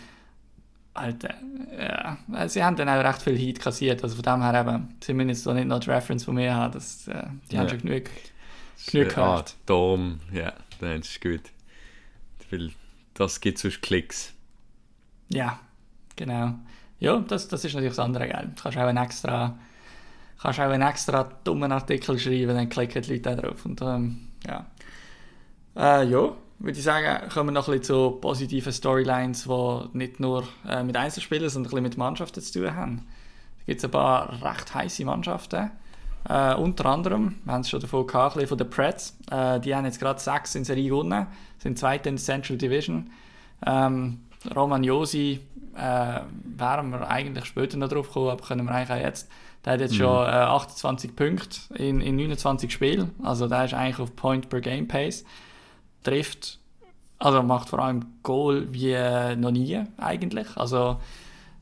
Alter, 0.94 1.34
ja, 1.78 2.48
sie 2.48 2.64
haben 2.64 2.74
dann 2.74 2.88
auch 2.88 3.04
recht 3.04 3.20
viel 3.20 3.36
Heat 3.36 3.60
kassiert, 3.60 4.02
also 4.02 4.16
von 4.16 4.22
dem 4.22 4.42
her 4.42 4.58
eben, 4.58 5.28
jetzt 5.28 5.46
da 5.46 5.52
nicht 5.52 5.68
noch 5.68 5.78
die 5.78 5.90
Reference 5.90 6.24
von 6.24 6.34
mir 6.36 6.54
haben, 6.54 6.72
das, 6.72 7.06
äh, 7.06 7.22
die 7.52 7.58
haben 7.58 7.64
Ja. 7.66 7.68
schon 7.70 7.82
genug, 7.82 8.04
genug 8.86 9.12
Ah, 9.12 9.14
gehört. 9.14 9.54
Dom, 9.66 10.20
ja, 10.32 10.52
das 10.80 11.08
ist 11.08 11.20
gut. 11.20 11.40
Weil 12.50 12.70
das 13.14 13.40
gibt 13.40 13.58
sonst 13.58 13.82
Klicks. 13.82 14.32
Ja, 15.28 15.58
genau. 16.14 16.54
Ja, 16.98 17.18
das, 17.18 17.48
das 17.48 17.64
ist 17.64 17.74
natürlich 17.74 17.94
das 17.96 17.98
andere, 18.04 18.28
gell. 18.28 18.52
Du 18.54 18.62
kannst 18.62 18.78
auch 18.78 18.82
einen 18.82 18.98
extra, 18.98 19.58
kannst 20.40 20.60
auch 20.60 20.64
einen 20.64 20.88
extra 20.88 21.24
dummen 21.44 21.72
Artikel 21.72 22.18
schreiben, 22.18 22.54
dann 22.54 22.68
klicken 22.68 23.02
die 23.02 23.16
Leute 23.16 23.30
auch 23.30 23.42
drauf 23.42 23.64
und 23.64 23.82
ähm, 23.82 24.28
ja. 24.46 24.66
Äh, 25.76 26.08
ja, 26.08 26.32
würde 26.58 26.78
ich 26.78 26.82
sagen, 26.82 27.28
kommen 27.28 27.48
wir 27.48 27.52
noch 27.52 27.68
ein 27.68 27.72
bisschen 27.78 27.84
zu 27.84 28.10
positiven 28.12 28.72
Storylines, 28.72 29.44
die 29.44 29.98
nicht 29.98 30.20
nur 30.20 30.48
äh, 30.66 30.82
mit 30.82 30.96
Einzelspielern, 30.96 31.50
sondern 31.50 31.70
ein 31.70 31.70
bisschen 31.70 31.82
mit 31.82 31.98
Mannschaften 31.98 32.40
zu 32.40 32.60
tun 32.60 32.74
haben. 32.74 33.06
Da 33.58 33.64
gibt 33.66 33.78
es 33.78 33.84
ein 33.84 33.90
paar 33.90 34.42
recht 34.42 34.74
heiße 34.74 35.04
Mannschaften. 35.04 35.70
Äh, 36.28 36.54
unter 36.54 36.86
anderem, 36.86 37.36
wir 37.44 37.52
haben 37.52 37.60
es 37.60 37.70
schon 37.70 37.80
davon 37.80 38.06
gehabt, 38.06 38.48
von 38.48 38.58
den 38.58 38.70
Preds. 38.70 39.16
Äh, 39.30 39.60
die 39.60 39.74
haben 39.74 39.84
jetzt 39.84 40.00
gerade 40.00 40.20
sechs 40.20 40.54
in 40.54 40.64
Serie 40.64 40.88
gewonnen, 40.88 41.26
sind 41.58 41.78
zweite 41.78 42.08
in 42.08 42.16
der 42.16 42.24
Central 42.24 42.58
Division. 42.58 43.10
Ähm, 43.64 44.20
Roman 44.54 44.82
Josi 44.84 45.40
äh, 45.76 46.20
wären 46.44 46.90
wir 46.90 47.08
eigentlich 47.08 47.44
später 47.44 47.76
noch 47.76 47.88
drauf 47.88 48.08
gekommen, 48.08 48.30
aber 48.30 48.44
können 48.44 48.66
wir 48.66 48.74
eigentlich 48.74 48.98
auch 48.98 49.04
jetzt. 49.04 49.28
Der 49.64 49.74
hat 49.74 49.80
jetzt 49.80 49.96
schon 49.96 50.26
äh, 50.26 50.30
28 50.30 51.16
Punkte 51.16 51.58
in, 51.74 52.00
in 52.00 52.16
29 52.16 52.72
Spielen, 52.72 53.10
also 53.22 53.48
der 53.48 53.64
ist 53.64 53.74
eigentlich 53.74 53.98
auf 53.98 54.14
Point 54.14 54.48
per 54.48 54.60
Game 54.60 54.86
Pace. 54.86 55.24
Trifft, 56.02 56.58
also 57.18 57.42
macht 57.42 57.68
vor 57.68 57.80
allem 57.80 58.04
Goal 58.22 58.68
wie 58.70 58.92
äh, 58.92 59.34
noch 59.36 59.50
nie 59.50 59.82
eigentlich. 59.96 60.56
Also 60.56 60.98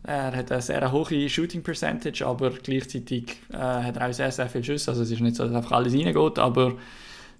er 0.04 0.36
hat 0.36 0.52
eine 0.52 0.62
sehr 0.62 0.92
hohe 0.92 1.28
Shooting 1.28 1.62
Percentage, 1.62 2.26
aber 2.26 2.50
gleichzeitig 2.50 3.36
äh, 3.52 3.56
hat 3.56 3.96
er 3.96 4.08
auch 4.08 4.12
sehr, 4.12 4.30
sehr 4.30 4.48
viele 4.48 4.64
Schüsse. 4.64 4.90
Also 4.90 5.02
es 5.02 5.10
ist 5.10 5.20
nicht 5.20 5.36
so, 5.36 5.44
dass 5.44 5.54
einfach 5.54 5.72
alles 5.72 5.94
reingeht, 5.94 6.38
aber 6.38 6.74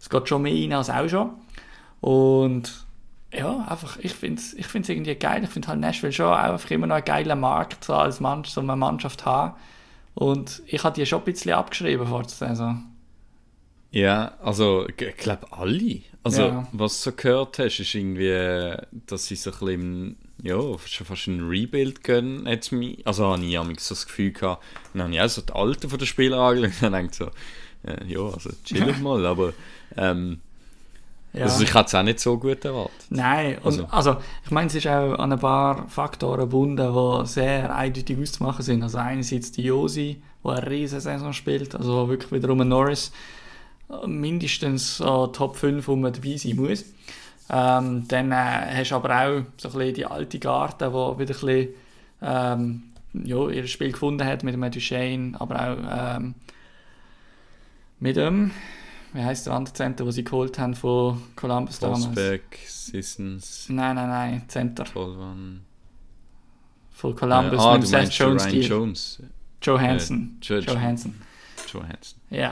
es 0.00 0.08
geht 0.08 0.28
schon 0.28 0.42
mehr 0.42 0.54
rein 0.54 0.72
als 0.72 0.90
auch 0.90 1.08
schon. 1.08 1.30
Und 2.00 2.84
ja, 3.32 3.66
einfach, 3.68 3.98
ich 4.00 4.12
finde 4.14 4.40
es 4.40 4.54
ich 4.54 4.66
find's 4.66 4.88
irgendwie 4.88 5.14
geil. 5.14 5.42
Ich 5.44 5.50
finde 5.50 5.68
halt 5.68 5.80
Nashville 5.80 6.12
schon 6.12 6.26
auch 6.26 6.36
einfach 6.36 6.70
immer 6.70 6.86
noch 6.86 6.96
einen 6.96 7.04
geilen 7.04 7.40
Markt, 7.40 7.84
so 7.84 7.94
als 7.94 8.20
Mann, 8.20 8.44
so 8.44 8.60
eine 8.60 8.76
Mannschaft 8.76 9.24
haben. 9.26 9.56
Und 10.14 10.62
ich 10.66 10.84
habe 10.84 10.94
die 10.94 11.04
schon 11.06 11.20
ein 11.20 11.24
bisschen 11.24 11.52
abgeschrieben 11.52 12.06
vor 12.06 12.22
der 12.22 12.30
Saison. 12.30 12.84
Ja, 13.90 14.32
also 14.42 14.86
ich 14.88 15.16
glaube 15.16 15.46
alle. 15.52 16.00
Also 16.22 16.42
Ja. 16.42 16.68
was 16.72 17.02
du 17.02 17.10
so 17.10 17.16
gehört 17.16 17.58
hast, 17.58 17.80
ist 17.80 17.94
irgendwie, 17.94 18.76
dass 19.06 19.26
sie 19.26 19.36
so 19.36 19.50
ein 19.50 19.58
bisschen, 19.58 20.16
ja, 20.45 20.61
schon 20.86 21.07
fast 21.07 21.26
ein 21.26 21.40
Rebuild 21.49 22.05
mich, 22.70 23.05
also 23.07 23.26
habe 23.32 23.45
ich 23.45 23.59
amigs 23.59 23.88
so 23.88 23.95
das 23.95 24.07
Gefühl 24.07 24.30
gehabt, 24.32 24.62
dann 24.92 25.03
habe 25.03 25.12
ich 25.14 25.20
auch 25.20 25.28
so 25.28 25.40
die 25.42 25.53
Alten 25.53 25.88
von 25.90 25.99
der 25.99 26.07
Spieler 26.07 26.38
angeschaut 26.38 26.70
und 26.74 26.82
dann 26.82 26.92
denkt 27.01 27.14
so, 27.16 27.26
äh, 27.86 28.05
ja, 28.07 28.20
also 28.20 28.51
chillen 28.64 29.03
mal, 29.03 29.24
aber 29.26 29.53
ähm, 29.97 30.40
Ja. 31.32 31.45
also 31.45 31.64
ich 31.64 31.74
hätte 31.74 31.86
es 31.86 31.95
auch 31.95 32.03
nicht 32.03 32.20
so 32.20 32.38
gut 32.38 32.64
erwartet. 32.64 33.07
Nein, 33.11 33.59
Also- 33.64 33.86
also, 33.90 34.16
ich 34.45 34.51
meine, 34.53 34.68
es 34.68 34.74
ist 34.76 34.86
auch 34.86 35.14
an 35.18 35.32
ein 35.32 35.38
paar 35.40 35.88
Faktoren 35.88 36.40
gebunden, 36.40 36.76
die 36.76 37.26
sehr 37.26 37.74
eindeutig 37.74 38.16
auszumachen 38.20 38.62
sind. 38.62 38.82
Also 38.84 38.99
einerseits 38.99 39.51
die 39.51 39.62
Josi, 39.62 40.22
der 40.45 40.53
eine 40.53 40.70
riesige 40.70 41.01
Saison 41.01 41.32
spielt, 41.32 41.74
also 41.74 42.09
wirklich 42.09 42.30
wiederum 42.32 42.61
ein 42.61 42.68
Norris, 42.68 43.11
äh, 43.90 44.07
mindestens 44.07 44.99
so 44.99 45.26
Top 45.28 45.57
5, 45.57 45.88
wo 45.88 45.97
man 45.97 46.12
dabei 46.12 46.36
sein 46.36 46.57
muss. 46.57 46.84
Ähm, 47.51 48.09
dann 48.09 48.32
äh, 48.32 48.34
hast 48.78 48.90
du 48.90 48.95
aber 48.97 49.11
auch 49.11 49.42
so 49.59 49.68
ein 49.68 49.74
bisschen 49.74 49.95
die 49.95 50.07
alte 50.07 50.38
Garde, 50.38 50.86
die 50.86 50.92
wieder 50.92 51.12
ein 51.18 51.26
bisschen 51.26 51.68
ähm, 52.22 52.82
ja, 53.24 53.49
ihr 53.49 53.66
Spiel 53.66 53.92
gefunden 53.92 54.26
hat 54.26 54.42
mit 54.42 54.55
dem 54.55 54.70
Duchesne, 54.70 55.32
aber 55.38 55.61
auch 55.61 56.16
ähm, 56.16 56.34
mit 58.01 58.16
dem, 58.16 58.51
wie 59.12 59.22
heißt 59.22 59.47
der 59.47 59.53
andere 59.55 59.74
Center, 59.74 60.05
den 60.05 60.12
sie 60.12 60.24
geholt 60.24 60.59
haben 60.59 60.74
von 60.74 61.22
Columbus 61.36 61.78
damals? 61.78 62.07
Forsberg, 62.07 62.42
Sissons, 62.66 63.66
Nein, 63.68 63.95
nein, 63.97 64.09
nein, 64.09 64.42
Center 64.49 64.84
Tolvan. 64.84 65.61
von 66.92 67.14
Columbus 67.14 67.61
ah, 67.61 67.76
mit 67.78 67.86
Seth 67.86 68.12
Jones. 68.14 68.47
Jones. 68.68 69.22
Johansson. 69.62 70.38
Äh, 70.40 70.45
Jo- 70.47 70.59
Jo- 70.59 70.72
Johansson. 70.72 71.14
Johansson. 71.72 72.20
Ja. 72.30 72.51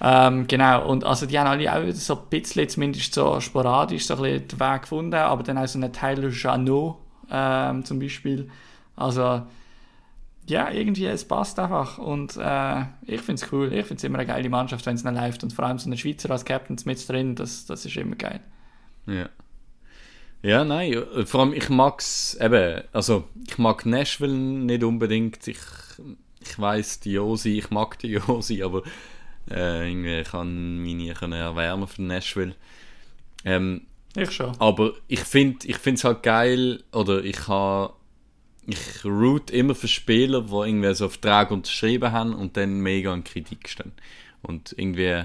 Ähm, 0.00 0.46
genau, 0.46 0.88
und 0.88 1.04
also 1.04 1.26
die 1.26 1.38
haben 1.38 1.48
alle 1.48 1.72
auch 1.72 1.92
so 1.92 2.14
ein 2.16 2.28
bisschen, 2.30 2.68
zumindest 2.68 3.14
so 3.14 3.40
sporadisch, 3.40 4.06
so 4.06 4.14
ein 4.14 4.22
bisschen 4.22 4.48
den 4.48 4.60
Weg 4.60 4.82
gefunden, 4.82 5.14
aber 5.14 5.42
dann 5.42 5.58
auch 5.58 5.66
so 5.66 5.78
einen 5.78 5.92
Tyler 5.92 6.30
Janot 6.30 6.96
ähm, 7.30 7.84
zum 7.84 7.98
Beispiel. 7.98 8.48
Also, 8.96 9.42
ja, 10.48 10.70
irgendwie, 10.70 11.06
es 11.06 11.26
passt 11.26 11.58
einfach. 11.58 11.98
Und 11.98 12.36
äh, 12.36 12.80
ich 13.06 13.20
finde 13.20 13.42
es 13.42 13.52
cool. 13.52 13.72
Ich 13.72 13.86
finde 13.86 13.96
es 13.96 14.04
immer 14.04 14.18
eine 14.18 14.26
geile 14.26 14.48
Mannschaft, 14.48 14.86
wenn 14.86 14.94
es 14.94 15.02
dann 15.02 15.14
läuft. 15.14 15.42
Und 15.42 15.52
vor 15.52 15.66
allem 15.66 15.78
so 15.78 15.90
ein 15.90 15.96
Schweizer 15.96 16.30
als 16.30 16.44
Captain 16.44 16.76
mit 16.84 17.08
drin, 17.08 17.34
das, 17.34 17.66
das 17.66 17.84
ist 17.84 17.96
immer 17.96 18.16
geil. 18.16 18.40
Ja. 19.06 19.28
Ja, 20.40 20.64
nein, 20.64 20.94
vor 21.24 21.40
allem 21.40 21.52
ich 21.52 21.68
mag 21.68 21.98
es 21.98 22.38
eben, 22.40 22.82
also 22.92 23.24
ich 23.48 23.58
mag 23.58 23.84
Nashville 23.84 24.32
nicht 24.32 24.84
unbedingt, 24.84 25.48
ich, 25.48 25.58
ich 26.38 26.56
weiss 26.60 27.00
die 27.00 27.14
Josi, 27.14 27.58
ich 27.58 27.70
mag 27.72 27.98
die 27.98 28.12
Josi, 28.12 28.62
aber 28.62 28.84
äh, 29.50 29.88
irgendwie 29.88 30.22
kann 30.22 30.78
mich 30.78 30.94
nie 30.94 31.12
können 31.12 31.32
erwärmen 31.32 31.86
von 31.86 32.06
Nashville. 32.06 32.54
Ähm, 33.44 33.82
ich 34.16 34.30
schon. 34.32 34.58
Aber 34.58 34.92
ich 35.06 35.20
finde 35.20 35.66
ich 35.68 35.84
es 35.84 36.04
halt 36.04 36.22
geil, 36.22 36.82
oder 36.92 37.22
ich 37.22 37.46
habe 37.48 37.92
ich 38.68 39.04
root 39.04 39.50
immer 39.50 39.74
für 39.74 39.88
Spieler, 39.88 40.42
die 40.42 40.68
irgendwie 40.68 40.94
so 40.94 41.08
Vertrag 41.08 41.50
unterschrieben 41.50 42.12
haben 42.12 42.34
und 42.34 42.56
dann 42.56 42.80
mega 42.80 43.14
in 43.14 43.24
Kritik 43.24 43.66
stehen. 43.66 43.92
Und 44.42 44.74
irgendwie, 44.76 45.24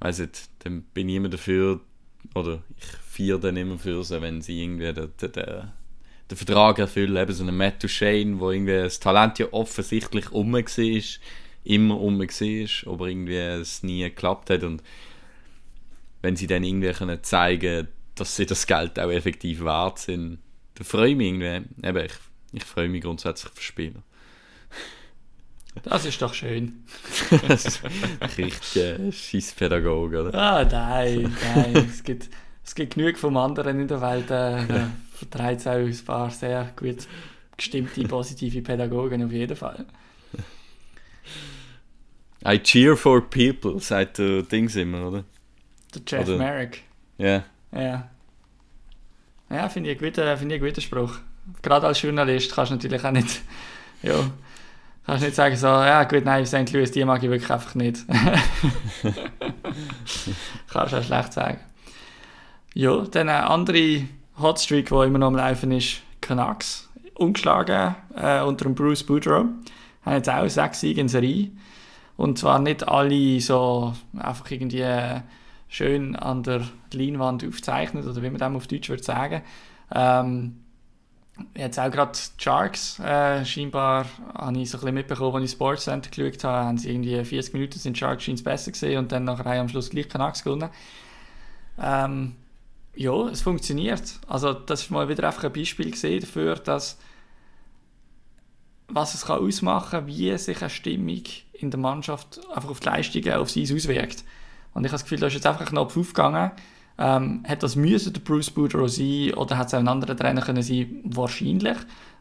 weiß 0.00 0.20
nicht, 0.20 0.48
dann 0.60 0.82
bin 0.94 1.10
ich 1.10 1.16
immer 1.16 1.28
dafür, 1.28 1.80
oder 2.34 2.62
ich 2.78 2.86
feiere 2.86 3.38
dann 3.38 3.58
immer 3.58 3.78
für 3.78 4.02
sie, 4.02 4.22
wenn 4.22 4.40
sie 4.40 4.62
irgendwie 4.62 4.94
den, 4.94 5.10
den, 5.20 5.32
den, 5.32 6.36
Vertrag 6.36 6.78
erfüllen, 6.78 7.16
eben 7.16 7.34
so 7.34 7.42
einen 7.42 7.56
Matt 7.56 7.88
Shane, 7.88 8.40
wo 8.40 8.50
irgendwie 8.50 8.78
das 8.78 8.98
Talent 8.98 9.38
ja 9.38 9.52
offensichtlich 9.52 10.32
um 10.32 10.52
war, 10.52 10.62
immer 11.64 12.00
um 12.00 12.18
war, 12.18 12.92
aber 12.92 13.08
irgendwie 13.08 13.36
es 13.36 13.82
nie 13.82 14.02
geklappt 14.02 14.50
hat 14.50 14.62
und 14.64 14.82
wenn 16.22 16.36
sie 16.36 16.46
dann 16.46 16.64
irgendwie 16.64 16.92
können 16.92 17.22
zeigen 17.22 17.88
dass 18.14 18.36
sie 18.36 18.46
das 18.46 18.66
Geld 18.66 18.98
auch 18.98 19.10
effektiv 19.10 19.64
wert 19.64 19.98
sind, 19.98 20.38
dann 20.74 20.84
freue 20.84 21.10
ich 21.10 21.16
mich 21.16 21.28
irgendwie. 21.28 21.86
Eben, 21.86 22.04
ich, 22.04 22.12
ich 22.52 22.64
freue 22.64 22.88
mich 22.88 23.02
grundsätzlich 23.02 23.52
für 23.54 23.62
Spieler. 23.62 24.02
Das 25.84 26.04
ist 26.04 26.20
doch 26.20 26.34
schön. 26.34 26.84
Richtig 28.38 28.76
äh, 28.76 29.10
Schisspädagoge, 29.10 30.24
oder? 30.24 30.34
Ah, 30.34 30.64
nein, 30.64 31.34
nein. 31.54 31.88
es, 31.90 32.04
gibt, 32.04 32.28
es 32.62 32.74
gibt 32.74 32.94
genug 32.94 33.16
vom 33.16 33.38
anderen 33.38 33.80
in 33.80 33.88
der 33.88 34.02
Welt. 34.02 34.26
Äh, 34.26 34.66
da 34.66 34.90
vertreibt 35.14 35.60
es 35.60 35.66
auch 35.66 35.76
ein 35.76 36.04
paar 36.04 36.30
sehr 36.30 36.70
gut 36.76 37.08
gestimmte, 37.56 38.02
positive 38.02 38.60
Pädagogen 38.60 39.24
auf 39.24 39.32
jeden 39.32 39.56
Fall. 39.56 39.86
I 42.44 42.58
cheer 42.58 42.96
for 42.96 43.20
people, 43.20 43.78
sagt 43.80 44.18
der 44.18 44.42
Dings 44.42 44.76
immer, 44.76 45.06
oder? 45.08 45.24
Der 45.94 46.02
Jeff 46.06 46.28
oder? 46.28 46.38
Merrick. 46.38 46.82
Ja. 47.18 47.44
Ja. 47.72 48.08
Ja, 49.50 49.68
finde 49.68 49.90
ich, 49.90 49.98
find 49.98 50.18
ich 50.18 50.24
einen 50.40 50.60
guten 50.60 50.80
Spruch. 50.80 51.18
Gerade 51.60 51.86
als 51.86 52.00
Journalist 52.02 52.54
kannst 52.54 52.70
du 52.70 52.76
natürlich 52.76 53.04
auch 53.04 53.10
nicht. 53.10 53.42
Ja, 54.04 54.14
kannst 55.06 55.22
nicht 55.22 55.36
sagen 55.36 55.54
so, 55.54 55.68
ja 55.68 56.02
gut, 56.02 56.24
nein, 56.24 56.44
St. 56.44 56.72
Louis, 56.72 56.90
die 56.90 57.04
mag 57.04 57.22
ich 57.22 57.30
wirklich 57.30 57.52
einfach 57.52 57.76
nicht. 57.76 58.04
kannst 60.68 60.92
du 60.92 60.96
auch 60.96 61.04
schlecht 61.04 61.32
sagen. 61.32 61.60
Ja, 62.74 63.02
dann 63.02 63.28
eine 63.28 63.48
andere 63.48 64.08
Hotstreak, 64.40 64.88
die 64.88 64.94
immer 64.94 65.18
noch 65.18 65.28
am 65.28 65.36
Laufen 65.36 65.70
ist, 65.70 66.00
Canucks. 66.20 66.88
Umgeschlagen 67.14 67.94
äh, 68.16 68.40
unter 68.40 68.64
dem 68.64 68.74
Bruce 68.74 69.04
Boudreau. 69.04 69.44
Haben 70.04 70.14
jetzt 70.16 70.28
auch 70.28 70.48
sechs 70.48 70.80
Siege 70.80 71.00
in 71.00 71.06
Serie. 71.06 71.52
Und 72.22 72.38
zwar 72.38 72.60
nicht 72.60 72.86
alle 72.86 73.40
so 73.40 73.94
einfach 74.16 74.48
irgendwie 74.48 74.86
schön 75.66 76.14
an 76.14 76.44
der 76.44 76.62
Leinwand 76.92 77.44
aufzeichnet, 77.44 78.06
oder 78.06 78.22
wie 78.22 78.30
man 78.30 78.38
das 78.38 78.54
auf 78.54 78.68
Deutsch 78.68 78.90
würde 78.90 79.02
sagen. 79.02 79.42
Ähm, 79.92 80.60
jetzt 81.56 81.80
auch 81.80 81.90
gerade 81.90 82.16
Sharks, 82.38 83.00
äh, 83.00 83.44
scheinbar 83.44 84.06
habe 84.36 84.56
ich 84.56 84.70
so 84.70 84.76
ein 84.76 84.82
bisschen 84.82 84.94
mitbekommen, 84.94 85.34
als 85.34 85.46
ich 85.46 85.50
Sportscenter 85.50 86.10
geschaut 86.10 86.44
habe, 86.44 86.66
haben 86.68 86.78
sie 86.78 86.90
irgendwie 86.90 87.24
40 87.24 87.54
Minuten 87.54 87.80
sind 87.80 87.98
Sharks 87.98 88.22
scheint 88.22 88.44
besser 88.44 88.70
gesehen 88.70 88.98
und 89.00 89.10
dann 89.10 89.24
nachher 89.24 89.60
am 89.60 89.68
Schluss 89.68 89.90
gleich 89.90 90.08
Canucks 90.08 90.44
gewonnen. 90.44 90.70
Ähm, 91.76 92.36
ja, 92.94 93.28
es 93.30 93.42
funktioniert. 93.42 94.20
Also 94.28 94.52
das 94.52 94.82
ist 94.82 94.90
mal 94.92 95.08
wieder 95.08 95.26
einfach 95.26 95.42
ein 95.42 95.52
Beispiel 95.52 95.90
gesehen 95.90 96.20
dafür, 96.20 96.54
dass 96.54 96.98
was 98.86 99.14
es 99.14 99.24
kann 99.24 99.40
ausmachen 99.40 100.06
wie 100.06 100.36
sich 100.38 100.60
eine 100.60 100.70
Stimmung 100.70 101.22
in 101.62 101.70
der 101.70 101.80
Mannschaft 101.80 102.40
einfach 102.54 102.70
auf 102.70 102.80
die 102.80 102.86
Leistungen, 102.86 103.32
auf 103.34 103.50
sie 103.50 103.62
auswirkt. 103.62 104.24
Und 104.74 104.84
ich 104.84 104.90
habe 104.90 104.94
das 104.94 105.04
Gefühl, 105.04 105.18
da 105.18 105.26
ist 105.26 105.34
jetzt 105.34 105.46
einfach 105.46 105.62
ein 105.62 105.66
Knopf 105.66 105.96
aufgegangen. 105.96 106.50
Ähm, 106.98 107.42
hat 107.46 107.62
das 107.62 107.76
müssen 107.76 108.12
der 108.12 108.20
Bruce 108.20 108.50
Boudreau 108.50 108.86
sein 108.86 109.34
oder 109.34 109.56
hat 109.56 109.68
es 109.68 109.74
auch 109.74 109.78
ein 109.78 109.88
anderer 109.88 110.16
Trainer 110.16 110.42
können 110.42 110.62
sein? 110.62 111.00
Wahrscheinlich. 111.04 111.76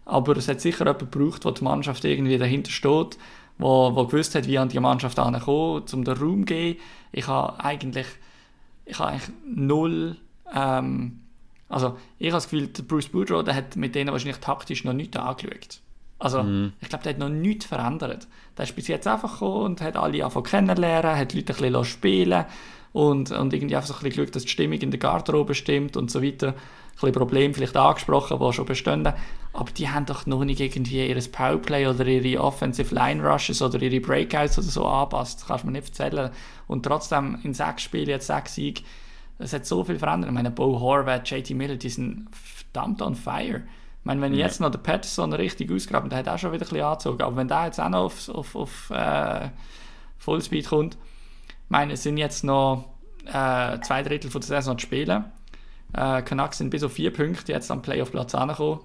Aber 0.06 0.36
es 0.38 0.48
hat 0.48 0.62
sicher 0.62 0.86
jemanden 0.86 1.12
gebraucht, 1.12 1.46
wo 1.46 1.52
die 1.52 1.64
Mannschaft 1.64 2.04
irgendwie 2.06 2.38
dahinter 2.38 2.72
steht, 2.72 3.18
wo, 3.58 3.96
wo 3.96 4.06
gewusst 4.06 4.36
hat, 4.36 4.48
wie 4.48 4.58
an 4.58 4.70
die 4.70 4.80
Mannschaft 4.80 5.20
ankommen, 5.20 5.84
um 5.92 6.04
den 6.04 6.18
Raum 6.18 6.40
zu 6.40 6.46
gehen. 6.46 6.78
Ich 7.12 7.28
habe 7.28 7.64
eigentlich, 7.64 8.08
ich 8.86 8.98
habe 9.00 9.12
eigentlich 9.12 9.30
null, 9.46 10.18
ähm, 10.54 11.20
also 11.70 11.98
ich 12.18 12.28
habe 12.28 12.38
das 12.38 12.50
Gefühl, 12.50 12.68
der 12.68 12.84
Bruce 12.84 13.10
Boudreau, 13.10 13.44
der 13.44 13.56
hat 13.56 13.76
mit 13.76 13.96
denen 13.96 14.12
wahrscheinlich 14.12 14.40
taktisch 14.40 14.84
noch 14.84 14.94
nichts 14.94 15.16
angeschaut. 15.18 15.80
Also, 16.22 16.44
mhm. 16.44 16.74
ich 16.80 16.88
glaube, 16.88 17.04
der 17.04 17.14
hat 17.14 17.20
noch 17.20 17.30
nichts 17.30 17.66
verändert. 17.66 18.28
Der 18.56 18.66
ist 18.66 18.76
bis 18.76 18.88
jetzt 18.88 19.08
einfach 19.08 19.34
gekommen 19.34 19.66
und 19.66 19.82
hat 19.82 19.98
alle 19.98 20.24
einfach 20.24 20.44
kennenlernen, 20.44 21.18
hat 21.18 21.34
Leute 21.34 21.54
ein 21.54 21.60
bisschen 21.60 21.86
spielen 21.86 22.46
und, 22.94 23.32
und 23.32 23.54
irgendwie 23.54 23.76
einfach 23.76 23.88
so 23.88 23.96
ein 23.96 24.04
bisschen 24.04 24.26
geschaut, 24.26 24.36
dass 24.36 24.44
die 24.44 24.50
Stimmung 24.50 24.80
in 24.80 24.92
der 24.92 25.00
Garderobe 25.00 25.56
stimmt 25.56 25.98
und 25.98 26.12
so 26.12 26.22
weiter. 26.22 26.50
Ein 26.50 26.54
bisschen 26.94 27.14
Probleme 27.14 27.54
vielleicht 27.56 27.76
angesprochen, 27.76 28.38
die 28.40 28.54
schon 28.54 28.66
bestehen. 28.66 29.12
Aber 29.54 29.72
die 29.72 29.90
haben 29.90 30.06
doch 30.06 30.28
noch 30.28 30.44
nicht 30.44 30.60
irgendwie 30.60 31.08
ihr 31.08 31.20
Powerplay 31.32 31.88
oder 31.88 32.06
ihre 32.06 32.40
Offensive 32.44 32.94
Line 32.94 33.28
Rushes 33.28 33.60
oder 33.64 33.82
ihre 33.82 34.00
Breakouts 34.00 34.60
oder 34.60 34.68
so 34.68 34.86
angepasst. 34.86 35.40
Das 35.40 35.48
kannst 35.48 35.64
du 35.64 35.68
mir 35.70 35.74
nicht 35.74 35.88
erzählen. 35.88 36.30
Und 36.68 36.86
trotzdem 36.86 37.40
in 37.44 37.56
sechs 37.56 37.82
Spielen 37.82 38.10
jetzt 38.10 38.28
sechs 38.28 38.54
Siege, 38.54 38.84
es 39.40 39.54
hat 39.54 39.66
so 39.66 39.84
viel 39.84 39.98
verändert. 39.98 40.30
Ich 40.30 40.36
meine, 40.36 40.52
Bo 40.52 40.80
Horvath, 40.80 41.28
JT 41.32 41.50
Miller, 41.56 41.78
die 41.78 41.90
sind 41.90 42.28
verdammt 42.32 43.02
on 43.02 43.16
fire. 43.16 43.64
Ich 44.02 44.06
meine, 44.06 44.20
wenn 44.22 44.34
ja. 44.34 44.48
jetzt 44.48 44.60
noch 44.60 44.72
der 44.72 44.80
Patterson 44.80 45.32
richtig 45.32 45.72
ausgraben, 45.72 46.10
der 46.10 46.20
hat 46.20 46.28
auch 46.28 46.40
schon 46.40 46.52
wieder 46.52 46.66
ein 46.66 46.70
bisschen 46.70 46.84
angezogen. 46.84 47.22
Aber 47.22 47.36
wenn 47.36 47.48
der 47.48 47.66
jetzt 47.66 47.80
auch 47.80 47.90
noch 47.90 48.06
auf, 48.06 48.30
auf, 48.30 48.56
auf 48.56 48.90
äh, 48.90 49.50
Fullspeed 50.18 50.68
kommt, 50.68 50.96
ich 50.96 51.70
meine, 51.70 51.94
es 51.94 52.02
sind 52.02 52.18
jetzt 52.18 52.44
noch 52.44 52.90
äh, 53.28 53.80
zwei 53.82 54.02
Drittel 54.02 54.32
von 54.32 54.42
der 54.42 54.48
Saison 54.48 54.78
zu 54.78 54.88
spielen. 54.88 55.26
Äh, 55.94 56.24
Canucks 56.24 56.58
sind 56.58 56.72
bis 56.72 56.84
auf 56.84 56.94
vier 56.94 57.14
Punkte 57.14 57.52
jetzt 57.52 57.70
am 57.70 57.84
Playoff-Platz 57.84 58.34
angekommen. 58.34 58.82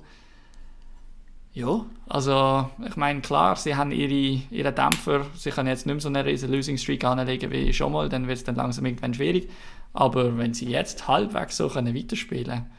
Ja, 1.55 1.87
also 2.07 2.69
ich 2.87 2.97
meine, 2.97 3.23
klar, 3.23 3.57
sie 3.57 3.75
haben 3.75 3.91
ihre, 3.91 4.43
ihre 4.51 4.73
Dämpfer, 4.75 5.25
sie 5.35 5.49
können 5.51 5.69
jetzt 5.69 5.87
nicht 5.87 5.95
mehr 5.95 6.03
so 6.03 6.11
eine 6.11 6.27
riesen 6.27 6.53
Losing 6.53 6.77
Streak 6.77 7.03
anlegen 7.05 7.51
wie 7.51 7.73
schon 7.73 7.93
mal, 7.93 8.11
dann 8.11 8.29
wird 8.29 8.37
es 8.37 8.45
dann 8.45 8.57
langsam 8.57 8.85
irgendwann 8.85 9.15
schwierig. 9.15 9.49
Aber 9.95 10.37
wenn 10.37 10.53
sie 10.53 10.69
jetzt 10.69 11.09
halbwegs 11.09 11.57
so 11.57 11.69
können 11.69 11.95
weiterspielen 11.95 12.45
können, 12.45 12.71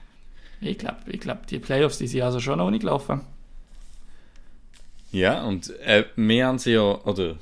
ich 0.62 0.78
glaube, 0.78 0.97
ich 1.08 1.20
glaub, 1.20 1.45
die 1.47 1.60
Playoffs, 1.60 1.97
sind 1.99 2.22
also 2.22 2.39
schon 2.39 2.58
noch 2.58 2.72
nicht 2.72 2.82
gelaufen. 2.82 3.22
Ja, 5.12 5.43
und 5.43 5.70
äh, 5.80 6.05
wir 6.16 6.47
haben 6.47 6.60
sie 6.60 6.74
ja, 6.74 6.82
oder 6.82 7.38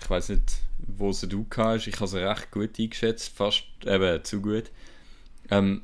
ich 0.00 0.10
weiß 0.10 0.30
nicht, 0.30 0.58
wo 0.78 1.12
sie 1.12 1.28
du 1.28 1.46
hast, 1.56 1.86
ich 1.86 1.96
habe 1.96 2.06
sie 2.06 2.26
recht 2.26 2.50
gut 2.50 2.78
eingeschätzt, 2.78 3.36
fast 3.36 3.64
eben 3.84 4.24
zu 4.24 4.40
gut. 4.40 4.70
Ähm, 5.50 5.82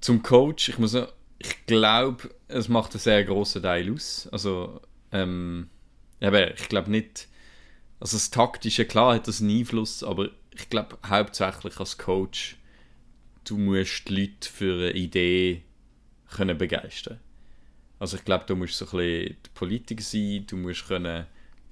zum 0.00 0.22
Coach, 0.22 0.68
ich 0.68 0.78
muss 0.78 0.92
noch, 0.92 1.12
ich 1.38 1.66
glaube, 1.66 2.30
es 2.48 2.68
macht 2.68 2.92
einen 2.92 3.00
sehr 3.00 3.24
grossen 3.24 3.62
Teil 3.62 3.92
aus. 3.92 4.28
Also, 4.32 4.80
ähm, 5.12 5.68
eben, 6.20 6.52
ich 6.56 6.68
glaube 6.68 6.90
nicht, 6.90 7.28
also 8.00 8.16
das 8.16 8.30
Taktische, 8.30 8.84
klar 8.84 9.14
hat 9.14 9.28
das 9.28 9.40
einen 9.40 9.58
Einfluss, 9.58 10.02
aber 10.02 10.30
ich 10.54 10.68
glaube 10.68 10.98
hauptsächlich 11.08 11.78
als 11.78 11.98
Coach 11.98 12.57
du 13.48 13.58
musst 13.58 14.08
die 14.08 14.20
Leute 14.20 14.48
für 14.48 14.74
eine 14.74 14.92
Idee 14.92 15.62
können 16.30 16.58
begeistern 16.58 17.18
Also 17.98 18.16
ich 18.16 18.24
glaube, 18.24 18.44
du 18.46 18.56
musst 18.56 18.74
so 18.74 18.84
ein 18.86 18.90
bisschen 18.90 19.36
die 19.44 19.50
Politiker 19.54 20.02
sein, 20.02 20.44
du 20.46 20.56
musst 20.56 20.86
können 20.86 21.26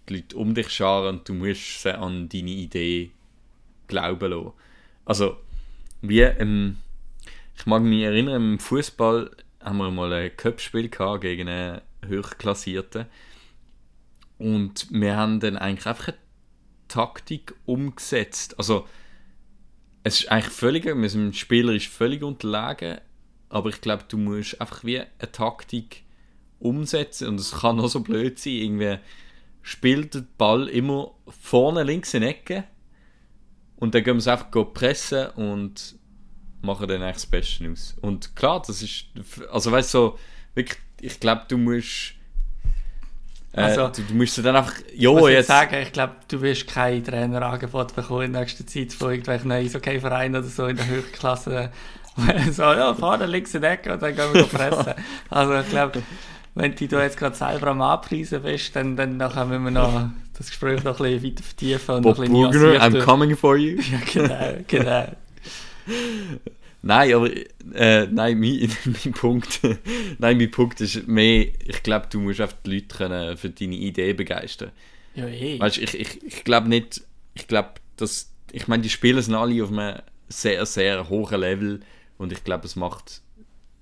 die 0.08 0.16
Leute 0.16 0.36
um 0.36 0.54
dich 0.54 0.70
scharen 0.70 1.18
und 1.18 1.28
du 1.28 1.34
musst 1.34 1.82
sie 1.82 1.96
an 1.96 2.28
deine 2.28 2.50
Idee 2.50 3.10
glauben 3.86 4.30
lassen. 4.30 4.52
Also, 5.04 5.36
wie, 6.02 6.20
ähm, 6.20 6.78
ich 7.56 7.66
mag 7.66 7.82
mich 7.82 8.02
erinnern, 8.02 8.52
im 8.52 8.58
Fußball 8.58 9.30
haben 9.60 9.78
wir 9.78 9.90
mal 9.90 10.12
ein 10.12 10.36
Cup-Spiel 10.36 10.88
gegen 10.88 11.48
einen 11.48 11.80
Höchstklassierten 12.04 13.06
und 14.38 14.86
wir 14.90 15.16
haben 15.16 15.40
dann 15.40 15.56
eigentlich 15.56 15.86
einfach 15.86 16.08
eine 16.08 16.18
Taktik 16.88 17.54
umgesetzt. 17.64 18.58
Also, 18.58 18.86
es 20.06 20.20
ist 20.20 20.30
eigentlich 20.30 20.54
völlig, 20.54 20.84
wir 20.84 21.10
sind 21.10 21.34
spielerisch 21.34 21.88
völlig 21.88 22.22
unterlegen, 22.22 22.98
aber 23.48 23.70
ich 23.70 23.80
glaube, 23.80 24.04
du 24.06 24.16
musst 24.16 24.60
einfach 24.60 24.84
wie 24.84 25.00
eine 25.00 25.32
Taktik 25.32 26.04
umsetzen 26.60 27.26
und 27.26 27.40
es 27.40 27.50
kann 27.50 27.80
auch 27.80 27.88
so 27.88 27.98
blöd 27.98 28.38
sein, 28.38 28.52
irgendwie 28.52 28.98
spielt 29.62 30.14
der 30.14 30.24
Ball 30.38 30.68
immer 30.68 31.10
vorne 31.26 31.82
links 31.82 32.14
in 32.14 32.20
die 32.20 32.28
Ecke 32.28 32.62
und 33.74 33.96
dann 33.96 34.04
gehen 34.04 34.14
wir 34.14 34.18
es 34.18 34.28
einfach 34.28 34.48
pressen 34.72 35.30
und 35.30 35.96
machen 36.62 36.86
dann 36.86 37.02
eigentlich 37.02 37.14
das 37.16 37.26
Beste 37.26 37.68
aus. 37.68 37.96
Und 38.00 38.36
klar, 38.36 38.62
das 38.64 38.82
ist, 38.82 39.06
also 39.50 39.72
weißt 39.72 39.92
du, 39.92 39.98
so, 39.98 40.18
wirklich, 40.54 40.78
ich 41.00 41.18
glaube, 41.18 41.46
du 41.48 41.58
musst 41.58 42.14
Äh, 43.56 43.60
Also, 43.62 43.88
du, 43.88 44.02
du 44.02 44.14
musst 44.14 44.38
dann 44.44 44.54
einfach, 44.56 44.74
Ich 44.92 45.00
jo, 45.00 45.14
muss 45.14 45.30
jetzt 45.30 45.36
jetzt, 45.38 45.46
sagen, 45.48 45.76
ich 45.82 45.92
glaube, 45.92 46.14
du 46.28 46.42
wirst 46.42 46.68
kein 46.68 47.02
Trainerangebot 47.02 47.94
bekommen 47.96 48.22
in 48.26 48.32
nächster 48.32 48.66
Zeit 48.66 48.92
von 48.92 49.10
irgendwelchen 49.10 49.50
Eishockey-Vereinen 49.50 50.36
oder 50.42 50.48
so 50.48 50.66
in 50.66 50.76
der 50.76 50.86
Höchstklasse. 50.86 51.70
so, 52.52 52.62
ja, 52.62 52.94
vorne 52.94 53.26
links 53.26 53.54
in 53.54 53.62
der 53.62 53.72
Ecke 53.72 53.92
und 53.92 54.02
dann 54.02 54.14
gehen 54.14 54.32
wir 54.32 54.44
fressen. 54.46 54.94
also 55.30 55.54
ich 55.54 55.68
glaube, 55.68 56.02
wenn 56.54 56.74
du 56.74 56.84
jetzt 56.84 57.18
gerade 57.18 57.36
selber 57.36 57.68
am 57.68 57.82
Anpreisen 57.82 58.42
bist, 58.42 58.74
dann, 58.76 58.96
dann 58.96 59.16
nachher 59.18 59.44
müssen 59.44 59.64
wir 59.64 59.70
noch 59.70 60.10
das 60.36 60.48
Gespräch 60.48 60.82
noch 60.84 61.00
ein 61.00 61.20
bisschen 61.20 61.32
weiter 61.32 61.42
vertiefen 61.42 61.94
und 61.96 62.02
Bob 62.02 62.18
noch 62.18 62.24
ein 62.24 62.30
bisschen 62.30 62.52
Bugner, 62.52 62.82
I'm 62.82 63.04
coming 63.04 63.36
for 63.36 63.56
you. 63.56 63.78
Ja, 63.90 63.98
genau, 64.12 64.64
genau. 64.66 65.06
Nein, 66.82 67.14
aber 67.14 67.30
äh, 67.74 68.06
nein, 68.06 68.38
mein, 68.38 68.70
mein 69.04 69.12
Punkt, 69.12 69.60
nein, 70.18 70.36
mein 70.36 70.50
Punkt 70.50 70.80
ist 70.80 71.06
mehr, 71.08 71.48
ich 71.66 71.82
glaube, 71.82 72.06
du 72.10 72.20
musst 72.20 72.40
einfach 72.40 72.56
die 72.64 72.74
Leute 72.74 72.96
können 72.96 73.36
für 73.36 73.50
deine 73.50 73.74
Idee 73.74 74.12
begeistern. 74.12 74.70
Ja, 75.14 75.26
eh. 75.26 75.58
Weißt, 75.58 75.78
ich, 75.78 75.98
ich, 75.98 76.22
ich 76.22 76.44
glaube 76.44 76.68
nicht, 76.68 77.02
ich 77.34 77.48
glaube, 77.48 77.70
dass, 77.96 78.30
ich 78.52 78.68
meine, 78.68 78.82
die 78.82 78.90
Spieler 78.90 79.22
sind 79.22 79.34
alle 79.34 79.62
auf 79.64 79.72
einem 79.72 80.00
sehr, 80.28 80.64
sehr 80.66 81.08
hohen 81.08 81.40
Level 81.40 81.80
und 82.18 82.32
ich 82.32 82.44
glaube, 82.44 82.66
es 82.66 82.76
macht, 82.76 83.22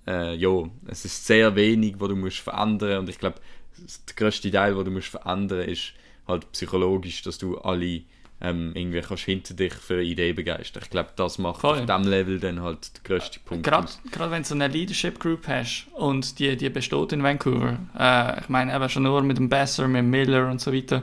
äh, 0.06 0.34
ja, 0.34 0.64
es 0.86 1.04
ist 1.04 1.26
sehr 1.26 1.56
wenig, 1.56 1.96
wo 1.98 2.06
du 2.06 2.16
musst 2.16 2.38
verändern 2.38 3.00
und 3.00 3.08
ich 3.08 3.18
glaube, 3.18 3.40
der 3.76 4.14
größte 4.14 4.50
Teil, 4.50 4.76
wo 4.76 4.82
du 4.82 4.90
musst 4.90 5.08
verändern, 5.08 5.68
ist 5.68 5.92
halt 6.26 6.50
psychologisch, 6.52 7.22
dass 7.22 7.38
du 7.38 7.58
alle 7.58 8.02
ähm, 8.44 8.72
irgendwie 8.74 9.00
kannst 9.00 9.24
hinter 9.24 9.54
dich 9.54 9.72
für 9.72 9.94
eine 9.94 10.02
Idee 10.02 10.32
begeistern. 10.32 10.82
Ich 10.84 10.90
glaube, 10.90 11.10
das 11.16 11.38
macht 11.38 11.62
Voll. 11.62 11.80
auf 11.80 11.86
diesem 11.86 12.02
Level 12.04 12.38
dann 12.38 12.60
halt 12.60 12.90
der 12.96 13.02
größte 13.04 13.40
Punkt. 13.40 13.64
Gerade 13.64 13.88
gerade 14.12 14.30
wenn 14.30 14.42
du 14.42 14.48
so 14.48 14.54
eine 14.54 14.68
Leadership 14.68 15.18
Group 15.18 15.48
hast 15.48 15.86
und 15.94 16.38
die, 16.38 16.56
die 16.56 16.68
besteht 16.68 17.12
in 17.12 17.22
Vancouver, 17.22 17.78
äh, 17.98 18.40
ich 18.40 18.48
meine 18.48 18.74
eben 18.74 18.88
schon 18.88 19.04
nur 19.04 19.22
mit 19.22 19.38
dem 19.38 19.48
Besser, 19.48 19.88
mit 19.88 20.00
dem 20.00 20.10
Miller 20.10 20.50
und 20.50 20.60
so 20.60 20.72
weiter, 20.72 21.02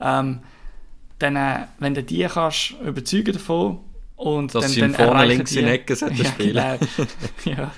ähm, 0.00 0.40
dann, 1.18 1.36
äh, 1.36 1.66
wenn 1.78 1.94
du 1.94 2.02
die 2.02 2.26
kannst 2.26 2.74
überzeugen 2.84 3.32
davon 3.32 3.78
und 4.16 4.54
Dass 4.54 4.74
dann, 4.74 4.92
dann 4.92 5.06
vorne 5.06 5.26
links 5.26 5.52
die, 5.52 5.60
in 5.60 5.68
Ecke 5.68 5.94
ja, 6.00 6.24
spielen. 6.24 6.78
Genau. 7.44 7.56
ja. 7.60 7.70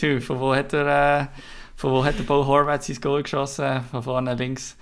Du, 0.00 0.20
von 0.20 0.38
wo 0.38 0.54
hat 0.54 0.72
er, 0.72 1.22
äh, 1.22 1.26
von 1.74 1.90
wo 1.90 2.04
hat 2.04 2.18
der 2.18 2.24
Bo 2.24 2.46
Horvath 2.46 2.84
sein 2.84 3.00
Goal 3.00 3.22
geschossen? 3.22 3.80
Von 3.90 4.02
vorne 4.02 4.34
links. 4.34 4.76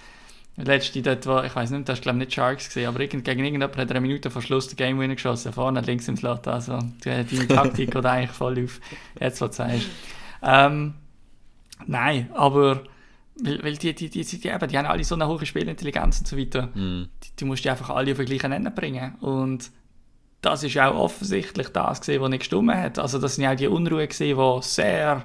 Letzte 0.56 1.02
dort, 1.02 1.26
wo, 1.26 1.40
ich 1.40 1.54
weiß 1.54 1.70
nicht, 1.70 1.86
das 1.86 1.98
war 1.98 2.02
glaube 2.02 2.18
ich 2.18 2.26
nicht 2.26 2.34
Sharks 2.34 2.68
gesehen, 2.68 2.88
aber 2.88 3.00
irgend, 3.00 3.24
gegen 3.24 3.40
irgendjemand 3.40 3.76
hat 3.76 3.90
er 3.90 3.96
eine 3.96 4.00
Minute 4.00 4.30
vor 4.30 4.40
Schluss 4.40 4.68
den 4.68 4.76
Game 4.76 4.98
Winner 4.98 5.14
geschossen, 5.14 5.52
vorne 5.52 5.82
links 5.82 6.08
im 6.08 6.16
Slot. 6.16 6.48
Also 6.48 6.78
deine 7.04 7.26
Taktik 7.26 7.90
geht 7.90 8.06
eigentlich 8.06 8.30
voll 8.30 8.64
auf, 8.64 8.80
jetzt 9.20 9.40
was 9.42 9.50
du 9.50 9.56
sagst. 9.56 9.86
Ähm, 10.42 10.94
nein, 11.86 12.30
aber 12.32 12.84
weil, 13.38 13.62
weil 13.62 13.76
die, 13.76 13.94
die, 13.94 14.08
die, 14.08 14.24
die, 14.24 14.40
die, 14.40 14.48
eben, 14.48 14.68
die 14.68 14.78
haben 14.78 14.86
alle 14.86 15.04
so 15.04 15.14
eine 15.14 15.28
hohe 15.28 15.44
Spielintelligenz 15.44 16.20
und 16.20 16.28
so 16.28 16.38
weiter. 16.38 16.70
Mhm. 16.74 17.08
Die, 17.22 17.36
die 17.38 17.44
musst 17.44 17.64
du 17.64 17.70
einfach 17.70 17.90
alle 17.90 18.12
auf 18.12 18.16
den 18.16 18.26
gleichen 18.26 18.50
Nenner 18.50 18.70
bringen. 18.70 19.16
Und 19.16 19.70
das 20.40 20.62
ist 20.62 20.78
auch 20.78 20.94
offensichtlich 20.94 21.68
das 21.68 22.00
was 22.00 22.30
nicht 22.30 22.40
gestimmt 22.40 22.74
hat. 22.74 22.98
Also 22.98 23.18
das 23.18 23.34
sind 23.34 23.44
ja 23.44 23.52
auch 23.52 23.56
die 23.56 23.66
Unruhe 23.66 24.08
die 24.08 24.62
sehr 24.62 25.24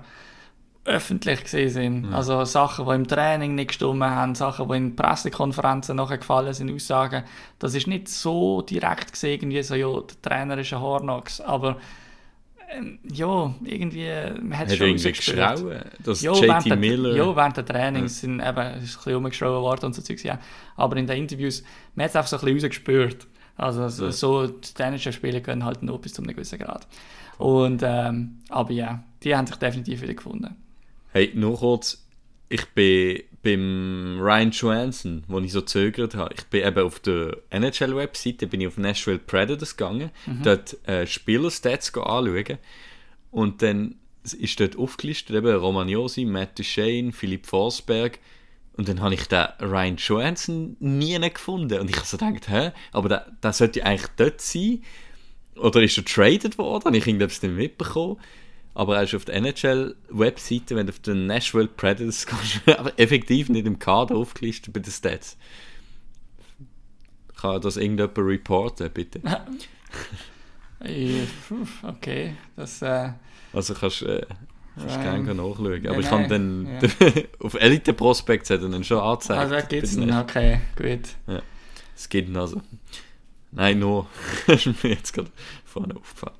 öffentlich 0.84 1.44
gesehen 1.44 1.70
sind. 1.70 2.14
Also 2.14 2.44
Sachen, 2.44 2.86
die 2.88 2.92
im 2.96 3.08
Training 3.08 3.54
nicht 3.56 3.70
gestimmt 3.70 4.04
haben, 4.04 4.34
Sachen, 4.34 4.68
die 4.68 4.78
in 4.78 4.96
Pressekonferenzen 4.96 5.96
nachher 5.96 6.18
gefallen 6.18 6.54
sind, 6.54 6.74
Aussagen. 6.74 7.24
Das 7.60 7.76
ist 7.76 7.88
nicht 7.88 8.10
so 8.10 8.62
direkt 8.64 9.12
gesehen, 9.12 9.34
irgendwie 9.34 9.62
so, 9.62 9.76
ja, 9.76 9.88
der 9.88 10.22
Trainer 10.22 10.58
ist 10.58 10.74
ein 10.74 10.82
Hornox, 10.82 11.40
aber 11.40 11.78
ähm, 12.74 13.00
ja, 13.04 13.54
irgendwie, 13.64 14.10
man 14.42 14.58
hat 14.58 14.70
es 14.70 14.78
schon 14.78 14.96
geschrauen? 14.96 15.82
Dass 16.04 16.22
Ja, 16.22 16.32
während 16.34 16.66
JT 16.66 16.70
der, 16.72 16.78
Miller... 16.78 17.16
ja, 17.16 17.36
während 17.36 17.58
der 17.58 17.66
Trainings 17.66 18.22
sind 18.22 18.40
eben, 18.40 18.42
ist 18.42 18.50
ein 18.50 18.82
bisschen 18.82 19.14
rumgeschraubt 19.14 19.62
worden 19.62 19.86
und 19.88 19.94
so 19.96 20.02
Zeugs, 20.02 20.24
ja. 20.24 20.40
Aber 20.78 20.96
in 20.98 21.06
den 21.06 21.18
Interviews, 21.18 21.64
man 21.96 22.06
hat 22.06 22.12
es 22.12 22.16
einfach 22.16 22.30
so 22.30 22.38
ein 22.38 22.40
bisschen 22.46 22.60
rausgespürt. 22.70 23.28
Also 23.58 23.88
so, 23.90 24.06
Ja. 24.06 24.12
so 24.12 24.48
die 24.48 24.74
dänischen 24.74 25.14
Spieler 25.14 25.42
können 25.42 25.64
halt 25.66 25.84
nur 25.84 26.00
bis 26.02 26.14
zu 26.14 26.22
einem 26.24 26.34
gewissen 26.34 26.58
Grad. 26.58 26.88
Und, 27.38 27.82
ähm, 27.84 28.40
aber 28.50 28.72
ja, 28.72 29.04
die 29.24 29.36
haben 29.36 29.46
sich 29.46 29.58
definitiv 29.58 30.02
wieder 30.02 30.14
gefunden. 30.14 30.56
Hey, 31.14 31.32
nur 31.34 31.60
kurz. 31.60 32.08
Ich 32.48 32.66
bin 32.68 33.22
beim 33.44 34.18
Ryan 34.22 34.52
Johansson, 34.52 35.24
wo 35.28 35.40
ich 35.40 35.52
so 35.52 35.60
zögert 35.60 36.16
habe. 36.16 36.34
Ich 36.38 36.46
bin 36.46 36.66
eben 36.66 36.86
auf 36.86 37.02
der 37.02 37.38
NHL-Webseite, 37.50 38.48
bin 38.48 38.62
ich 38.62 38.68
auf 38.68 38.78
Nashville 38.78 39.20
Predators 39.20 39.76
gegangen, 39.76 40.12
dort 40.44 40.78
äh, 40.88 41.06
Spielerstats 41.06 41.94
anschauen. 41.94 42.58
Und 43.30 43.62
dann 43.62 43.96
ist 44.24 44.60
dort 44.62 44.78
aufgelistet 44.78 45.36
eben 45.36 45.54
Romagnosi, 45.54 46.24
Matt 46.24 46.58
Duchesne, 46.58 47.12
Philipp 47.12 47.46
Forsberg. 47.46 48.20
Und 48.78 48.88
dann 48.88 49.02
habe 49.02 49.14
ich 49.14 49.28
den 49.28 49.48
Ryan 49.60 49.98
Johansson 49.98 50.78
nie 50.80 51.20
gefunden. 51.20 51.80
Und 51.82 51.90
ich 51.90 51.98
habe 51.98 52.06
so 52.06 52.18
gedacht, 52.18 52.48
hä? 52.48 52.72
Aber 52.94 53.10
der, 53.10 53.32
der 53.44 53.52
sollte 53.52 53.86
eigentlich 53.86 54.10
dort 54.16 54.40
sein. 54.40 54.82
Oder 55.58 55.82
ist 55.84 55.98
er 55.98 56.06
traded 56.06 56.58
worden? 56.58 56.86
Habe 56.86 56.98
ich 56.98 57.06
irgendetwas 57.06 57.42
nicht 57.42 57.54
mitbekommen? 57.54 58.18
Aber 58.74 58.96
er 58.98 59.04
ist 59.04 59.14
auf 59.16 59.26
der 59.26 59.36
NHL-Webseite, 59.36 60.76
wenn 60.76 60.88
du 60.88 60.94
auf 60.94 61.00
den 61.00 61.28
Nashville 61.28 61.68
Predators 61.68 62.26
kommst, 62.28 62.62
aber 62.68 62.98
effektiv 62.98 63.50
nicht 63.50 63.66
im 63.66 63.80
Kader 63.80 64.16
aufgelistet 64.16 64.74
bei 64.74 64.80
den 64.80 64.92
Stats. 64.92 65.38
Kann 67.36 67.60
das 67.62 67.76
irgendjemand 67.78 68.18
reporten, 68.18 68.90
bitte? 68.94 69.22
Okay, 71.84 72.36
das, 72.56 72.82
äh, 72.82 73.10
Also 73.54 73.74
kannst 73.76 74.02
äh, 74.02 74.26
kannst 74.76 74.96
Ähm, 74.96 75.26
gerne 75.26 75.36
nachschauen. 75.36 75.84
ja, 75.84 75.92
Aber 75.92 76.00
ich 76.00 76.10
habe 76.10 76.28
nein, 76.28 76.80
dann 76.82 77.24
auf 77.40 77.54
Elite 77.56 77.94
Prospects 77.94 78.50
hat 78.50 78.62
er 78.62 78.70
dann 78.70 78.84
schon 78.84 79.00
angezeigt. 79.00 79.40
also 79.52 79.68
gibt 79.68 79.84
es 79.84 79.98
okay, 79.98 80.62
gut. 80.76 81.42
Es 81.96 82.10
gibt 82.10 82.30
ihn 82.30 82.38
also. 82.38 82.62
Nein, 83.52 83.80
nur. 83.80 84.08
ist 84.48 84.66
mir 84.84 84.90
jetzt 84.92 85.14
gerade 85.14 85.30
vorne 85.66 85.96
aufgefallen. 85.96 86.38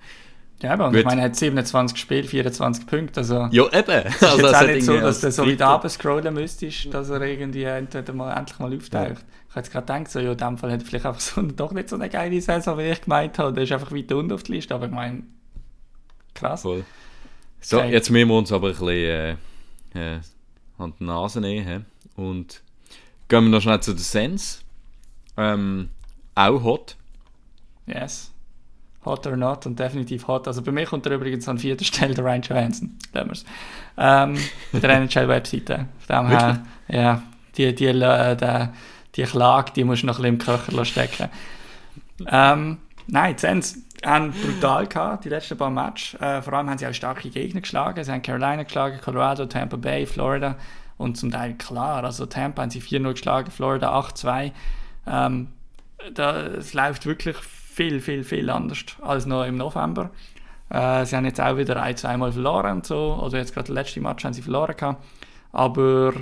Ja, 0.62 0.74
aber 0.74 0.86
und 0.88 0.92
Gut. 0.92 1.00
ich 1.00 1.06
meine, 1.06 1.22
er 1.22 1.26
hat 1.26 1.36
27 1.36 1.96
Gespielt, 1.96 2.28
24 2.28 2.86
Punkte, 2.86 3.22
also... 3.22 3.48
Ja, 3.52 3.64
eben. 3.74 3.90
Es 4.06 4.16
ist 4.16 4.22
jetzt 4.22 4.44
es 4.44 4.54
auch 4.54 4.68
nicht 4.68 4.84
so, 4.86 5.00
dass 5.00 5.22
du 5.22 5.32
so 5.32 5.42
weit 5.44 5.50
Dritter- 5.52 5.68
runter 5.74 5.90
scrollen 5.90 6.34
müsstest, 6.34 6.94
dass 6.94 7.10
er 7.10 7.22
irgendwie 7.22 7.64
entweder 7.64 8.14
mal 8.14 8.38
endlich 8.38 8.60
mal 8.60 8.76
auftaucht. 8.76 9.12
Ich 9.50 9.56
habe 9.56 9.60
jetzt 9.66 9.72
gerade 9.72 9.86
gedacht, 9.94 10.12
so, 10.12 10.20
ja, 10.20 10.32
in 10.34 10.38
dem 10.38 10.58
Fall 10.58 10.72
hat 10.72 10.82
er 10.82 10.86
vielleicht 10.86 11.06
einfach 11.06 11.20
so, 11.20 11.42
doch 11.42 11.72
nicht 11.72 11.90
so 11.90 11.96
eine 11.96 12.10
geile 12.10 12.40
Saison, 12.40 12.78
wie 12.78 12.84
ich 12.92 13.02
gemeint 13.02 13.40
habe. 13.40 13.54
Der 13.54 13.64
ist 13.64 13.72
einfach 13.72 13.92
weit 13.92 14.12
unten 14.12 14.32
auf 14.34 14.44
der 14.44 14.56
Liste, 14.56 14.76
aber 14.76 14.86
ich 14.86 14.92
meine, 14.92 15.24
krass. 16.36 16.62
Voll. 16.62 16.84
So, 17.60 17.80
Okay. 17.80 17.92
jetzt 17.92 18.10
müssen 18.12 18.28
wir 18.30 18.38
uns 18.38 18.52
aber 18.52 18.68
ein 18.68 18.74
bisschen 18.74 18.88
äh, 18.90 19.32
äh, 19.96 20.20
an 20.78 20.94
die 21.00 21.04
Nase 21.04 21.42
nehmen. 21.42 21.86
Und 22.16 22.62
gehen 23.28 23.44
wir 23.46 23.50
noch 23.50 23.62
schnell 23.62 23.80
zu 23.82 23.94
den 23.94 24.00
Sens. 24.00 24.64
Ähm, 25.38 25.90
auch 26.36 26.64
hot. 26.64 26.98
Yes. 27.88 28.32
Hot 29.04 29.26
or 29.26 29.36
not 29.36 29.66
und 29.66 29.80
definitiv 29.80 30.28
hot. 30.28 30.48
Also 30.48 30.62
bei 30.62 30.72
mir 30.72 30.86
kommt 30.86 31.06
er 31.08 31.14
übrigens 31.14 31.48
an 31.48 31.58
vierter 31.58 31.86
Stelle 31.86 32.14
der 32.14 32.24
Ryan 32.24 32.42
Johansson. 32.42 32.98
Lassen. 33.14 33.46
Ähm, 33.98 34.38
bei 34.72 34.80
der 34.80 34.92
NHL-Webseite. 34.92 35.88
Von 36.06 36.16
dem 36.16 36.28
her, 36.28 36.64
ja, 36.88 37.24
die, 37.58 37.74
die, 37.74 37.86
äh, 37.86 38.36
die, 38.36 38.70
die 39.16 39.24
Klage, 39.24 39.72
die 39.76 39.84
musst 39.84 40.04
du 40.04 40.08
noch 40.08 40.20
ein 40.20 40.38
bisschen 40.38 40.56
im 40.56 40.66
Köcher 40.68 40.86
stecken. 40.86 41.30
Ähm, 42.28 42.78
nein, 43.08 43.36
die 43.36 43.42
Sens 43.42 43.78
haben 44.06 44.32
brutal 44.32 44.88
gehabt, 44.88 45.26
die 45.26 45.30
letzten 45.30 45.58
paar 45.58 45.70
Matches. 45.70 46.20
Äh, 46.22 46.42
vor 46.42 46.54
allem 46.54 46.70
haben 46.70 46.78
sie 46.78 46.88
auch 46.88 46.94
starke 46.94 47.30
Gegner 47.30 47.62
geschlagen. 47.62 48.04
Sie 48.04 48.12
haben 48.12 48.22
Carolina 48.22 48.64
geschlagen, 48.64 49.00
Colorado, 49.04 49.46
Tampa 49.46 49.78
Bay, 49.78 50.06
Florida 50.06 50.56
und 50.98 51.18
zum 51.18 51.32
Teil 51.32 51.56
klar. 51.56 52.04
Also 52.04 52.26
Tampa 52.26 52.62
haben 52.62 52.70
sie 52.70 52.82
4-0 52.82 53.12
geschlagen, 53.12 53.52
Florida 53.52 53.98
8-2. 54.00 54.52
Ähm, 55.08 55.48
da, 56.14 56.42
es 56.42 56.74
läuft 56.74 57.06
wirklich 57.06 57.38
viel, 57.82 58.00
viel, 58.00 58.24
viel 58.24 58.50
anders 58.50 58.86
als 59.02 59.26
noch 59.26 59.44
im 59.44 59.58
November. 59.58 60.12
Äh, 60.70 61.04
sie 61.06 61.16
haben 61.16 61.26
jetzt 61.26 61.42
auch 61.42 61.58
wieder 61.58 61.82
ein, 61.82 61.98
zweimal 61.98 62.32
verloren 62.32 62.78
und 62.78 62.86
so. 62.86 63.20
Also 63.22 63.38
jetzt 63.38 63.54
gerade 63.54 63.68
der 63.68 63.76
letzte 63.76 64.00
Match 64.02 64.24
haben 64.24 64.34
sie 64.34 64.44
verloren 64.44 64.76
gehabt. 64.78 65.04
Aber 65.52 66.14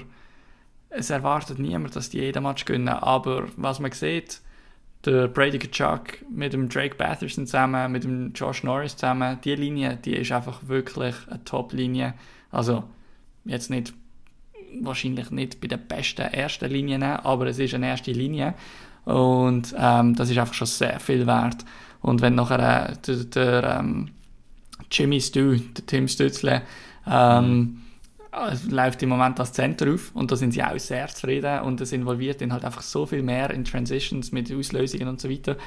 es 0.89 1.09
erwartet 1.09 1.59
niemand, 1.59 1.95
dass 1.97 2.09
die 2.09 2.19
jeden 2.19 2.43
Match 2.43 2.63
gewinnen. 2.63 2.87
Aber 2.87 3.47
was 3.57 3.79
man 3.81 3.91
sieht, 3.91 4.41
der 5.05 5.27
Brady 5.27 5.59
Kachuk 5.59 6.25
mit 6.31 6.53
dem 6.53 6.69
Drake 6.69 6.95
Batherson 6.95 7.45
zusammen, 7.45 7.91
mit 7.91 8.05
dem 8.05 8.31
Josh 8.33 8.63
Norris 8.63 8.95
zusammen, 8.95 9.37
die 9.43 9.55
Linie, 9.55 9.97
die 9.97 10.15
ist 10.15 10.31
einfach 10.31 10.61
wirklich 10.65 11.15
eine 11.29 11.43
Top-Linie. 11.43 12.13
Also 12.51 12.85
jetzt 13.43 13.69
nicht, 13.69 13.93
wahrscheinlich 14.81 15.29
nicht 15.29 15.59
bei 15.59 15.67
den 15.67 15.85
besten 15.87 16.21
ersten 16.21 16.71
Linien, 16.71 17.03
aber 17.03 17.47
es 17.47 17.59
ist 17.59 17.73
eine 17.73 17.87
erste 17.87 18.11
Linie. 18.13 18.53
Und 19.09 19.73
ähm, 19.77 20.15
das 20.15 20.29
ist 20.29 20.37
einfach 20.37 20.53
schon 20.53 20.67
sehr 20.67 20.99
viel 20.99 21.25
wert. 21.25 21.65
Und 22.01 22.21
wenn 22.21 22.35
nachher 22.35 22.89
äh, 22.91 22.95
der, 23.05 23.15
der 23.25 23.77
ähm, 23.79 24.09
Jimmy 24.91 25.19
Stu, 25.19 25.55
der 25.55 25.85
Tim 25.85 26.07
Stützle, 26.07 26.61
ähm, 27.07 27.81
äh, 28.31 28.55
läuft 28.69 29.01
im 29.01 29.09
Moment 29.09 29.39
als 29.39 29.53
Center 29.53 29.91
auf 29.91 30.11
und 30.13 30.31
da 30.31 30.35
sind 30.35 30.51
sie 30.51 30.63
auch 30.63 30.77
sehr 30.77 31.07
zufrieden 31.07 31.61
und 31.61 31.81
es 31.81 31.91
involviert 31.91 32.41
ihn 32.41 32.53
halt 32.53 32.63
einfach 32.63 32.81
so 32.83 33.05
viel 33.05 33.23
mehr 33.23 33.49
in 33.49 33.65
Transitions 33.65 34.31
mit 34.31 34.53
Auslösungen 34.53 35.07
und 35.07 35.19
so 35.19 35.29
weiter. 35.29 35.57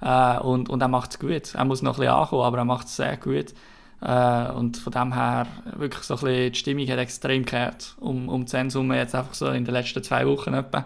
Äh, 0.00 0.40
und, 0.40 0.68
und 0.68 0.82
er 0.82 0.88
macht 0.88 1.12
es 1.12 1.18
gut. 1.20 1.54
Er 1.54 1.64
muss 1.64 1.82
noch 1.82 1.94
ein 1.94 2.00
bisschen 2.00 2.14
ankommen, 2.14 2.42
aber 2.42 2.58
er 2.58 2.64
macht 2.64 2.88
es 2.88 2.96
sehr 2.96 3.16
gut. 3.16 3.54
Äh, 4.00 4.50
und 4.52 4.76
von 4.76 4.92
dem 4.92 5.14
her 5.14 5.46
wirklich 5.76 6.02
so 6.02 6.14
ein 6.14 6.20
bisschen, 6.20 6.52
die 6.52 6.58
Stimmung 6.58 6.88
hat 6.88 6.98
extrem 6.98 7.44
gekehrt 7.44 7.96
um, 8.00 8.28
um 8.28 8.46
10 8.46 8.70
Summe 8.70 8.96
jetzt 8.96 9.14
einfach 9.14 9.34
so 9.34 9.48
in 9.50 9.64
den 9.64 9.74
letzten 9.74 10.02
zwei 10.02 10.26
Wochen 10.26 10.54
etwa. 10.54 10.84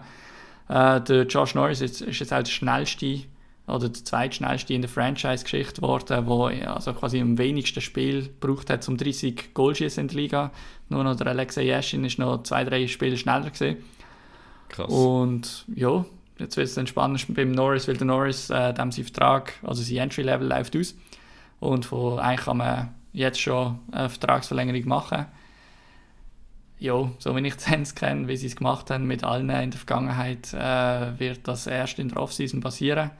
Äh, 0.69 1.01
der 1.01 1.23
Josh 1.23 1.55
Norris 1.55 1.81
ist, 1.81 2.01
ist 2.01 2.19
jetzt 2.19 2.33
auch 2.33 2.43
der 2.43 2.51
schnellste 2.51 3.21
oder 3.67 3.89
der 3.89 4.03
zweitschnellste 4.03 4.73
in 4.73 4.81
der 4.81 4.89
Franchise-Geschichte 4.89 5.81
geworden, 5.81 6.25
der 6.25 6.75
also 6.75 6.93
quasi 6.93 7.21
am 7.21 7.37
wenigsten 7.37 7.79
Spiel 7.79 8.23
gebraucht 8.23 8.69
hat, 8.69 8.87
um 8.89 8.97
30 8.97 9.53
Goal 9.53 9.73
schießen 9.73 10.01
in 10.01 10.07
der 10.09 10.17
Liga. 10.17 10.51
Nur 10.89 11.03
noch 11.03 11.15
der 11.15 11.27
Alexei 11.27 11.63
Yashin 11.63 12.03
ist 12.03 12.19
noch 12.19 12.43
zwei, 12.43 12.65
drei 12.65 12.87
Spiele 12.87 13.15
schneller 13.15 13.49
gewesen. 13.49 13.77
Krass. 14.67 14.91
Und 14.91 15.65
ja, 15.73 16.03
jetzt 16.39 16.57
wird 16.57 16.67
es 16.67 16.73
dann 16.73 16.87
spannend 16.87 17.25
beim 17.33 17.51
Norris, 17.51 17.87
weil 17.87 17.95
der 17.95 18.07
Norris, 18.07 18.49
äh, 18.49 18.73
dem 18.73 18.91
sein 18.91 19.05
Vertrag, 19.05 19.53
also 19.63 19.81
sein 19.81 19.97
Entry-Level 19.97 20.47
läuft 20.47 20.75
aus. 20.75 20.95
Und 21.59 21.85
von 21.85 22.19
eigentlich 22.19 22.45
kann 22.45 22.57
man 22.57 22.93
jetzt 23.13 23.39
schon 23.39 23.79
eine 23.91 24.09
Vertragsverlängerung 24.09 24.87
machen. 24.87 25.27
Ja, 26.83 27.09
so 27.17 27.33
wie 27.33 27.47
ich 27.47 27.55
die 27.55 27.63
Sens 27.63 27.95
kenne, 27.95 28.27
wie 28.27 28.35
sie 28.35 28.47
es 28.47 28.57
gemacht 28.57 28.89
haben 28.89 29.07
mit 29.07 29.23
allen 29.23 29.49
in 29.49 29.71
der 29.71 29.77
Vergangenheit, 29.79 30.53
äh, 30.53 31.17
wird 31.17 31.47
das 31.47 31.65
erst 31.65 31.97
in 31.97 32.09
der 32.09 32.17
Offseason 32.17 32.59
passieren. 32.59 33.11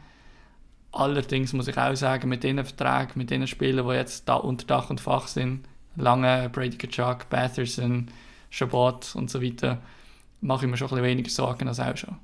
Allerdings 0.91 1.53
muss 1.53 1.69
ich 1.69 1.77
auch 1.77 1.95
sagen, 1.95 2.27
mit 2.27 2.43
den 2.43 2.61
Verträgen, 2.65 3.13
mit 3.15 3.29
den 3.29 3.47
Spielern, 3.47 3.87
die 3.87 3.93
jetzt 3.93 4.27
da 4.27 4.35
unter 4.35 4.67
Dach 4.67 4.89
und 4.89 4.99
Fach 4.99 5.29
sind, 5.29 5.65
Lange, 5.95 6.49
Brady 6.49 6.75
Kachuk, 6.75 7.29
Batherson, 7.29 8.09
Shabbat 8.49 9.15
und 9.15 9.31
so 9.31 9.41
weiter, 9.41 9.81
mache 10.41 10.65
ich 10.65 10.69
mir 10.69 10.75
schon 10.75 10.87
ein 10.87 10.95
bisschen 10.95 11.05
weniger 11.05 11.29
Sorgen 11.29 11.69
als 11.69 11.79
auch 11.79 11.95
schon. 11.95 12.17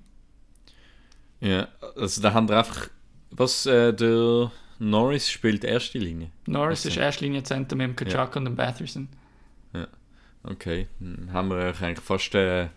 Ja, 1.40 1.70
also 1.96 2.22
da 2.22 2.34
haben 2.34 2.50
wir 2.50 2.58
einfach. 2.58 2.90
Was, 3.32 3.66
äh, 3.66 3.94
der 3.94 4.52
Norris 4.80 5.30
spielt 5.32 5.64
erste 5.64 6.00
Linie? 6.00 6.32
Norris 6.48 6.80
Also- 6.80 6.90
ist 6.90 6.98
erste 6.98 7.24
Linie 7.24 7.44
Center 7.44 7.78
mit 7.78 7.88
dem 7.88 7.96
Kachuk 7.96 8.36
und 8.36 8.44
dem 8.44 8.58
Batherson. 8.58 9.08
Okay, 10.44 10.88
dann 11.00 11.30
haben 11.34 11.50
wir 11.50 11.74
eigentlich 11.82 12.00
fast 12.00 12.34
äh, 12.36 12.68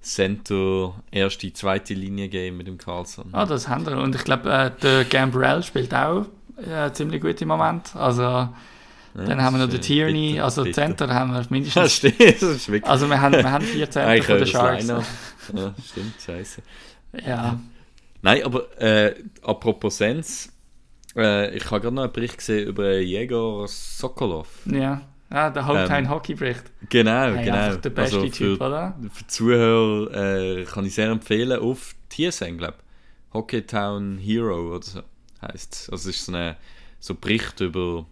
Center 0.00 0.94
erste, 1.10 1.52
zweite 1.52 1.94
Linie 1.94 2.26
gegeben 2.28 2.58
mit 2.58 2.66
dem 2.66 2.78
Carlson. 2.78 3.28
Ah, 3.32 3.46
das 3.46 3.68
haben 3.68 3.86
wir. 3.86 3.96
Und 3.98 4.14
ich 4.14 4.24
glaube, 4.24 4.50
äh, 4.50 4.70
der 4.82 5.04
Gambrell 5.04 5.62
spielt 5.62 5.92
auch 5.94 6.26
äh, 6.56 6.92
ziemlich 6.92 7.20
gut 7.22 7.40
im 7.42 7.48
Moment. 7.48 7.94
Also, 7.96 8.22
Ja, 8.22 8.52
dann 9.14 9.42
haben 9.42 9.56
wir 9.58 9.64
noch 9.64 9.70
den 9.72 9.80
Tierney, 9.80 10.32
bitter, 10.32 10.44
also 10.44 10.62
bitter. 10.64 10.74
Center 10.82 11.14
haben 11.14 11.32
wir 11.32 11.40
Ja, 11.40 11.46
mindestens. 11.50 11.92
stimmt, 11.96 12.20
das 12.20 12.42
ist 12.42 12.68
wirklich. 12.68 12.84
Also, 12.90 13.08
wir 13.08 13.20
haben, 13.20 13.32
wir 13.32 13.50
haben 13.50 13.64
vier 13.64 13.90
Center 13.90 14.22
von 14.22 14.38
den 14.38 14.46
Sharks. 14.46 14.86
Ja, 14.86 15.02
stimmt, 15.84 16.14
scheiße. 16.24 16.62
Ja, 17.26 17.58
Nein, 18.20 18.42
aber 18.44 18.80
äh, 18.80 19.14
apropos 19.42 19.96
Sens, 19.98 20.52
äh, 21.16 21.54
ich 21.56 21.64
habe 21.70 21.80
gerade 21.80 21.94
noch 21.94 22.02
einen 22.02 22.12
Bericht 22.12 22.38
gesehen 22.38 22.68
über 22.68 22.98
Jäger 22.98 23.64
Sokolov. 23.66 24.48
ja. 24.66 25.00
Ja 25.30 25.50
der 25.50 25.66
Hometown 25.66 26.04
Ähm, 26.04 26.10
Hockey 26.10 26.34
Bericht. 26.34 26.64
Genau, 26.88 27.34
Hey, 27.34 27.44
genau. 27.44 27.76
Der 27.76 27.90
beste 27.90 28.16
Also 28.18 28.28
Typ, 28.28 28.58
für, 28.58 28.64
oder? 28.66 28.98
für 29.12 29.26
Zuhörer 29.26 30.14
äh, 30.14 30.64
kann 30.64 30.84
ich 30.86 30.94
sehr 30.94 31.10
empfehlen 31.10 31.60
auf 31.60 31.94
TSN, 32.10 32.58
glaube 32.58 32.74
ich. 32.78 33.34
Hockeytown 33.34 34.18
Hero 34.18 34.74
oder 34.76 34.82
so 34.84 35.00
heißt 35.42 35.90
Also 35.92 36.08
es 36.08 36.16
ist 36.16 36.24
so 36.26 36.32
ein 36.34 36.56
so 37.00 37.14
Bericht 37.14 37.60
über 37.60 38.06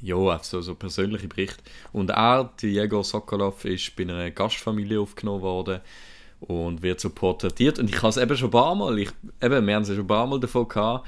ja, 0.00 0.38
so, 0.42 0.60
so 0.60 0.74
persönliche 0.74 1.28
Bericht. 1.28 1.62
Und 1.92 2.10
er, 2.10 2.52
Jäger 2.60 3.02
Sokolov, 3.02 3.64
ist 3.64 3.96
bei 3.96 4.02
einer 4.02 4.30
Gastfamilie 4.30 5.00
aufgenommen 5.00 5.42
worden 5.42 5.80
und 6.40 6.82
wird 6.82 7.00
so 7.00 7.10
porträtiert. 7.10 7.78
Und 7.78 7.88
ich 7.88 7.96
habe 7.98 8.08
es 8.08 8.16
eben 8.18 8.36
schon 8.36 8.48
ein 8.48 8.52
paar 8.52 8.74
Mal, 8.74 8.98
ich, 8.98 9.10
eben, 9.42 9.66
wir 9.66 9.74
haben 9.74 9.82
es 9.82 9.88
schon 9.88 10.00
ein 10.00 10.06
paar 10.06 10.26
Mal 10.26 10.38
davon 10.40 10.68
gehabt, 10.68 11.06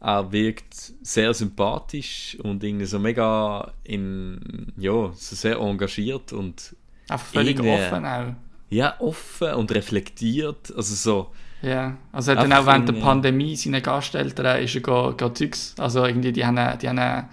er 0.00 0.30
wirkt 0.32 0.74
sehr 1.02 1.34
sympathisch 1.34 2.36
und 2.42 2.62
irgendwie 2.62 2.86
so 2.86 2.98
mega 2.98 3.72
in, 3.84 4.72
ja, 4.76 5.10
so 5.14 5.36
sehr 5.36 5.56
engagiert 5.56 6.32
und 6.32 6.76
Einfach 7.08 7.26
völlig 7.26 7.58
offen 7.60 8.06
auch. 8.06 8.34
ja, 8.70 9.00
offen 9.00 9.54
und 9.54 9.72
reflektiert. 9.72 10.72
Also 10.76 10.94
so, 10.94 11.32
Ja, 11.62 11.96
also 12.12 12.32
er 12.32 12.38
hat 12.38 12.44
dann 12.44 12.52
auch 12.52 12.66
während 12.66 12.88
der 12.88 12.94
Pandemie 12.94 13.56
seinen 13.56 13.82
Gasteltern 13.82 14.62
ist 14.62 14.74
er 14.74 14.80
go, 14.82 15.14
go 15.16 15.30
Zeugs, 15.30 15.74
also 15.78 16.04
irgendwie 16.04 16.32
die 16.32 16.44
haben, 16.44 16.78
die 16.78 16.88
haben 16.88 17.28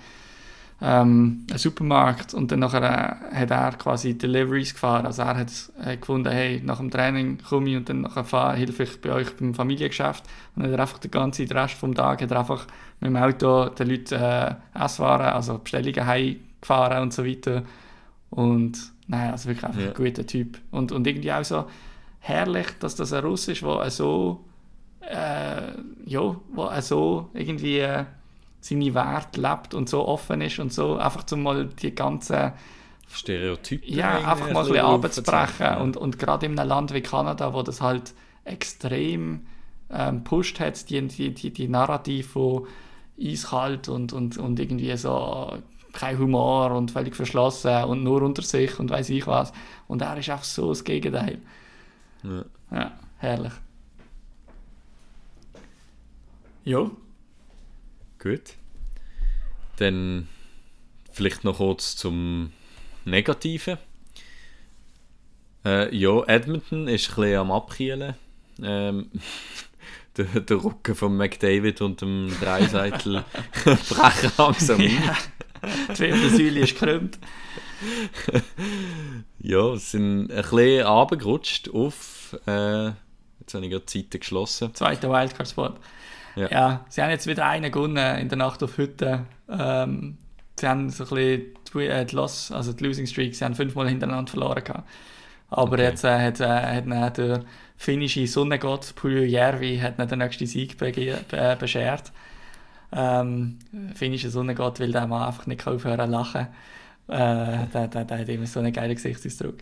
ähm, 0.82 1.45
einen 1.49 1.57
Supermarkt 1.57 2.34
und 2.34 2.51
dann 2.51 2.59
nachher 2.59 2.84
äh, 3.32 3.36
hat 3.36 3.51
er 3.51 3.71
quasi 3.73 4.17
Deliveries 4.17 4.73
gefahren, 4.73 5.05
also 5.05 5.21
er 5.21 5.38
hat 5.38 5.51
äh, 5.84 5.95
gefunden, 5.97 6.32
hey, 6.32 6.61
nach 6.63 6.78
dem 6.80 6.91
Training 6.91 7.38
komme 7.47 7.69
ich 7.69 7.78
und 7.78 7.88
dann 7.88 8.01
nachher 8.01 8.26
fahre, 8.26 8.57
helfe 8.57 8.84
ich 8.84 8.99
bei 9.01 9.11
euch 9.13 9.36
beim 9.38 9.53
Familiengeschäft. 9.53 10.23
Und 10.55 10.63
dann 10.63 10.71
hat 10.71 10.78
er 10.80 10.82
einfach 10.84 10.97
den 10.99 11.11
ganzen 11.11 11.49
Rest 11.51 11.76
vom 11.76 11.95
Tag 11.95 12.21
hat 12.21 12.32
er 12.32 12.39
einfach 12.39 12.67
mit 12.99 13.09
dem 13.09 13.15
Auto 13.15 13.69
den 13.69 13.89
Leuten 13.89 14.15
äh, 14.15 14.55
Esswaren, 14.73 15.34
also 15.34 15.57
Bestellungen 15.59 16.05
heimgefahren 16.05 17.03
und 17.03 17.13
so 17.13 17.26
weiter. 17.26 17.63
Und 18.30 18.78
nein, 19.07 19.32
also 19.32 19.47
wirklich 19.47 19.63
einfach 19.65 19.82
Ja. 19.82 19.88
ein 19.88 19.93
guter 19.93 20.26
Typ. 20.28 20.59
Und, 20.71 20.91
und 20.91 21.07
irgendwie 21.07 21.32
auch 21.32 21.43
so 21.45 21.65
herrlich, 22.19 22.67
dass 22.80 22.95
das 22.95 23.13
ein 23.13 23.23
Russ 23.23 23.47
ist, 23.47 23.61
der 23.61 23.89
so 23.91 24.43
äh, 25.01 25.71
ja, 26.05 26.36
wo 26.53 26.69
so 26.82 27.30
irgendwie 27.34 27.80
äh, 27.80 28.05
seine 28.66 28.95
Werte 28.95 29.39
lebt 29.39 29.76
und 29.76 29.88
so 29.89 30.07
offen 30.07 30.41
ist 30.41 30.57
und 30.57 30.74
so 30.74 30.95
einfach 30.95 31.24
zum 31.24 31.43
mal 31.43 31.66
die 31.66 31.93
ganzen 31.93 32.53
Stereotypen. 33.07 33.93
ja 33.93 34.18
einfach 34.18 34.51
mal 34.51 34.66
ein 34.66 35.01
bisschen 35.01 35.26
abzubrechen 35.26 35.78
und, 35.78 35.97
und 35.97 36.18
gerade 36.18 36.47
in 36.47 36.57
einem 36.57 36.70
Land 36.70 36.93
wie 36.93 37.01
Kanada, 37.01 37.53
wo 37.53 37.61
das 37.61 37.82
halt 37.82 38.16
extrem 38.43 39.45
ähm, 39.91 40.24
pusht 40.24 40.59
hat, 40.59 40.89
die, 40.89 41.07
die, 41.07 41.34
die, 41.34 41.53
die 41.53 41.68
Narrativ 41.68 42.32
von 42.32 42.66
eiskalt 43.22 43.88
und, 43.88 44.13
und, 44.13 44.38
und 44.39 44.59
irgendwie 44.59 44.97
so 44.97 45.53
kein 45.93 46.18
Humor 46.18 46.72
und 46.72 46.89
völlig 46.89 47.16
verschlossen 47.16 47.84
und 47.84 48.03
nur 48.03 48.24
unter 48.24 48.41
sich 48.41 48.80
und 48.80 48.89
weiß 48.89 49.09
ich 49.11 49.28
was 49.28 49.53
und 49.88 50.01
er 50.01 50.18
ist 50.18 50.30
einfach 50.30 50.43
so 50.43 50.70
das 50.70 50.84
Gegenteil. 50.84 51.39
Ja. 52.24 52.45
Ja, 52.72 52.91
herrlich. 53.18 53.53
Ja. 56.63 56.89
Gut. 58.26 58.55
Dann 59.78 60.28
vielleicht 61.11 61.43
noch 61.43 61.57
kurz 61.57 61.95
zum 61.95 62.53
Negativen. 63.05 63.78
Äh, 65.63 65.95
ja, 65.95 66.23
Edmonton 66.23 66.88
ist 66.88 67.07
ein 67.09 67.15
bisschen 67.17 67.38
am 67.38 67.51
Abkielen. 67.51 68.15
Ähm, 68.63 69.11
der, 70.17 70.26
der 70.26 70.63
Rücken 70.63 70.95
von 70.95 71.15
McDavid 71.15 71.82
und 71.82 72.01
dem 72.01 72.36
Dreiseitel 72.41 73.23
brechen 73.63 74.32
langsam 74.39 74.82
ein. 74.82 75.03
Die 75.93 75.99
Wirbelsäule 75.99 76.59
ist 76.61 76.80
gekrümmt. 76.80 77.19
Ja, 79.38 79.76
sind 79.78 80.32
ein 80.32 80.41
bisschen 80.41 80.88
runtergerutscht 80.88 81.69
auf. 81.69 82.36
Äh, 82.47 82.86
jetzt 83.39 83.53
habe 83.53 83.65
ich 83.65 83.69
gerade 83.69 83.86
die 83.86 83.99
Seite 83.99 84.17
geschlossen. 84.17 84.73
Zweiter 84.73 85.11
Wildcard-Spot. 85.11 85.76
Ja. 86.36 86.50
Ja. 86.52 86.86
sie 86.90 87.02
haben 87.02 87.10
jetzt 87.12 87.28
wieder 87.28 87.46
einen 87.46 87.72
gewonnen 87.72 88.18
in 88.18 88.30
der 88.30 88.38
Nacht 88.38 88.62
auf 88.64 88.78
Hütte. 88.78 89.26
Ähm, 89.50 90.18
sie 90.60 90.68
haben 90.68 90.90
so 90.90 91.04
ein 91.04 91.10
bisschen 91.10 91.54
die, 91.74 91.88
äh, 91.88 92.06
die 92.06 92.16
Loss, 92.16 92.52
also 92.52 92.74
die 92.74 92.84
Losing 92.84 93.08
Streak, 93.08 93.36
sie 93.36 93.46
haben 93.46 93.56
fünfmal 93.56 93.88
hintereinander 93.90 94.30
verloren 94.30 94.64
gehabt. 94.64 94.88
Aber 95.50 95.74
Okay. 95.74 95.84
jetzt 95.84 96.04
äh, 96.04 96.20
hat, 96.28 96.40
äh, 96.42 96.46
hat 96.48 96.86
ihnen 96.86 97.14
der 97.14 97.42
finnische 97.78 98.26
Sonnengott 98.28 98.96
Puljujärvi 98.96 99.78
hat 99.78 99.98
ihnen 100.00 100.08
den 100.08 100.20
nächsten 100.20 100.46
Sieg 100.48 100.76
bege- 100.82 101.20
be 101.30 101.56
beschert. 101.60 102.12
Ähm, 102.92 103.60
finnischer 103.94 104.30
Sonnengott 104.30 104.80
will 104.80 104.92
der 104.92 105.08
Mann 105.08 105.24
einfach 105.28 105.48
nicht 105.48 105.66
aufhören 105.68 106.06
zu 106.06 106.12
lachen. 106.12 106.48
Äh, 107.08 107.68
der, 107.74 107.88
der, 107.88 108.06
der 108.06 108.20
hat 108.20 108.30
immer 108.30 108.48
so 108.48 108.60
einen 108.60 108.74
geilen 108.74 108.96
Gesichtsausdruck. 108.96 109.58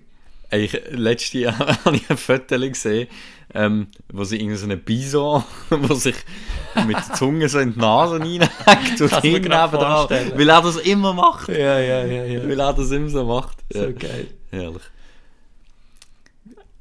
Ich, 0.52 0.80
letztes 0.92 1.34
Jahr 1.34 1.58
habe 1.86 1.96
ich 1.96 2.10
ein 2.10 2.18
Foto 2.18 2.60
gesehen, 2.60 3.08
ähm, 3.56 3.88
wo 4.12 4.24
sie 4.24 4.38
irgendwie 4.38 4.56
so 4.58 4.66
einen 4.66 4.80
Bison, 4.80 5.44
wo 5.70 5.94
sich 5.94 6.16
mit 6.88 6.96
der 6.96 7.14
Zunge 7.16 7.50
so 7.50 7.60
in 7.60 7.74
die 7.74 7.80
Nase 7.80 8.20
reinhackt 8.20 9.02
und 9.02 9.22
hinten 9.22 9.52
vorstellen. 9.52 10.34
weil 10.36 10.50
er 10.50 10.62
das 10.62 10.78
immer 10.78 11.14
macht. 11.14 11.50
Ja, 11.50 11.80
ja, 11.80 12.06
ja, 12.06 12.24
ja. 12.26 12.48
Weil 12.48 12.60
er 12.60 12.74
das 12.74 12.92
immer 12.92 13.10
so 13.10 13.26
macht. 13.26 13.58
Ja, 13.74 13.82
So 13.82 13.94
geil. 13.94 14.28
herrlich. 14.52 14.84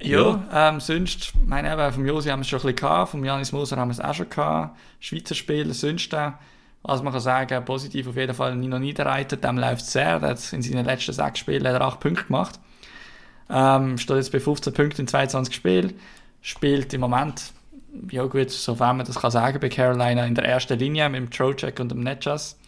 Ja, 0.05 0.43
ähm, 0.53 0.81
sonst, 0.81 1.27
ich 1.27 1.47
meine, 1.47 1.73
eben, 1.73 1.93
vom 1.93 2.05
Josi 2.05 2.29
haben 2.29 2.41
wir 2.41 2.43
es 2.43 2.49
schon 2.49 2.59
ein 2.59 2.63
bisschen 2.63 2.77
gehabt, 2.77 3.11
vom 3.13 3.25
Janis 3.25 3.53
Moser 3.53 3.77
haben 3.77 3.89
wir 3.89 3.93
es 3.93 4.01
auch 4.01 4.15
schon 4.15 4.29
gehabt. 4.29 4.77
Schweizer 4.99 5.37
Spieler, 5.37 5.73
sonst, 5.75 6.13
was 6.13 7.03
man 7.03 7.13
kann 7.13 7.23
sagen, 7.23 7.65
positiv 7.65 8.09
auf 8.09 8.17
jeden 8.17 8.35
Fall 8.35 8.57
Nino 8.57 8.81
Niederreiter, 8.81 9.37
dem 9.37 9.59
läuft 9.59 9.83
es 9.83 9.93
sehr, 9.93 10.19
der 10.19 10.31
hat 10.31 10.53
in 10.53 10.61
seinen 10.63 10.85
letzten 10.87 11.13
sechs 11.13 11.39
Spielen 11.39 11.65
hat 11.67 11.75
er 11.75 11.83
acht 11.83 12.01
Punkte 12.01 12.25
gemacht. 12.25 12.59
Ähm, 13.51 13.99
steht 13.99 14.17
jetzt 14.17 14.33
bei 14.33 14.41
15 14.41 14.73
Punkten 14.73 15.03
in 15.03 15.09
22 15.09 15.55
Spielen, 15.55 15.95
spielt 16.41 16.93
im 16.95 17.01
Moment, 17.01 17.53
ja 18.11 18.25
gut, 18.25 18.51
sofern 18.51 18.97
man 18.97 19.07
das 19.07 19.19
kann 19.19 19.31
sagen, 19.31 19.61
bei 19.61 19.69
Carolina 19.69 20.27
in 20.27 20.35
der 20.35 20.45
ersten 20.45 20.79
Linie 20.79 21.09
mit 21.09 21.21
dem 21.21 21.31
Trocek 21.31 21.79
und 21.81 21.91
dem 21.91 22.01
Netjas, 22.01 22.59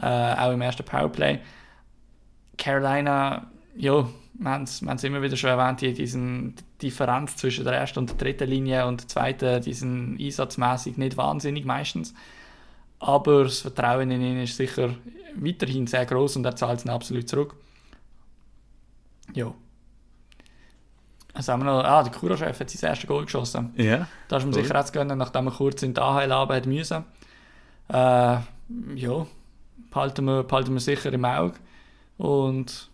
äh, 0.00 0.06
auch 0.06 0.52
im 0.52 0.60
ersten 0.60 0.84
Powerplay. 0.84 1.38
Carolina, 2.56 3.50
ja, 3.76 4.08
wir 4.34 4.50
haben 4.50 4.62
es 4.64 5.04
immer 5.04 5.22
wieder 5.22 5.36
schon 5.36 5.50
erwähnt, 5.50 5.80
die, 5.80 5.92
diesen 5.92 6.54
die 6.80 6.86
Differenz 6.86 7.36
zwischen 7.36 7.64
der 7.64 7.74
ersten 7.74 8.00
und 8.00 8.10
der 8.10 8.16
dritten 8.16 8.48
Linie 8.48 8.86
und 8.86 9.02
der 9.02 9.08
zweiten, 9.08 9.62
diesen 9.62 10.18
einsatzmäßig 10.18 10.96
nicht 10.96 11.16
wahnsinnig 11.16 11.64
meistens. 11.64 12.14
Aber 12.98 13.44
das 13.44 13.60
Vertrauen 13.60 14.10
in 14.10 14.20
ihn 14.20 14.42
ist 14.42 14.56
sicher 14.56 14.94
weiterhin 15.34 15.86
sehr 15.86 16.06
groß 16.06 16.36
und 16.36 16.44
er 16.44 16.56
zahlt 16.56 16.80
es 16.80 16.86
absolut 16.86 17.28
zurück. 17.28 17.54
Ja. 19.34 19.54
Was 21.34 21.48
haben 21.48 21.60
wir 21.60 21.66
noch? 21.66 21.84
Ah, 21.84 22.02
der 22.02 22.12
Kura-Chef 22.12 22.58
hat 22.58 22.70
sein 22.70 22.90
erstes 22.90 23.08
Goal 23.08 23.24
geschossen. 23.24 23.72
Ja. 23.76 24.06
Da 24.28 24.36
ist 24.38 24.44
ihm 24.44 24.48
Cool. 24.48 24.62
sicher 24.64 24.84
zu 24.84 24.92
gönnen, 24.92 25.16
nachdem 25.18 25.46
er 25.46 25.52
kurz 25.52 25.82
in 25.82 25.94
die 25.94 26.00
AHL 26.00 26.32
arbeiten 26.32 26.70
müssen. 26.70 27.04
Äh, 27.88 28.38
ja, 28.94 29.26
behalten 29.90 30.24
wir, 30.24 30.42
behalten 30.44 30.72
wir 30.72 30.80
sicher 30.80 31.12
im 31.12 31.24
Auge. 31.24 31.54
Und 32.18 32.88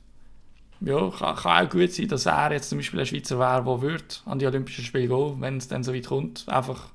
ja, 0.80 1.10
kann, 1.10 1.36
kann 1.36 1.66
auch 1.66 1.70
gut 1.70 1.92
sein, 1.92 2.08
dass 2.08 2.26
er 2.26 2.52
jetzt 2.52 2.68
zum 2.68 2.78
Beispiel 2.78 3.00
ein 3.00 3.06
Schweizer 3.06 3.38
wäre, 3.38 3.64
der 3.64 3.80
würde 3.82 4.04
an 4.26 4.38
die 4.38 4.46
Olympischen 4.46 4.84
Spiele 4.84 5.08
gehen, 5.08 5.40
wenn 5.40 5.56
es 5.56 5.68
dann 5.68 5.82
so 5.82 5.94
weit 5.94 6.06
kommt. 6.06 6.44
Einfach, 6.48 6.90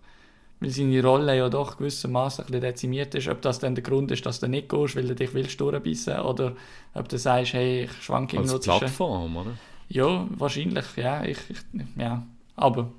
weil 0.59 0.69
seine 0.69 1.03
Rolle 1.03 1.35
ja 1.35 1.49
doch 1.49 1.77
gewissermaßen 1.77 2.43
ein 2.45 2.47
bisschen 2.47 2.61
dezimiert 2.61 3.15
ist. 3.15 3.27
Ob 3.27 3.41
das 3.41 3.57
dann 3.57 3.73
der 3.73 3.83
Grund 3.83 4.11
ist, 4.11 4.25
dass 4.25 4.39
du 4.39 4.47
nicht 4.47 4.69
gehst, 4.69 4.95
weil 4.95 5.07
du 5.07 5.15
dich 5.15 5.33
willst 5.33 5.59
durchbissen 5.59 6.19
oder 6.19 6.53
ob 6.93 7.09
du 7.09 7.17
sagst, 7.17 7.53
hey, 7.53 7.85
ich 7.85 8.03
schwanke 8.03 8.37
Als 8.37 8.51
zwischen... 8.51 8.77
Plattform, 8.79 9.37
oder? 9.37 9.51
Ja, 9.93 10.25
wahrscheinlich, 10.31 10.85
ja. 10.95 11.23
Ich, 11.23 11.37
ich, 11.49 11.57
ja. 11.97 12.23
Aber 12.55 12.91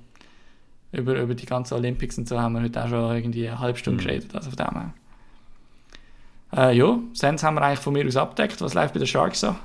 über, 0.91 1.19
über 1.19 1.33
die 1.33 1.45
ganzen 1.45 1.73
Olympics 1.73 2.17
und 2.17 2.27
so 2.27 2.39
haben 2.39 2.53
wir 2.53 2.61
heute 2.61 2.83
auch 2.83 2.89
schon 2.89 3.15
irgendwie 3.15 3.47
eine 3.47 3.59
halbe 3.59 3.79
Stunde 3.79 4.03
Mhm. 4.03 4.07
geredet. 4.07 4.35
Also 4.35 4.51
von 4.51 4.57
dem 4.57 4.73
her. 4.75 4.93
Äh, 6.55 6.77
ja, 6.77 6.99
Sens 7.13 7.41
haben 7.43 7.55
wir 7.55 7.63
eigentlich 7.63 7.79
von 7.79 7.93
mir 7.93 8.05
aus 8.05 8.15
abdeckt. 8.15 8.61
Was 8.61 8.75
läuft 8.75 8.93
bei 8.93 8.99
den 8.99 9.07
Sharks 9.07 9.39
so? 9.39 9.55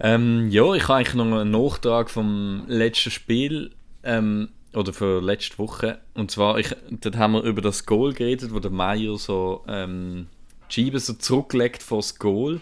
Ähm, 0.00 0.48
ja, 0.50 0.74
ich 0.74 0.82
habe 0.84 0.96
eigentlich 0.96 1.14
noch 1.14 1.24
einen 1.24 1.50
Nachtrag 1.50 2.10
vom 2.10 2.64
letzten 2.66 3.10
Spiel 3.10 3.70
ähm, 4.02 4.48
oder 4.74 4.92
für 4.92 5.22
letzte 5.22 5.58
Woche. 5.58 6.00
Und 6.14 6.30
zwar, 6.30 6.58
ich, 6.58 6.74
dort 6.90 7.16
haben 7.16 7.32
wir 7.34 7.42
über 7.42 7.62
das 7.62 7.86
Goal 7.86 8.12
geredet, 8.12 8.52
wo 8.52 8.58
der 8.58 8.70
Meier 8.70 9.16
so 9.16 9.64
ähm, 9.66 10.26
die 10.70 10.84
Scheibe 10.84 10.98
so 10.98 11.14
zurücklegt 11.14 11.82
vor 11.82 11.98
das 11.98 12.18
Goal 12.18 12.60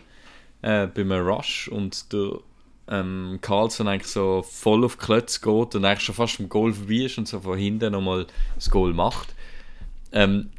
äh, 0.62 0.86
beim 0.86 1.10
Rush 1.10 1.66
und 1.68 2.12
der 2.12 2.38
ähm, 2.90 3.38
Carlson 3.40 3.88
eigentlich 3.88 4.10
so 4.10 4.42
voll 4.42 4.84
auf 4.84 4.96
die 4.96 5.04
Klötze 5.04 5.40
geht 5.40 5.74
und 5.74 5.84
eigentlich 5.84 6.04
schon 6.04 6.14
fast 6.14 6.40
am 6.40 6.48
Goal 6.48 6.72
vorbei 6.72 7.04
ist 7.04 7.18
und 7.18 7.28
so 7.28 7.40
von 7.40 7.56
hinten 7.56 7.92
nochmal 7.92 8.26
das 8.56 8.70
Goal 8.70 8.92
macht. 8.92 9.34
Ähm, 10.12 10.50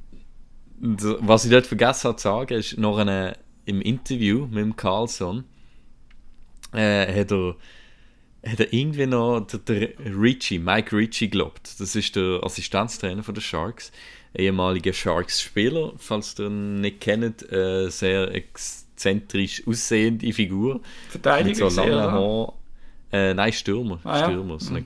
was 0.79 1.45
ich 1.45 1.51
dort 1.51 1.67
vergessen 1.67 2.07
habe 2.07 2.17
zu 2.17 2.23
sagen, 2.23 2.53
ist 2.57 2.77
noch 2.77 2.97
eine, 2.97 3.37
im 3.65 3.81
Interview 3.81 4.47
mit 4.47 4.59
dem 4.59 4.75
Carlson 4.75 5.43
äh, 6.73 7.21
hat, 7.21 7.31
er, 7.31 7.55
hat 8.45 8.59
er 8.59 8.73
irgendwie 8.73 9.05
noch 9.05 9.41
der, 9.41 9.59
der 9.59 9.89
Richie, 9.99 10.57
Mike 10.57 10.95
Ritchie 10.95 11.29
gelobt. 11.29 11.79
Das 11.79 11.95
ist 11.95 12.15
der 12.15 12.39
Assistenztrainer 12.43 13.23
von 13.23 13.35
den 13.35 13.41
Sharks, 13.41 13.91
ehemaliger 14.33 14.93
Sharks-Spieler, 14.93 15.93
falls 15.97 16.39
ihr 16.39 16.47
ihn 16.47 16.81
nicht 16.81 17.01
kennt, 17.01 17.51
äh, 17.51 17.89
sehr 17.89 18.33
exzentrisch 19.01 19.63
aussehende 19.67 20.31
Figur. 20.33 20.75
mit 20.75 20.83
Verteidiger 21.09 21.69
so 21.69 21.81
langen? 21.81 21.99
Haaren. 21.99 22.51
Äh, 23.11 23.33
nein, 23.33 23.51
Stürmer. 23.53 23.99
Ah, 24.03 24.19
ja. 24.19 24.25
Stürmer. 24.25 24.59
So 24.59 24.75
ein, 24.75 24.85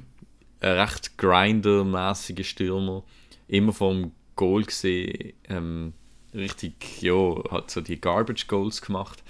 ein 0.61 0.72
recht 0.80 1.18
grinder-mäßiger 1.18 2.43
Stürmer. 2.43 3.03
Immer 3.47 3.74
vom 3.74 4.11
Goal 4.36 4.63
gesehen. 4.63 5.34
Ähm, 5.49 5.93
richtig, 6.34 7.01
ja, 7.01 7.36
hat 7.51 7.70
so 7.70 7.82
die 7.82 7.99
Garbage 7.99 8.47
Goals 8.47 8.82
gemacht. 8.82 9.24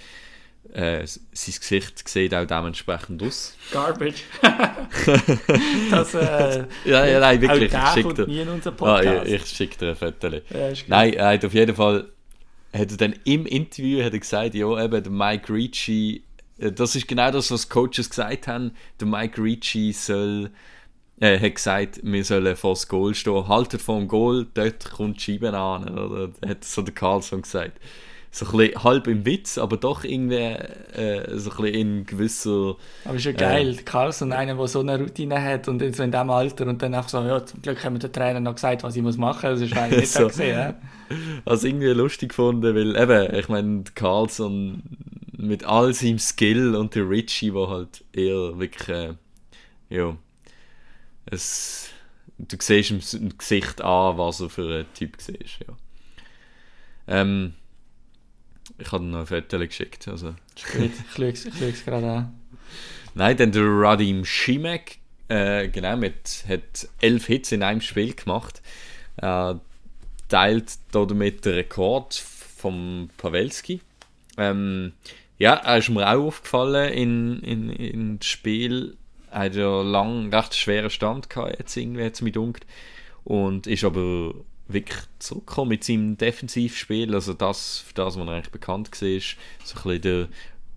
Äh, 0.74 1.06
sein 1.06 1.56
Gesicht 1.60 2.08
sieht 2.08 2.34
auch 2.34 2.46
dementsprechend 2.46 3.22
aus. 3.22 3.56
Garbage. 3.72 4.24
das, 5.92 6.14
äh, 6.16 6.66
Ja, 6.86 7.06
ja, 7.06 7.20
nein, 7.20 7.40
wirklich. 7.42 7.76
Auch 7.76 7.96
Ich 7.96 8.04
schicke 8.04 8.14
dir, 8.14 8.28
nie 8.28 8.40
in 8.40 8.50
unseren 8.50 8.76
ah, 8.82 9.24
ich, 9.24 9.34
ich 9.34 9.46
schick 9.46 9.78
dir 9.78 9.90
ein 9.90 9.96
Foto. 9.96 10.28
Ja. 10.28 10.74
Nein, 10.88 11.14
er 11.14 11.34
hat 11.34 11.46
auf 11.46 11.54
jeden 11.54 11.76
Fall 11.76 12.10
hat 12.78 12.92
er 12.92 12.98
dann 12.98 13.16
im 13.24 13.46
Interview 13.46 14.04
hat 14.04 14.14
er 14.14 14.20
gesagt, 14.20 14.56
ja, 14.56 14.84
eben 14.84 15.04
der 15.04 15.12
Mike 15.12 15.54
Ricci, 15.54 16.24
äh, 16.58 16.72
das 16.72 16.96
ist 16.96 17.08
genau 17.08 17.32
das, 17.32 17.52
was 17.52 17.70
Coaches 17.70 18.10
gesagt 18.10 18.48
haben, 18.48 18.72
der 19.00 19.08
Mike 19.08 19.42
Ricci 19.42 19.92
soll, 19.94 20.52
äh, 21.20 21.40
hat 21.40 21.56
gesagt, 21.56 22.00
wir 22.04 22.24
sollen 22.24 22.56
vor 22.56 22.74
das 22.74 22.88
Goal 22.88 23.16
stehen, 23.16 23.48
haltet 23.48 23.82
vor 23.82 24.00
dem 24.00 24.08
Goal, 24.08 24.48
dort 24.54 24.92
kommt 24.92 25.18
die 25.18 25.34
Scheibe 25.34 25.54
an, 25.58 25.98
oder? 25.98 26.32
Hat 26.48 26.64
so 26.64 26.82
der 26.82 26.94
Carlson 26.94 27.42
gesagt. 27.42 27.80
So 28.36 28.46
ein 28.46 28.58
bisschen 28.58 28.84
halb 28.84 29.08
im 29.08 29.26
Witz, 29.26 29.58
aber 29.58 29.78
doch 29.78 30.04
irgendwie 30.04 30.36
äh, 30.36 31.38
so 31.38 31.52
ein 31.52 31.56
bisschen 31.56 31.74
in 31.74 32.06
gewisser... 32.06 32.76
Aber 33.06 33.16
ist 33.16 33.24
ja 33.24 33.32
geil, 33.32 33.78
Carlson, 33.86 34.34
einer, 34.34 34.56
der 34.56 34.68
so 34.68 34.82
eine 34.82 35.00
Routine 35.00 35.42
hat 35.42 35.70
und 35.70 35.80
so 35.80 36.04
in 36.04 36.12
diesem 36.12 36.30
Alter 36.30 36.68
und 36.68 36.82
dann 36.82 36.94
einfach 36.94 37.08
so, 37.08 37.22
ja, 37.22 37.46
zum 37.46 37.62
Glück 37.62 37.82
haben 37.86 37.94
wir 37.94 38.00
den 38.00 38.12
Trainer 38.12 38.42
noch 38.42 38.56
gesagt, 38.56 38.84
was 38.84 38.94
ich 38.98 39.02
muss 39.02 39.16
machen 39.16 39.52
muss. 39.52 39.62
Das 39.62 39.70
ist 39.70 39.78
eigentlich 39.78 40.02
nicht 40.02 40.12
so 40.12 40.28
gesehen. 40.28 40.58
Ja? 40.58 40.76
Also 41.46 41.66
irgendwie 41.68 41.88
lustig 41.92 42.30
gefunden, 42.30 42.76
weil 42.76 42.98
eben, 42.98 43.36
ich 43.36 43.48
meine, 43.48 43.86
Carlson 43.96 44.84
mit 45.38 45.64
all 45.64 45.94
seinem 45.94 46.20
Skill 46.20 46.76
und 46.76 46.94
der 46.94 47.10
Richie, 47.10 47.52
der 47.52 47.70
halt 47.70 48.04
eher 48.12 48.60
wirklich, 48.60 48.90
äh, 48.90 49.14
ja, 49.90 50.18
es, 51.26 51.90
du 52.38 52.58
siehst 52.60 53.14
im 53.14 53.38
Gesicht 53.38 53.82
an, 53.82 54.18
was 54.18 54.42
er 54.42 54.50
für 54.50 54.80
ein 54.80 54.86
Typ 54.94 55.18
war, 55.26 55.36
ja. 55.36 55.78
Ähm, 57.08 57.54
ich 58.78 58.92
habe 58.92 59.04
noch 59.04 59.20
ein 59.20 59.26
Foto 59.26 59.60
geschickt, 59.60 60.08
also. 60.08 60.36
Ich 60.56 60.66
schaue 61.16 61.30
es- 61.30 61.46
es 61.46 61.86
gerade 61.86 62.08
an. 62.10 62.40
Nein, 63.14 63.38
dann 63.38 63.52
der 63.52 63.64
Radim 63.64 64.26
Schimek, 64.26 64.98
äh, 65.30 65.68
genau, 65.70 65.96
mit, 65.98 66.44
hat 66.48 66.88
elf 67.02 67.28
Hits 67.28 67.52
in 67.52 67.64
einem 67.64 67.82
Spiel 67.82 68.14
gemacht. 68.14 68.62
Er 69.18 69.62
teilt 70.28 70.74
damit 70.92 71.46
den 71.46 71.54
Rekord 71.54 72.14
vom 72.16 73.10
Pawelski. 73.18 73.82
Ähm, 74.38 74.94
ja, 75.38 75.54
er 75.54 75.78
ist 75.78 75.90
mir 75.90 76.08
auch 76.10 76.26
aufgefallen 76.28 76.92
in, 76.92 77.40
in, 77.42 77.70
in 77.70 78.20
das 78.20 78.28
Spiel. 78.28 78.98
Er 79.32 79.40
hat 79.42 79.56
ja 79.56 79.82
lang 79.82 80.20
einen 80.24 80.34
recht 80.34 80.56
schweren 80.56 80.90
Stand 80.90 81.30
gehabt, 81.30 81.58
jetzt 81.60 81.76
irgendwie, 81.78 82.02
jetzt 82.02 82.22
mit 82.22 82.36
dunkt. 82.36 82.66
Und 83.24 83.68
ist 83.68 83.84
aber 83.84 84.34
wirklich 84.68 85.00
zurückgekommen 85.20 85.70
mit 85.70 85.84
seinem 85.84 86.18
Defensivspiel. 86.18 87.14
Also 87.14 87.34
das, 87.34 87.80
für 87.80 87.94
das, 87.94 88.18
was 88.18 88.28
er 88.28 88.34
eigentlich 88.34 88.52
bekannt 88.52 88.92
war, 88.92 89.00
so 89.00 89.06
ein 89.06 89.84
bisschen 89.84 90.02
der 90.02 90.28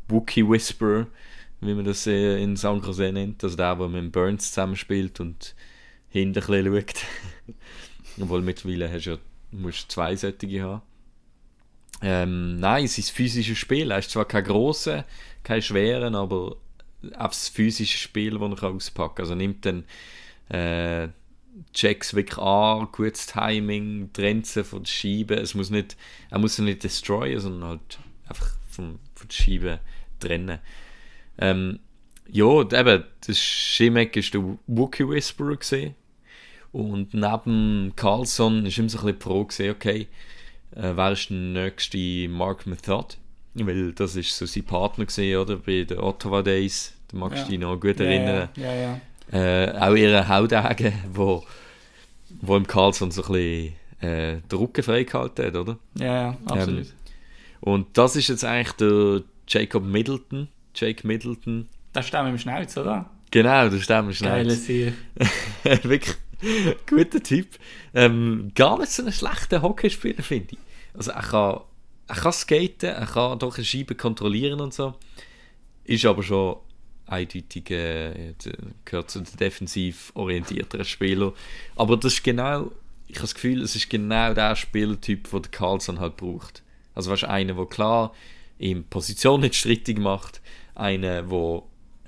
Wookie 0.09 0.49
Whisperer, 0.49 1.07
wie 1.61 1.75
man 1.75 1.85
das 1.85 2.07
äh, 2.07 2.43
in 2.43 2.57
San 2.57 2.81
Jose 2.81 3.13
nennt. 3.13 3.43
Also 3.43 3.57
der, 3.57 3.77
der 3.77 3.89
mit 3.89 4.13
Burns 4.13 4.51
zusammenspielt 4.51 5.21
und 5.21 5.55
hinten 6.09 6.39
ein 6.39 6.47
bisschen 6.47 6.87
schaut. 6.87 7.55
Obwohl 8.21 8.43
mittlerweile 8.43 8.91
hast 8.91 9.07
du 9.07 9.11
ja, 9.13 9.19
musst 9.53 9.91
zwei 9.91 10.17
solche 10.17 10.63
haben. 10.63 10.83
Ähm, 12.01 12.61
nein, 12.61 12.87
sein 12.87 13.05
physisches 13.05 13.59
Spiel. 13.59 13.91
Er 13.91 13.99
ist 13.99 14.11
zwar 14.11 14.25
kein 14.25 14.45
grosser, 14.45 15.05
kein 15.43 15.63
schweren, 15.63 16.15
aber 16.15 16.57
auch 17.17 17.29
das 17.29 17.49
physische 17.49 17.99
Spiel, 17.99 18.39
das 18.39 18.63
er 18.63 18.69
auspacken 18.69 19.17
kann. 19.17 19.25
Also 19.25 19.35
nimmt 19.35 19.67
dann 19.67 19.85
äh, 20.49 21.09
Checks 21.73 22.15
wirklich 22.15 22.39
an, 22.39 22.89
gutes 22.93 23.27
Timing, 23.27 24.11
trennt 24.13 24.47
sie 24.47 24.65
von 24.65 24.83
der 24.85 24.91
Scheibe. 24.91 25.35
Es 25.35 25.55
muss 25.55 25.71
nicht, 25.71 25.97
er 26.31 26.39
muss 26.39 26.57
sie 26.57 26.63
nicht 26.63 26.85
destroyen, 26.85 27.41
sondern 27.41 27.69
halt 27.71 27.99
einfach 28.29 28.51
von, 28.71 28.99
von 29.15 29.29
der 29.29 29.35
Scheibe 29.35 29.81
trennen. 30.21 30.59
Ähm, 31.39 31.79
ja, 32.31 32.61
eben, 32.61 33.05
das 33.27 33.39
Schimek 33.39 34.17
ist 34.17 34.35
der 34.35 34.43
Wookie 34.67 35.09
Whisperer 35.09 35.57
gesehen. 35.57 35.95
Und 36.73 37.15
neben 37.15 37.93
Carlson 37.97 38.67
ist 38.67 38.79
immer 38.79 38.89
so 38.91 38.99
ein 38.99 39.05
bisschen 39.05 39.19
Pro 39.19 39.45
gesehen, 39.45 39.75
okay, 39.75 40.07
äh, 40.77 40.93
wer 40.95 41.13
ist 41.13 41.31
der 41.31 41.37
nächste 41.39 42.29
Mark 42.29 42.67
Method? 42.67 43.17
Weil 43.55 43.93
das 43.93 44.15
ist 44.17 44.37
so 44.37 44.45
sein 44.47 44.65
Partner 44.65 45.07
gesehen, 45.07 45.39
oder? 45.39 45.57
Bei 45.57 45.85
den 45.85 45.99
Ottawa 45.99 46.43
Days. 46.43 46.95
Da 47.09 47.17
magst 47.17 47.39
du 47.39 47.43
Ja. 47.43 47.49
dich 47.49 47.59
noch 47.59 47.81
gut 47.81 47.99
erinnern. 47.99 48.51
Ja, 48.57 48.65
ja, 48.65 48.75
ja. 48.75 49.01
Äh, 49.33 49.73
auch 49.79 49.95
ihre 49.95 50.29
Hautaugen, 50.29 50.93
wo, 51.13 51.45
wo 52.41 52.57
im 52.57 52.67
Carlson 52.67 53.11
so 53.11 53.23
ein 53.23 53.33
bisschen 53.33 53.75
äh, 54.01 54.41
den 54.51 54.59
Rücken 54.59 54.83
freigehalten 54.83 55.47
hat, 55.47 55.57
oder? 55.57 55.79
Ja, 55.95 56.07
ja, 56.07 56.37
absolut. 56.47 56.87
Und 57.61 57.99
das 57.99 58.17
ist 58.17 58.29
jetzt 58.29 58.45
eigentlich 58.45 58.73
der 58.77 59.23
Jacob 59.47 59.85
Middleton. 59.85 60.49
Jake 60.75 61.07
Middleton. 61.07 61.69
das 61.93 62.07
ist 62.07 62.15
der 62.15 62.23
mit 62.23 62.33
dem 62.33 62.39
Schnauz, 62.39 62.77
oder? 62.77 63.11
Genau, 63.31 63.69
das 63.69 63.83
stimmt 63.83 64.15
schnell. 64.15 64.45
Geile 64.45 64.55
Sieg. 64.55 64.95
Wirklich 65.83 66.17
guter 66.87 67.23
Typ. 67.23 67.49
Ähm, 67.95 68.53
gar 68.55 68.79
nicht 68.79 68.93
so 68.93 69.03
einen 69.03 69.13
schlechten 69.13 69.61
Hockeyspieler, 69.61 70.23
finde 70.23 70.53
ich. 70.53 70.59
Also 70.95 71.11
er 71.11 71.23
kann, 71.23 71.61
er 72.07 72.15
kann 72.15 72.33
skaten, 72.33 72.91
er 72.91 73.07
kann 73.07 73.39
doch 73.39 73.57
eine 73.57 73.65
Scheibe 73.65 73.95
kontrollieren 73.95 74.61
und 74.61 74.73
so. 74.73 74.95
Ist 75.85 76.05
aber 76.05 76.23
schon 76.23 76.57
eindeutig, 77.09 77.71
äh, 77.71 78.35
gehört 78.85 79.11
zu 79.11 79.21
den 79.21 79.37
defensiv 79.37 80.13
orientierteren 80.15 80.85
Spielern. 80.85 81.33
Aber 81.77 81.97
das 81.97 82.15
ist 82.15 82.25
genau, 82.25 82.73
ich 83.07 83.17
habe 83.17 83.23
das 83.23 83.35
Gefühl, 83.35 83.63
es 83.63 83.75
ist 83.75 83.91
genau 83.91 84.35
der 84.35 84.57
Spielertyp, 84.57 85.31
den 85.31 85.43
der 85.43 85.51
Carlson 85.51 86.01
halt 86.01 86.17
braucht. 86.17 86.63
Also 86.95 87.11
weißt, 87.11 87.23
du, 87.23 87.31
einer, 87.31 87.55
der 87.55 87.67
klar 87.67 88.15
ihm 88.59 88.85
Position 88.85 89.41
nicht 89.41 89.55
strittig 89.55 89.99
macht, 89.99 90.41
einer, 90.75 91.23
der 91.23 91.63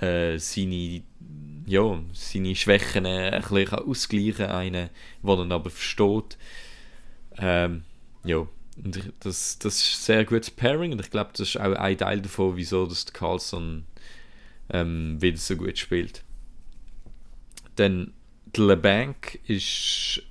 äh, 0.06 0.38
seine 0.38 1.02
ja, 1.66 2.00
seine 2.12 2.56
Schwächen 2.56 3.04
äh, 3.04 3.30
ein 3.30 3.42
bisschen 3.42 3.78
ausgleichen 3.78 4.46
kann, 4.46 4.50
einen, 4.50 4.90
der 5.22 5.38
ihn 5.38 5.52
aber 5.52 5.70
versteht. 5.70 6.36
Ähm, 7.38 7.84
ja, 8.24 8.46
und 8.84 9.12
das, 9.20 9.58
das 9.58 9.76
ist 9.76 9.94
ein 9.94 10.02
sehr 10.02 10.24
gutes 10.24 10.50
Pairing 10.50 10.92
und 10.92 11.00
ich 11.00 11.10
glaube, 11.10 11.30
das 11.32 11.48
ist 11.48 11.60
auch 11.60 11.72
ein 11.72 11.98
Teil 11.98 12.20
davon, 12.22 12.56
wieso 12.56 12.86
dass 12.86 13.12
Carlson 13.12 13.84
ähm, 14.72 15.20
wieder 15.20 15.38
so 15.38 15.56
gut 15.56 15.78
spielt. 15.78 16.22
Der 17.78 18.06
LeBanc 18.56 19.38
ist, 19.46 20.22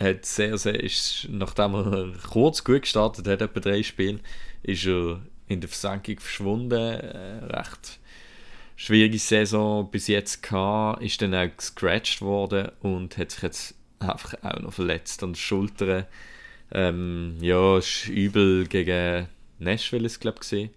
hat 0.00 0.24
sehr, 0.24 0.56
sehr, 0.58 0.82
ist, 0.82 1.28
nachdem 1.30 1.74
er 1.74 2.12
kurz 2.28 2.64
gut 2.64 2.82
gestartet 2.82 3.26
hat, 3.26 3.42
etwa 3.42 3.60
drei 3.60 3.82
Spiele, 3.82 4.20
ist 4.62 4.86
er 4.86 5.20
in 5.48 5.60
der 5.60 5.68
Versenkung 5.68 6.20
verschwunden. 6.20 6.72
Äh, 6.72 7.44
recht 7.44 7.98
schwierige 8.76 9.18
Saison 9.18 9.90
bis 9.90 10.06
jetzt 10.06 10.42
gehabt, 10.42 11.02
ist 11.02 11.20
dann 11.22 11.34
auch 11.34 11.56
gescratcht 11.56 12.20
worden 12.20 12.70
und 12.80 13.16
hat 13.16 13.30
sich 13.30 13.42
jetzt 13.42 13.74
einfach 13.98 14.34
auch 14.42 14.60
noch 14.60 14.72
verletzt 14.72 15.22
an 15.22 15.32
der 15.32 15.40
Schulter. 15.40 16.06
Ähm, 16.70 17.38
ja, 17.40 17.78
ist 17.78 18.08
übel 18.08 18.66
gegen 18.66 19.28
Nashville, 19.58 20.06
ist 20.06 20.20
glaube 20.20 20.40
ich, 20.42 20.70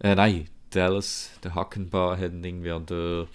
äh, 0.00 0.14
nein, 0.14 0.48
Dallas, 0.70 1.30
der 1.42 1.54
Hackenbar, 1.54 2.16
hat 2.18 2.32
irgendwie 2.32 2.70
an 2.70 2.86
der 2.86 3.26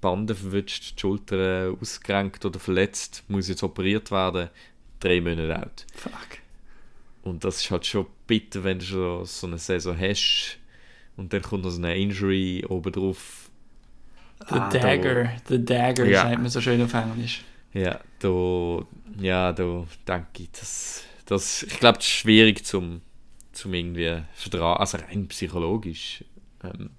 Bande 0.00 0.34
verwünscht, 0.34 0.94
die 0.96 1.00
Schulter 1.00 1.74
ausgerenkt 1.80 2.44
oder 2.44 2.58
verletzt, 2.58 3.24
muss 3.28 3.48
jetzt 3.48 3.62
operiert 3.62 4.10
werden, 4.10 4.48
drei 5.00 5.20
Monate 5.20 5.56
alt. 5.56 5.86
Fuck. 5.94 6.12
Und 7.22 7.44
das 7.44 7.58
ist 7.58 7.70
halt 7.70 7.86
schon 7.86 8.06
bitter, 8.26 8.64
wenn 8.64 8.78
du 8.80 8.84
schon 8.84 9.24
so 9.26 9.46
eine 9.46 9.58
Saison 9.58 9.96
hast 9.98 10.58
und 11.16 11.32
dann 11.32 11.42
kommt 11.42 11.62
noch 11.64 11.70
so 11.70 11.78
eine 11.78 11.96
Injury 11.96 12.64
obendrauf. 12.68 13.48
The 14.48 14.54
Ah, 14.56 14.68
da- 14.70 14.78
Dagger, 14.80 15.32
the 15.48 15.64
Dagger, 15.64 16.06
Ja. 16.08 16.22
sagt 16.22 16.40
man 16.40 16.48
so 16.50 16.60
schön 16.60 16.82
auf 16.82 16.92
Englisch. 16.94 17.44
Ja, 17.74 18.00
da, 18.18 18.84
ja, 19.20 19.52
da 19.52 19.86
denke 20.08 20.42
ich, 20.42 20.50
das, 20.50 21.04
das, 21.26 21.62
ich 21.62 21.78
glaube, 21.78 21.98
das 21.98 22.06
ist 22.06 22.12
schwierig 22.12 22.66
zum, 22.66 23.02
zum 23.52 23.72
irgendwie 23.72 24.20
vertragen, 24.34 24.80
also 24.80 24.98
rein 24.98 25.28
psychologisch, 25.28 26.24
ähm, 26.64 26.90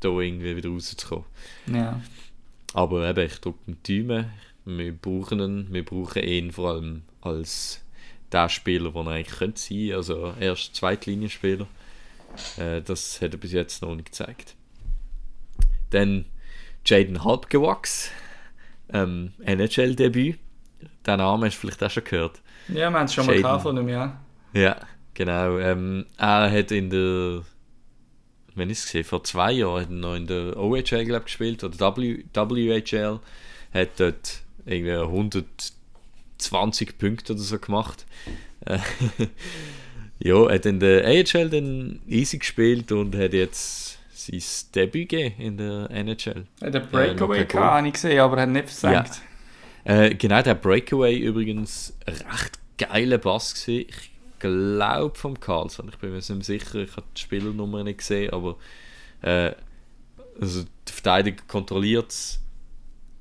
da 0.00 0.08
irgendwie 0.08 0.56
wieder 0.56 0.70
rauszukommen. 0.70 1.24
Ja. 1.66 2.00
Aber 2.74 3.08
eben, 3.08 3.26
ich 3.26 3.40
drücke 3.40 3.58
die 3.86 4.06
Daumen, 4.06 4.30
wir 4.64 4.92
brauchen 4.92 5.40
ihn, 5.40 5.66
wir 5.70 5.84
brauchen 5.84 6.22
ihn 6.22 6.52
vor 6.52 6.70
allem 6.70 7.02
als 7.20 7.80
der 8.30 8.48
Spieler, 8.48 8.90
der 8.90 9.02
er 9.02 9.08
eigentlich 9.08 9.38
könnte 9.38 9.60
sein, 9.60 9.92
also 9.92 10.34
erst 10.40 10.74
Zweitlinienspieler. 10.76 11.66
Äh, 12.56 12.80
das 12.80 13.20
hat 13.20 13.32
er 13.32 13.38
bis 13.38 13.52
jetzt 13.52 13.82
noch 13.82 13.94
nicht 13.94 14.06
gezeigt. 14.06 14.54
Dann 15.90 16.24
Jaden 16.86 17.24
Halbgewachs, 17.24 18.10
ähm, 18.92 19.32
NHL-Debüt. 19.44 20.38
Den 21.06 21.18
Namen 21.18 21.44
hast 21.44 21.56
du 21.56 21.60
vielleicht 21.60 21.82
auch 21.82 21.90
schon 21.90 22.04
gehört. 22.04 22.40
Ja, 22.68 22.90
wir 22.90 22.98
haben 22.98 23.04
es 23.04 23.14
schon 23.14 23.26
mal 23.26 23.32
Shaden. 23.32 23.42
gehabt 23.42 23.62
von 23.62 23.76
ihm, 23.76 23.88
ja. 23.88 24.20
Ja, 24.54 24.76
genau. 25.14 25.58
Ähm, 25.58 26.06
er 26.16 26.50
hat 26.50 26.70
in 26.70 26.90
der, 26.90 27.42
wenn 28.54 28.70
ich 28.70 28.78
es 28.78 28.84
gesehen, 28.84 29.04
vor 29.04 29.24
zwei 29.24 29.52
Jahren 29.52 29.82
hat 29.82 29.90
er 29.90 29.94
noch 29.94 30.14
in 30.14 30.26
der 30.26 30.56
OHL 30.56 31.04
glaub, 31.04 31.24
gespielt 31.24 31.64
oder 31.64 31.96
w, 31.96 32.24
WHL, 32.34 33.18
hat 33.72 33.88
dort 33.96 34.42
irgendwie 34.66 34.92
120 34.92 36.98
Punkte 36.98 37.32
oder 37.32 37.42
so 37.42 37.58
gemacht. 37.58 38.04
Äh, 38.66 38.78
ja, 40.18 40.48
hat 40.48 40.66
in 40.66 40.80
der 40.80 41.06
AHL 41.06 41.50
dann 41.50 42.00
easy 42.06 42.38
gespielt 42.38 42.92
und 42.92 43.16
hat 43.16 43.32
jetzt 43.32 43.98
sein 44.12 44.42
Debüt 44.74 45.08
gegeben 45.08 45.34
in 45.38 45.56
der 45.56 45.90
NHL. 45.90 46.46
Hat 46.60 46.74
einen 46.74 46.84
noch 46.84 46.90
Breakaway 46.90 47.38
kein 47.38 47.48
gehabt, 47.48 47.52
Goal. 47.52 47.64
habe 47.64 47.86
ich 47.88 47.94
gesehen, 47.94 48.20
aber 48.20 48.36
er 48.36 48.42
hat 48.42 48.50
nicht 48.50 48.70
versenkt. 48.70 49.22
Äh, 49.84 50.14
genau, 50.14 50.42
der 50.42 50.54
Breakaway 50.54 51.18
übrigens 51.18 51.92
ein 52.06 52.14
recht 52.14 52.58
geiler 52.78 53.18
Bass. 53.18 53.66
Ich 53.66 54.11
glaube 54.42 55.16
vom 55.16 55.38
Carlson. 55.38 55.88
Ich 55.88 55.98
bin 55.98 56.10
mir 56.10 56.16
nicht 56.16 56.44
sicher, 56.44 56.74
ich 56.76 56.96
habe 56.96 57.06
die 57.16 57.20
Spielernummer 57.20 57.84
nicht 57.84 57.98
gesehen, 57.98 58.32
aber 58.32 58.56
äh, 59.22 59.52
also 60.40 60.64
der 60.86 60.92
Verteidiger 60.92 61.44
kontrolliert 61.46 62.10
es 62.10 62.40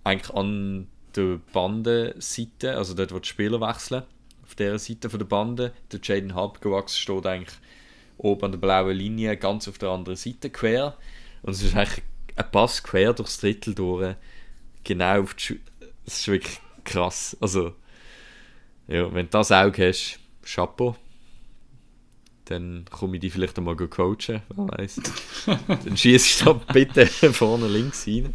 eigentlich 0.03 0.33
an 0.35 0.87
der 1.15 1.39
Bandenseite, 1.53 2.75
also 2.75 2.95
dort, 2.95 3.13
wo 3.13 3.19
die 3.19 3.29
Spieler 3.29 3.61
wechseln. 3.61 4.03
Auf 4.43 4.55
der 4.55 4.79
Seite 4.79 5.09
von 5.09 5.19
der 5.19 5.27
Bande. 5.27 5.73
Der 5.91 5.99
Jaden 6.01 6.33
Halbgewachs 6.33 6.97
steht 6.97 7.25
eigentlich 7.25 7.55
oben 8.17 8.45
an 8.45 8.51
der 8.51 8.59
blauen 8.59 8.97
Linie, 8.97 9.37
ganz 9.37 9.67
auf 9.67 9.77
der 9.77 9.89
anderen 9.89 10.17
Seite 10.17 10.49
quer. 10.49 10.97
Und 11.43 11.53
es 11.53 11.61
ist 11.61 11.75
eigentlich 11.75 12.03
ein 12.35 12.51
Pass 12.51 12.81
quer 12.81 13.13
durchs 13.13 13.39
Drittel 13.39 13.75
durch, 13.75 14.15
genau 14.83 15.21
auf 15.21 15.35
die 15.35 15.43
Schu 15.43 15.55
Das 16.05 16.17
ist 16.17 16.27
wirklich 16.27 16.59
krass. 16.83 17.37
Also, 17.39 17.75
ja, 18.87 19.13
wenn 19.13 19.27
du 19.27 19.31
das 19.31 19.51
auch 19.51 19.77
hast, 19.77 20.19
Chapeau. 20.43 20.95
Dann 22.51 22.85
komme 22.89 23.15
ich 23.15 23.21
dich 23.21 23.33
vielleicht 23.33 23.57
einmal 23.57 23.75
coachen, 23.75 24.41
wer 24.49 24.67
weiß. 24.77 25.01
Dann 25.67 25.97
schießt 25.97 26.45
da 26.45 26.53
bitte 26.53 27.05
vorne 27.33 27.67
links 27.67 28.05
rein. 28.07 28.33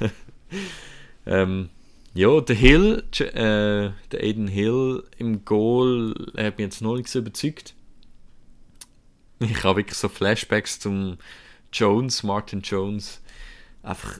ähm, 1.26 1.70
ja, 2.14 2.40
der 2.40 2.56
Hill, 2.56 3.04
äh, 3.20 3.90
der 4.10 4.22
Aiden 4.22 4.48
Hill 4.48 5.04
im 5.18 5.44
Goal 5.44 6.14
hat 6.36 6.58
mich 6.58 6.64
jetzt 6.64 6.82
noch 6.82 6.96
nicht 6.96 7.08
so 7.08 7.18
überzeugt. 7.18 7.74
Ich 9.40 9.64
habe 9.64 9.80
wirklich 9.80 9.98
so 9.98 10.08
Flashbacks 10.08 10.80
zum 10.80 11.18
Jones, 11.72 12.22
Martin 12.22 12.62
Jones. 12.62 13.20
Einfach 13.82 14.18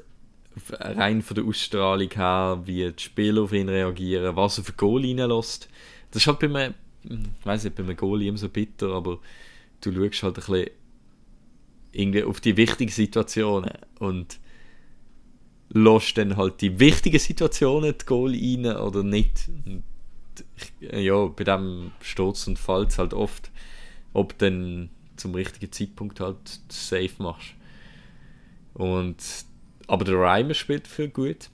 rein 0.70 1.22
von 1.22 1.34
der 1.34 1.44
Ausstrahlung 1.44 2.10
her, 2.10 2.60
wie 2.64 2.90
die 2.90 3.02
Spieler 3.02 3.42
auf 3.42 3.52
ihn 3.52 3.68
reagieren, 3.68 4.36
was 4.36 4.58
er 4.58 4.64
für 4.64 4.72
Goal 4.72 5.02
reinlässt. 5.02 5.68
Das 6.10 6.26
halt 6.26 6.38
bei 6.38 6.46
einem, 6.46 6.74
ich 7.08 7.46
weiß 7.46 7.64
nicht, 7.64 7.76
bei 7.76 7.82
einem 7.82 7.96
Goal 7.96 8.22
immer 8.22 8.38
so 8.38 8.48
bitter, 8.48 8.88
aber 8.88 9.18
du 9.80 9.92
schaust 10.12 10.22
halt 10.22 10.38
ein 10.38 10.44
bisschen 10.46 10.70
irgendwie 11.92 12.24
auf 12.24 12.40
die 12.40 12.56
wichtigen 12.56 12.90
Situationen 12.90 13.72
und 13.98 14.38
lässt 15.70 16.18
dann 16.18 16.36
halt 16.36 16.60
die 16.60 16.78
wichtigen 16.78 17.18
Situationen 17.18 17.94
die 17.98 18.04
Goal 18.04 18.32
rein 18.32 18.76
oder 18.76 19.02
nicht. 19.02 19.48
Und 19.64 19.82
ja, 20.80 21.26
bei 21.26 21.44
dem 21.44 21.92
Sturz 22.00 22.46
und 22.46 22.58
Falls 22.58 22.98
halt 22.98 23.14
oft, 23.14 23.50
ob 24.12 24.38
du 24.38 24.50
dann 24.50 24.90
zum 25.16 25.34
richtigen 25.34 25.72
Zeitpunkt 25.72 26.20
halt 26.20 26.60
Safe 26.68 27.10
machst. 27.18 27.54
Und, 28.74 29.16
aber 29.86 30.04
der 30.04 30.18
Reimer 30.18 30.54
spielt 30.54 30.86
viel 30.86 31.08
gut. 31.08 31.48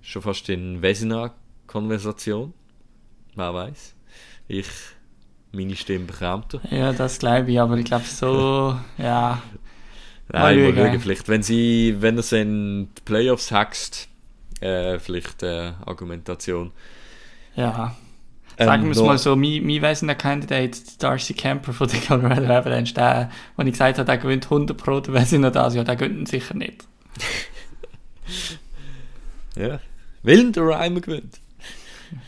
Schon 0.00 0.22
fast 0.22 0.48
in 0.48 0.80
Vesina-Konversation. 0.80 2.54
Wer 3.34 3.52
weiß. 3.52 3.95
Ich, 4.48 4.68
meine 5.52 5.76
Stimme 5.76 6.06
bekommt 6.06 6.54
er. 6.54 6.76
Ja, 6.76 6.92
das 6.92 7.18
glaube 7.18 7.50
ich, 7.50 7.60
aber 7.60 7.76
ich 7.76 7.84
glaube 7.84 8.04
so, 8.04 8.78
ja. 8.98 9.42
Nein, 10.28 10.74
Mal 10.74 10.74
schauen. 10.74 11.00
Vielleicht, 11.00 11.28
wenn, 11.28 11.42
sie, 11.42 11.96
wenn 12.00 12.16
er 12.16 12.20
es 12.20 12.32
in 12.32 12.88
die 12.96 13.02
Playoffs 13.04 13.52
hackst, 13.52 14.08
äh, 14.60 14.98
vielleicht 14.98 15.42
äh, 15.42 15.72
Argumentation. 15.84 16.72
Ja. 17.54 17.96
Ähm, 18.58 18.66
Sagen 18.66 18.84
wir 18.84 18.92
es 18.92 19.02
mal 19.02 19.18
so, 19.18 19.36
mein, 19.36 19.64
mein 19.66 19.82
wesentlicher 19.82 20.18
Candidate, 20.18 20.78
Darcy 20.98 21.34
Camper 21.34 21.72
von 21.72 21.88
den 21.88 22.00
Colorado 22.00 22.46
Avalanche, 22.46 22.94
der, 22.94 23.30
wo 23.56 23.62
ich 23.62 23.72
gesagt 23.72 23.98
habe, 23.98 24.06
der 24.06 24.18
gewinnt 24.18 24.44
100 24.44 24.76
Pro, 24.76 25.00
der 25.00 25.14
weiß 25.14 25.32
ich 25.32 25.38
noch 25.38 25.52
das, 25.52 25.74
ja, 25.74 25.84
der 25.84 25.96
gewinnt 25.96 26.18
ihn 26.18 26.26
sicher 26.26 26.54
nicht. 26.54 26.86
Ja. 29.58 29.80
Will 30.22 30.52
der 30.52 30.64
Reimer 30.64 31.00
gewinnt. 31.00 31.40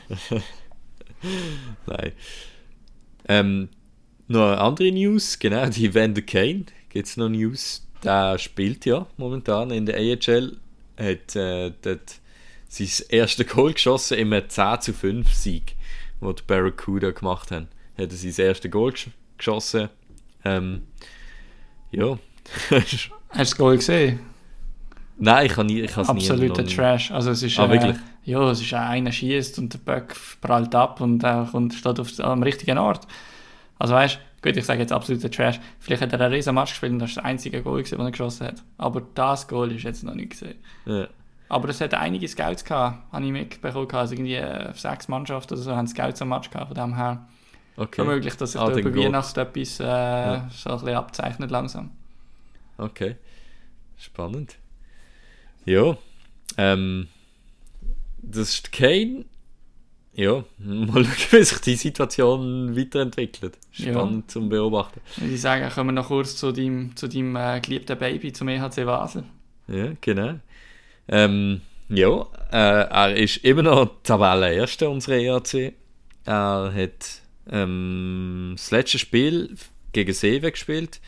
Nein. 1.86 2.12
Ähm, 3.28 3.68
noch 4.26 4.46
eine 4.46 4.58
andere 4.58 4.92
News, 4.92 5.38
genau, 5.38 5.66
die 5.68 5.94
Vander 5.94 6.22
Kane. 6.22 6.64
Gibt 6.88 7.06
es 7.08 7.16
noch 7.16 7.28
News? 7.28 7.86
Der 8.04 8.38
spielt 8.38 8.84
ja 8.84 9.06
momentan 9.16 9.70
in 9.70 9.86
der 9.86 9.96
AHL. 9.96 10.56
Hat 10.98 11.36
äh, 11.36 11.72
dort 11.82 12.16
sein 12.68 12.88
erstes 13.08 13.46
Goal 13.46 13.72
geschossen 13.72 14.18
im 14.18 14.32
10 14.48 14.80
zu 14.80 14.92
5 14.92 15.32
Sieg, 15.32 15.76
den 16.20 16.34
die 16.34 16.42
Barracuda 16.46 17.10
gemacht 17.10 17.50
haben. 17.50 17.68
Hat 17.96 18.10
er 18.10 18.16
sein 18.16 18.34
erstes 18.46 18.70
Goal 18.70 18.92
gesch 18.92 19.08
geschossen. 19.36 19.88
Ähm, 20.44 20.82
ja. 21.90 22.18
Hast 22.70 22.92
du 22.92 23.14
das 23.36 23.56
Goal 23.56 23.76
gesehen? 23.76 24.20
Nein, 25.18 25.46
ich 25.46 25.56
habe 25.56 25.66
es 25.66 25.72
nie 25.72 25.82
Absoluter 25.90 26.62
noch- 26.62 26.72
Trash. 26.72 27.10
Also 27.10 27.30
es 27.30 27.42
ist, 27.42 27.58
Ah, 27.58 27.68
wirklich? 27.70 27.96
Ja, 28.28 28.50
es 28.50 28.60
ist 28.60 28.72
einer 28.74 29.10
schießt 29.12 29.58
und 29.58 29.72
der 29.72 29.78
Böck 29.78 30.14
prallt 30.40 30.74
ab 30.74 31.00
und 31.00 31.24
er 31.24 31.48
kommt, 31.50 31.74
steht 31.74 31.98
auf, 31.98 32.20
am 32.20 32.42
richtigen 32.42 32.78
Ort. 32.78 33.06
Also 33.78 33.94
weißt 33.94 34.16
du, 34.42 34.48
gut, 34.48 34.56
ich 34.56 34.66
sage 34.66 34.80
jetzt 34.80 34.92
absoluter 34.92 35.30
Trash. 35.30 35.58
Vielleicht 35.80 36.02
hat 36.02 36.12
er 36.12 36.20
einen 36.20 36.34
riesen 36.34 36.54
Match 36.54 36.72
gespielt 36.72 36.92
und 36.92 36.98
das 36.98 37.10
ist 37.10 37.16
das 37.16 37.24
einzige 37.24 37.62
Goal, 37.62 37.78
gewesen, 37.82 37.96
das 37.96 38.06
er 38.06 38.10
geschossen 38.10 38.46
hat. 38.48 38.62
Aber 38.76 39.02
das 39.14 39.48
Goal 39.48 39.72
ist 39.72 39.82
jetzt 39.84 40.04
noch 40.04 40.14
nicht 40.14 40.30
gesehen. 40.30 40.56
Ja. 40.84 41.08
Aber 41.48 41.68
es 41.70 41.80
hat 41.80 41.94
einige 41.94 42.28
Scouts 42.28 42.64
gehabt, 42.64 43.10
habe 43.10 43.24
ich 43.24 43.32
mitbekommen. 43.32 43.88
Also 43.92 44.12
irgendwie 44.14 44.34
äh, 44.34 44.72
sechs 44.74 45.08
Mannschaften 45.08 45.54
oder 45.54 45.62
so 45.62 45.74
haben 45.74 45.86
Scouts 45.86 46.20
am 46.20 46.28
Match 46.28 46.50
gehabt, 46.50 46.66
von 46.68 46.74
dem 46.74 46.96
her. 46.96 47.26
Okay. 47.76 48.04
Möglich, 48.04 48.36
dass 48.36 48.52
sich 48.52 48.60
Ah, 48.60 48.68
da 48.68 48.76
über 48.78 48.90
geht's. 48.90 49.06
Weihnachten 49.06 49.40
etwas 49.40 49.80
äh, 49.80 50.40
so 50.50 50.70
ein 50.70 50.78
bisschen 50.80 50.94
abzeichnet 50.96 51.50
langsam. 51.50 51.90
Okay. 52.76 53.16
Spannend. 53.96 54.56
Ja. 55.64 55.96
Ähm, 56.58 57.08
das 58.22 58.50
ist 58.54 58.72
Kane. 58.72 59.24
ja, 60.14 60.44
mal 60.58 61.04
schauen, 61.04 61.16
wie 61.40 61.44
sich 61.44 61.58
die 61.60 61.76
Situation 61.76 62.76
weiterentwickelt. 62.76 63.58
Spannend 63.70 64.24
Ja. 64.24 64.28
zum 64.28 64.48
Beobachten. 64.48 65.00
Würde 65.16 65.34
ich 65.34 65.40
sagen, 65.40 65.68
kommen 65.70 65.90
wir 65.90 65.92
noch 66.02 66.08
kurz 66.08 66.36
zu 66.36 66.52
deinem, 66.52 66.94
zu 66.96 67.08
deinem 67.08 67.36
äh, 67.36 67.60
geliebten 67.60 67.98
Baby, 67.98 68.32
zum 68.32 68.48
EHC 68.48 68.84
Basel. 68.84 69.24
Ja, 69.68 69.92
genau. 70.00 70.40
Ähm, 71.08 71.60
ja, 71.88 72.26
äh, 72.52 72.82
er 72.90 73.16
ist 73.16 73.38
immer 73.44 73.62
noch 73.62 74.02
Tabellenerster 74.02 74.90
unserer 74.90 75.16
ERC. 75.16 75.72
Er 76.24 76.72
hat 76.74 77.22
ähm, 77.50 78.52
das 78.56 78.70
letzte 78.70 78.98
Spiel 78.98 79.54
gegen 79.92 80.12
Seewe 80.12 80.50
gespielt. 80.50 81.00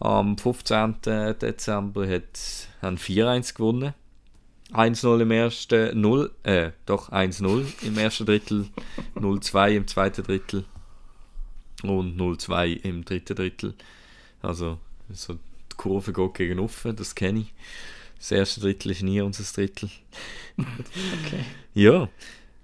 Am 0.00 0.36
15. 0.38 0.96
Dezember 1.40 2.06
hat 2.06 2.68
er 2.82 2.92
4-1 2.92 3.54
gewonnen. 3.56 3.94
1-0 4.72 5.20
im 5.20 5.30
ersten, 5.30 6.00
0, 6.00 6.30
äh, 6.42 6.70
doch 6.86 7.10
1-0 7.10 7.64
im 7.86 7.98
ersten 7.98 8.26
Drittel, 8.26 8.66
0-2 9.14 9.76
im 9.76 9.86
zweiten 9.86 10.22
Drittel 10.22 10.64
und 11.82 12.18
0-2 12.18 12.82
im 12.82 13.04
dritten 13.04 13.36
Drittel. 13.36 13.74
Also, 14.42 14.78
so 15.10 15.34
die 15.34 15.76
Kurve 15.76 16.12
geht 16.12 16.34
gegen 16.34 16.58
offen, 16.58 16.94
das 16.96 17.14
kenne 17.14 17.40
ich. 17.40 17.54
Das 18.18 18.32
erste 18.32 18.60
Drittel 18.60 18.90
ist 18.90 19.02
nie 19.02 19.20
unser 19.20 19.44
Drittel. 19.44 19.90
Okay. 20.58 21.44
Ja, 21.74 22.08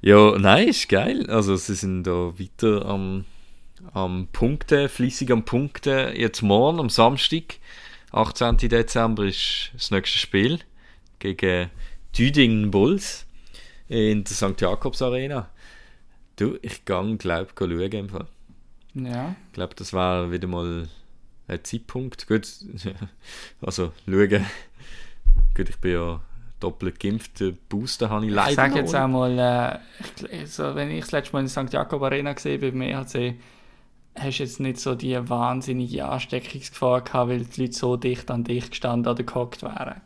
ja, 0.03 0.37
nein, 0.37 0.69
ist 0.69 0.89
geil. 0.89 1.31
Also 1.31 1.57
sie 1.57 1.75
sind 1.75 2.03
da 2.03 2.35
weiter 2.39 2.85
am, 2.85 3.25
am 3.95 4.29
Punkten, 4.33 4.89
fließig 4.89 5.33
am 5.33 5.45
Punkten. 5.45 6.15
Jetzt 6.15 6.43
morgen, 6.43 6.81
am 6.81 6.91
Samstag, 6.91 7.59
18. 8.11 8.57
Dezember, 8.69 9.25
ist 9.25 9.71
das 9.73 9.93
nächste 9.93 10.19
Spiel 10.19 10.59
gegen 11.21 11.71
Düdingen 12.17 12.71
Bulls 12.71 13.27
in 13.89 14.25
der 14.25 14.33
St. 14.35 14.61
Jakobs 14.61 15.03
Arena. 15.03 15.49
Du, 16.37 16.59
ich 16.62 16.85
gang, 16.85 17.19
glaube 17.21 17.49
ich, 17.51 17.59
schauen 17.59 17.93
im 17.93 18.09
Fall. 18.09 18.27
Ja. 18.95 19.35
Ich 19.49 19.53
glaube, 19.53 19.75
das 19.75 19.93
war 19.93 20.31
wieder 20.31 20.47
mal 20.47 20.89
ein 21.49 21.65
Zeitpunkt. 21.65 22.27
Gut, 22.27 22.49
also 23.61 23.93
schauen. 24.07 24.45
Gut, 25.57 25.69
ich 25.69 25.77
bin 25.79 25.93
ja 25.93 26.21
doppelt 26.61 26.99
geimpft. 27.01 27.41
Den 27.41 27.59
Booster 27.69 28.11
habe 28.11 28.27
ich 28.27 28.33
leider 28.33 28.51
Ich 28.51 28.57
sage 28.57 28.79
jetzt 28.79 28.95
auch 28.95 29.09
mal, 29.09 29.39
äh, 30.31 30.43
ich, 30.43 30.51
so, 30.51 30.75
wenn 30.75 30.91
ich 30.91 31.01
das 31.01 31.12
letzte 31.12 31.33
Mal 31.35 31.41
in 31.41 31.49
St. 31.49 31.73
Jakob 31.73 32.03
Arena 32.03 32.33
gesehen 32.33 32.61
bin, 32.61 32.79
beim 32.79 32.83
EHC, 32.83 33.37
hast 34.17 34.39
du 34.39 34.43
jetzt 34.43 34.61
nicht 34.61 34.79
so 34.79 34.95
die 34.95 35.17
wahnsinnige 35.29 36.07
Ansteckungsgefahr 36.07 37.03
gehabt, 37.03 37.31
weil 37.31 37.45
die 37.45 37.62
Leute 37.62 37.75
so 37.75 37.97
dicht 37.97 38.31
an 38.31 38.45
dich 38.45 38.71
gestanden 38.71 39.11
oder 39.12 39.25
gehockt 39.25 39.62
wären. 39.62 40.01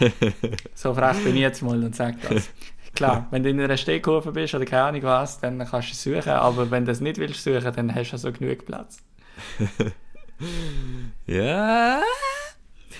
so 0.74 0.94
frech 0.94 1.22
bin 1.24 1.34
ich 1.36 1.40
jetzt 1.42 1.62
mal 1.62 1.82
und 1.82 1.94
sage 1.96 2.16
das. 2.28 2.48
Klar, 2.94 3.26
wenn 3.30 3.42
du 3.42 3.48
in 3.48 3.58
einer 3.60 3.76
Stehkurve 3.78 4.32
bist 4.32 4.54
oder 4.54 4.66
keine 4.66 4.82
Ahnung 4.84 5.02
was, 5.04 5.40
dann 5.40 5.58
kannst 5.60 5.88
du 5.88 5.92
es 5.92 6.02
suchen, 6.02 6.32
aber 6.32 6.70
wenn 6.70 6.84
du 6.84 6.92
es 6.92 7.00
nicht 7.00 7.16
willst 7.18 7.42
suchen, 7.42 7.72
dann 7.74 7.94
hast 7.94 8.10
du 8.12 8.18
so 8.18 8.30
genug 8.32 8.66
Platz. 8.66 8.98
Ja, 11.26 12.00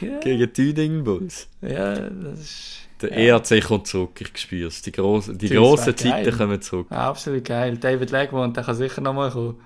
Ja, 0.00 0.18
gegen 0.20 0.52
Tüdingen 0.52 1.04
Bulls. 1.04 1.48
ja 1.60 2.08
das 2.08 2.40
ist 2.40 2.78
Der 3.02 3.10
Ja. 3.20 3.36
ERC 3.36 3.62
kommt 3.64 3.86
zurück, 3.88 4.20
ich 4.20 4.38
spüre 4.40 4.68
es. 4.68 4.80
Die, 4.82 4.92
grossen, 4.92 5.36
die 5.38 5.48
grossen 5.48 5.96
Zeiten 5.96 6.24
geil. 6.24 6.32
kommen 6.38 6.62
zurück. 6.62 6.86
absolut 6.90 7.44
geil. 7.44 7.76
David 7.78 8.10
Legmont, 8.12 8.56
der 8.56 8.64
kann 8.64 8.76
sicher 8.76 9.00
nochmal 9.00 9.30
kommen. 9.30 9.60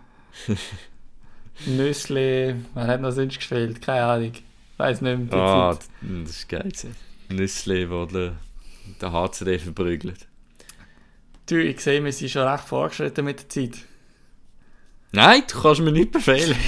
Nüssli, 1.67 2.55
wer 2.75 2.87
hat 2.87 3.01
noch 3.01 3.11
sonst 3.13 3.37
gespielt? 3.37 3.81
Keine 3.83 4.05
Ahnung. 4.05 4.33
Weiß 4.77 5.01
nicht 5.01 5.33
mehr. 5.33 5.41
Ah, 5.41 5.73
Zeit. 5.73 5.89
das 6.03 6.31
ist 6.31 6.49
geil. 6.49 6.69
Nüssli, 7.29 7.87
der, 7.87 8.33
der 9.01 9.13
HCD 9.13 9.59
verprügelt. 9.59 10.27
Du, 11.49 11.57
ich 11.63 11.81
sehe, 11.81 12.05
wir 12.05 12.13
sind 12.13 12.31
schon 12.31 12.47
recht 12.47 12.65
fortgeschritten 12.65 13.25
mit 13.25 13.41
der 13.41 13.49
Zeit. 13.49 13.79
Nein, 15.13 15.43
du 15.51 15.61
kannst 15.61 15.81
mir 15.81 15.93
nicht 15.93 16.13
befehlen. 16.13 16.57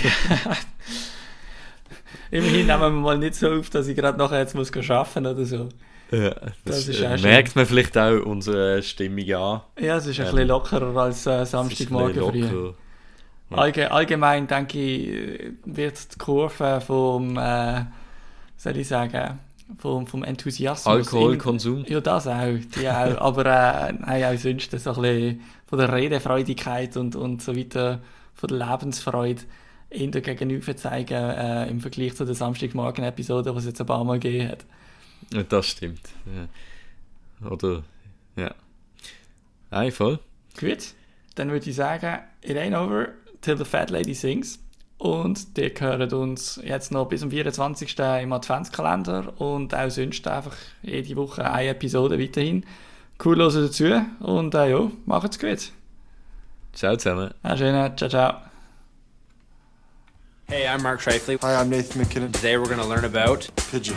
Immerhin 2.31 2.67
nehmen 2.67 2.81
wir 2.81 2.91
mal 2.91 3.19
nicht 3.19 3.35
so 3.35 3.51
auf, 3.51 3.71
dass 3.71 3.89
ich 3.89 3.97
gerade 3.97 4.19
nachher 4.19 4.39
jetzt 4.41 4.55
muss 4.55 4.73
arbeiten 4.73 5.27
oder 5.27 5.45
so. 5.45 5.69
ja, 6.11 6.31
das, 6.31 6.53
Das 6.65 6.89
ist 6.89 7.01
äh, 7.01 7.17
merkt 7.19 7.57
man 7.57 7.67
vielleicht 7.67 7.97
auch 7.99 8.21
unsere 8.25 8.83
Stimmung 8.83 9.31
an. 9.33 9.63
Ja, 9.79 9.97
es 9.97 10.07
ist 10.07 10.21
ein 10.21 10.27
Ähm, 10.27 10.33
bisschen 10.33 10.49
lockerer 10.49 10.97
als 10.97 11.27
äh, 11.27 11.45
Samstagmorgen 11.45 12.23
früh. 12.23 12.73
Ja. 13.51 13.57
Allge 13.57 13.91
allgemein 13.91 14.47
denke 14.47 14.79
ich, 14.79 15.09
äh, 15.09 15.53
wird 15.65 16.15
die 16.15 16.19
Kurve 16.19 16.83
vom, 16.87 17.37
äh, 17.39 17.85
soll 18.59 18.77
ich 18.77 18.89
sagen, 18.89 19.39
vom, 19.79 20.07
vom 20.07 20.25
Enthusiasmus. 20.25 20.87
Alkoholkonsum. 20.87 21.85
Ja, 21.89 22.01
das 22.01 22.27
auch, 22.27 22.59
die 22.77 22.89
auch. 22.89 23.19
Aber 23.21 23.47
äh, 23.47 23.93
nein, 23.93 24.25
auch 24.25 24.39
sonst 24.39 24.71
so 24.71 24.91
ein 24.93 25.03
bisschen 25.03 25.41
von 25.67 25.79
der 25.79 25.93
Redefreudigkeit 25.93 26.97
und, 26.97 27.17
und 27.17 27.43
so 27.43 27.57
weiter, 27.57 28.01
von 28.35 28.49
der 28.49 28.67
Lebensfreude 28.67 29.43
in 29.91 30.13
der 30.13 30.21
Gegenüber 30.21 30.77
zeigen 30.77 31.15
äh, 31.15 31.69
im 31.69 31.81
Vergleich 31.81 32.15
zu 32.15 32.25
der 32.25 32.35
Samstagmorgen-Episode, 32.35 33.53
die 33.53 33.59
es 33.59 33.65
jetzt 33.65 33.81
ein 33.81 33.87
paar 33.87 34.05
Mal 34.05 34.19
gegeben 34.19 34.51
hat. 34.51 34.67
Ja, 35.33 35.43
Das 35.43 35.67
stimmt. 35.67 36.01
Ja. 36.27 37.49
Oder, 37.49 37.83
ja. 38.37 38.55
Nein, 39.71 39.93
voll. 39.93 40.19
Gut, 40.59 40.95
dann 41.35 41.51
würde 41.51 41.69
ich 41.69 41.77
sagen, 41.77 42.21
it 42.43 42.57
ain't 42.57 42.77
over 42.77 43.13
till 43.41 43.57
the 43.57 43.65
fat 43.65 43.91
lady 43.91 44.15
sings. 44.15 44.59
Und 44.99 45.57
die 45.57 45.73
hören 45.79 46.13
uns 46.13 46.61
jetzt 46.65 46.91
noch 46.91 47.07
bis 47.07 47.21
zum 47.21 47.31
24. 47.31 47.97
im 48.21 48.33
Adventskalender 48.33 49.41
und 49.41 49.73
auch 49.75 49.91
sonst 49.91 50.27
einfach 50.27 50.57
jede 50.83 51.15
Woche 51.15 51.49
eine 51.49 51.71
Episode 51.71 52.19
weiterhin. 52.19 52.67
Cool 53.25 53.37
hören 53.37 53.61
dazu 53.61 54.01
und 54.21 54.55
äh, 54.55 54.71
ja, 54.71 54.91
macht's 55.07 55.39
gut. 55.39 55.73
Ciao 56.73 56.97
zusammen. 56.97 57.33
Einen 57.43 57.59
schönen, 57.59 57.97
ciao, 57.97 58.11
ciao. 58.11 58.41
Hey, 60.49 60.67
I'm 60.67 60.83
Mark 60.83 61.01
Shifley. 61.01 61.39
Hi, 61.43 61.61
I'm 61.61 61.69
Nathan 61.69 62.01
McKinnon. 62.01 62.33
Today 62.33 62.57
we're 62.57 62.65
going 62.65 62.81
to 62.81 62.87
learn 62.87 63.05
about 63.05 63.49
Pigeon. 63.71 63.97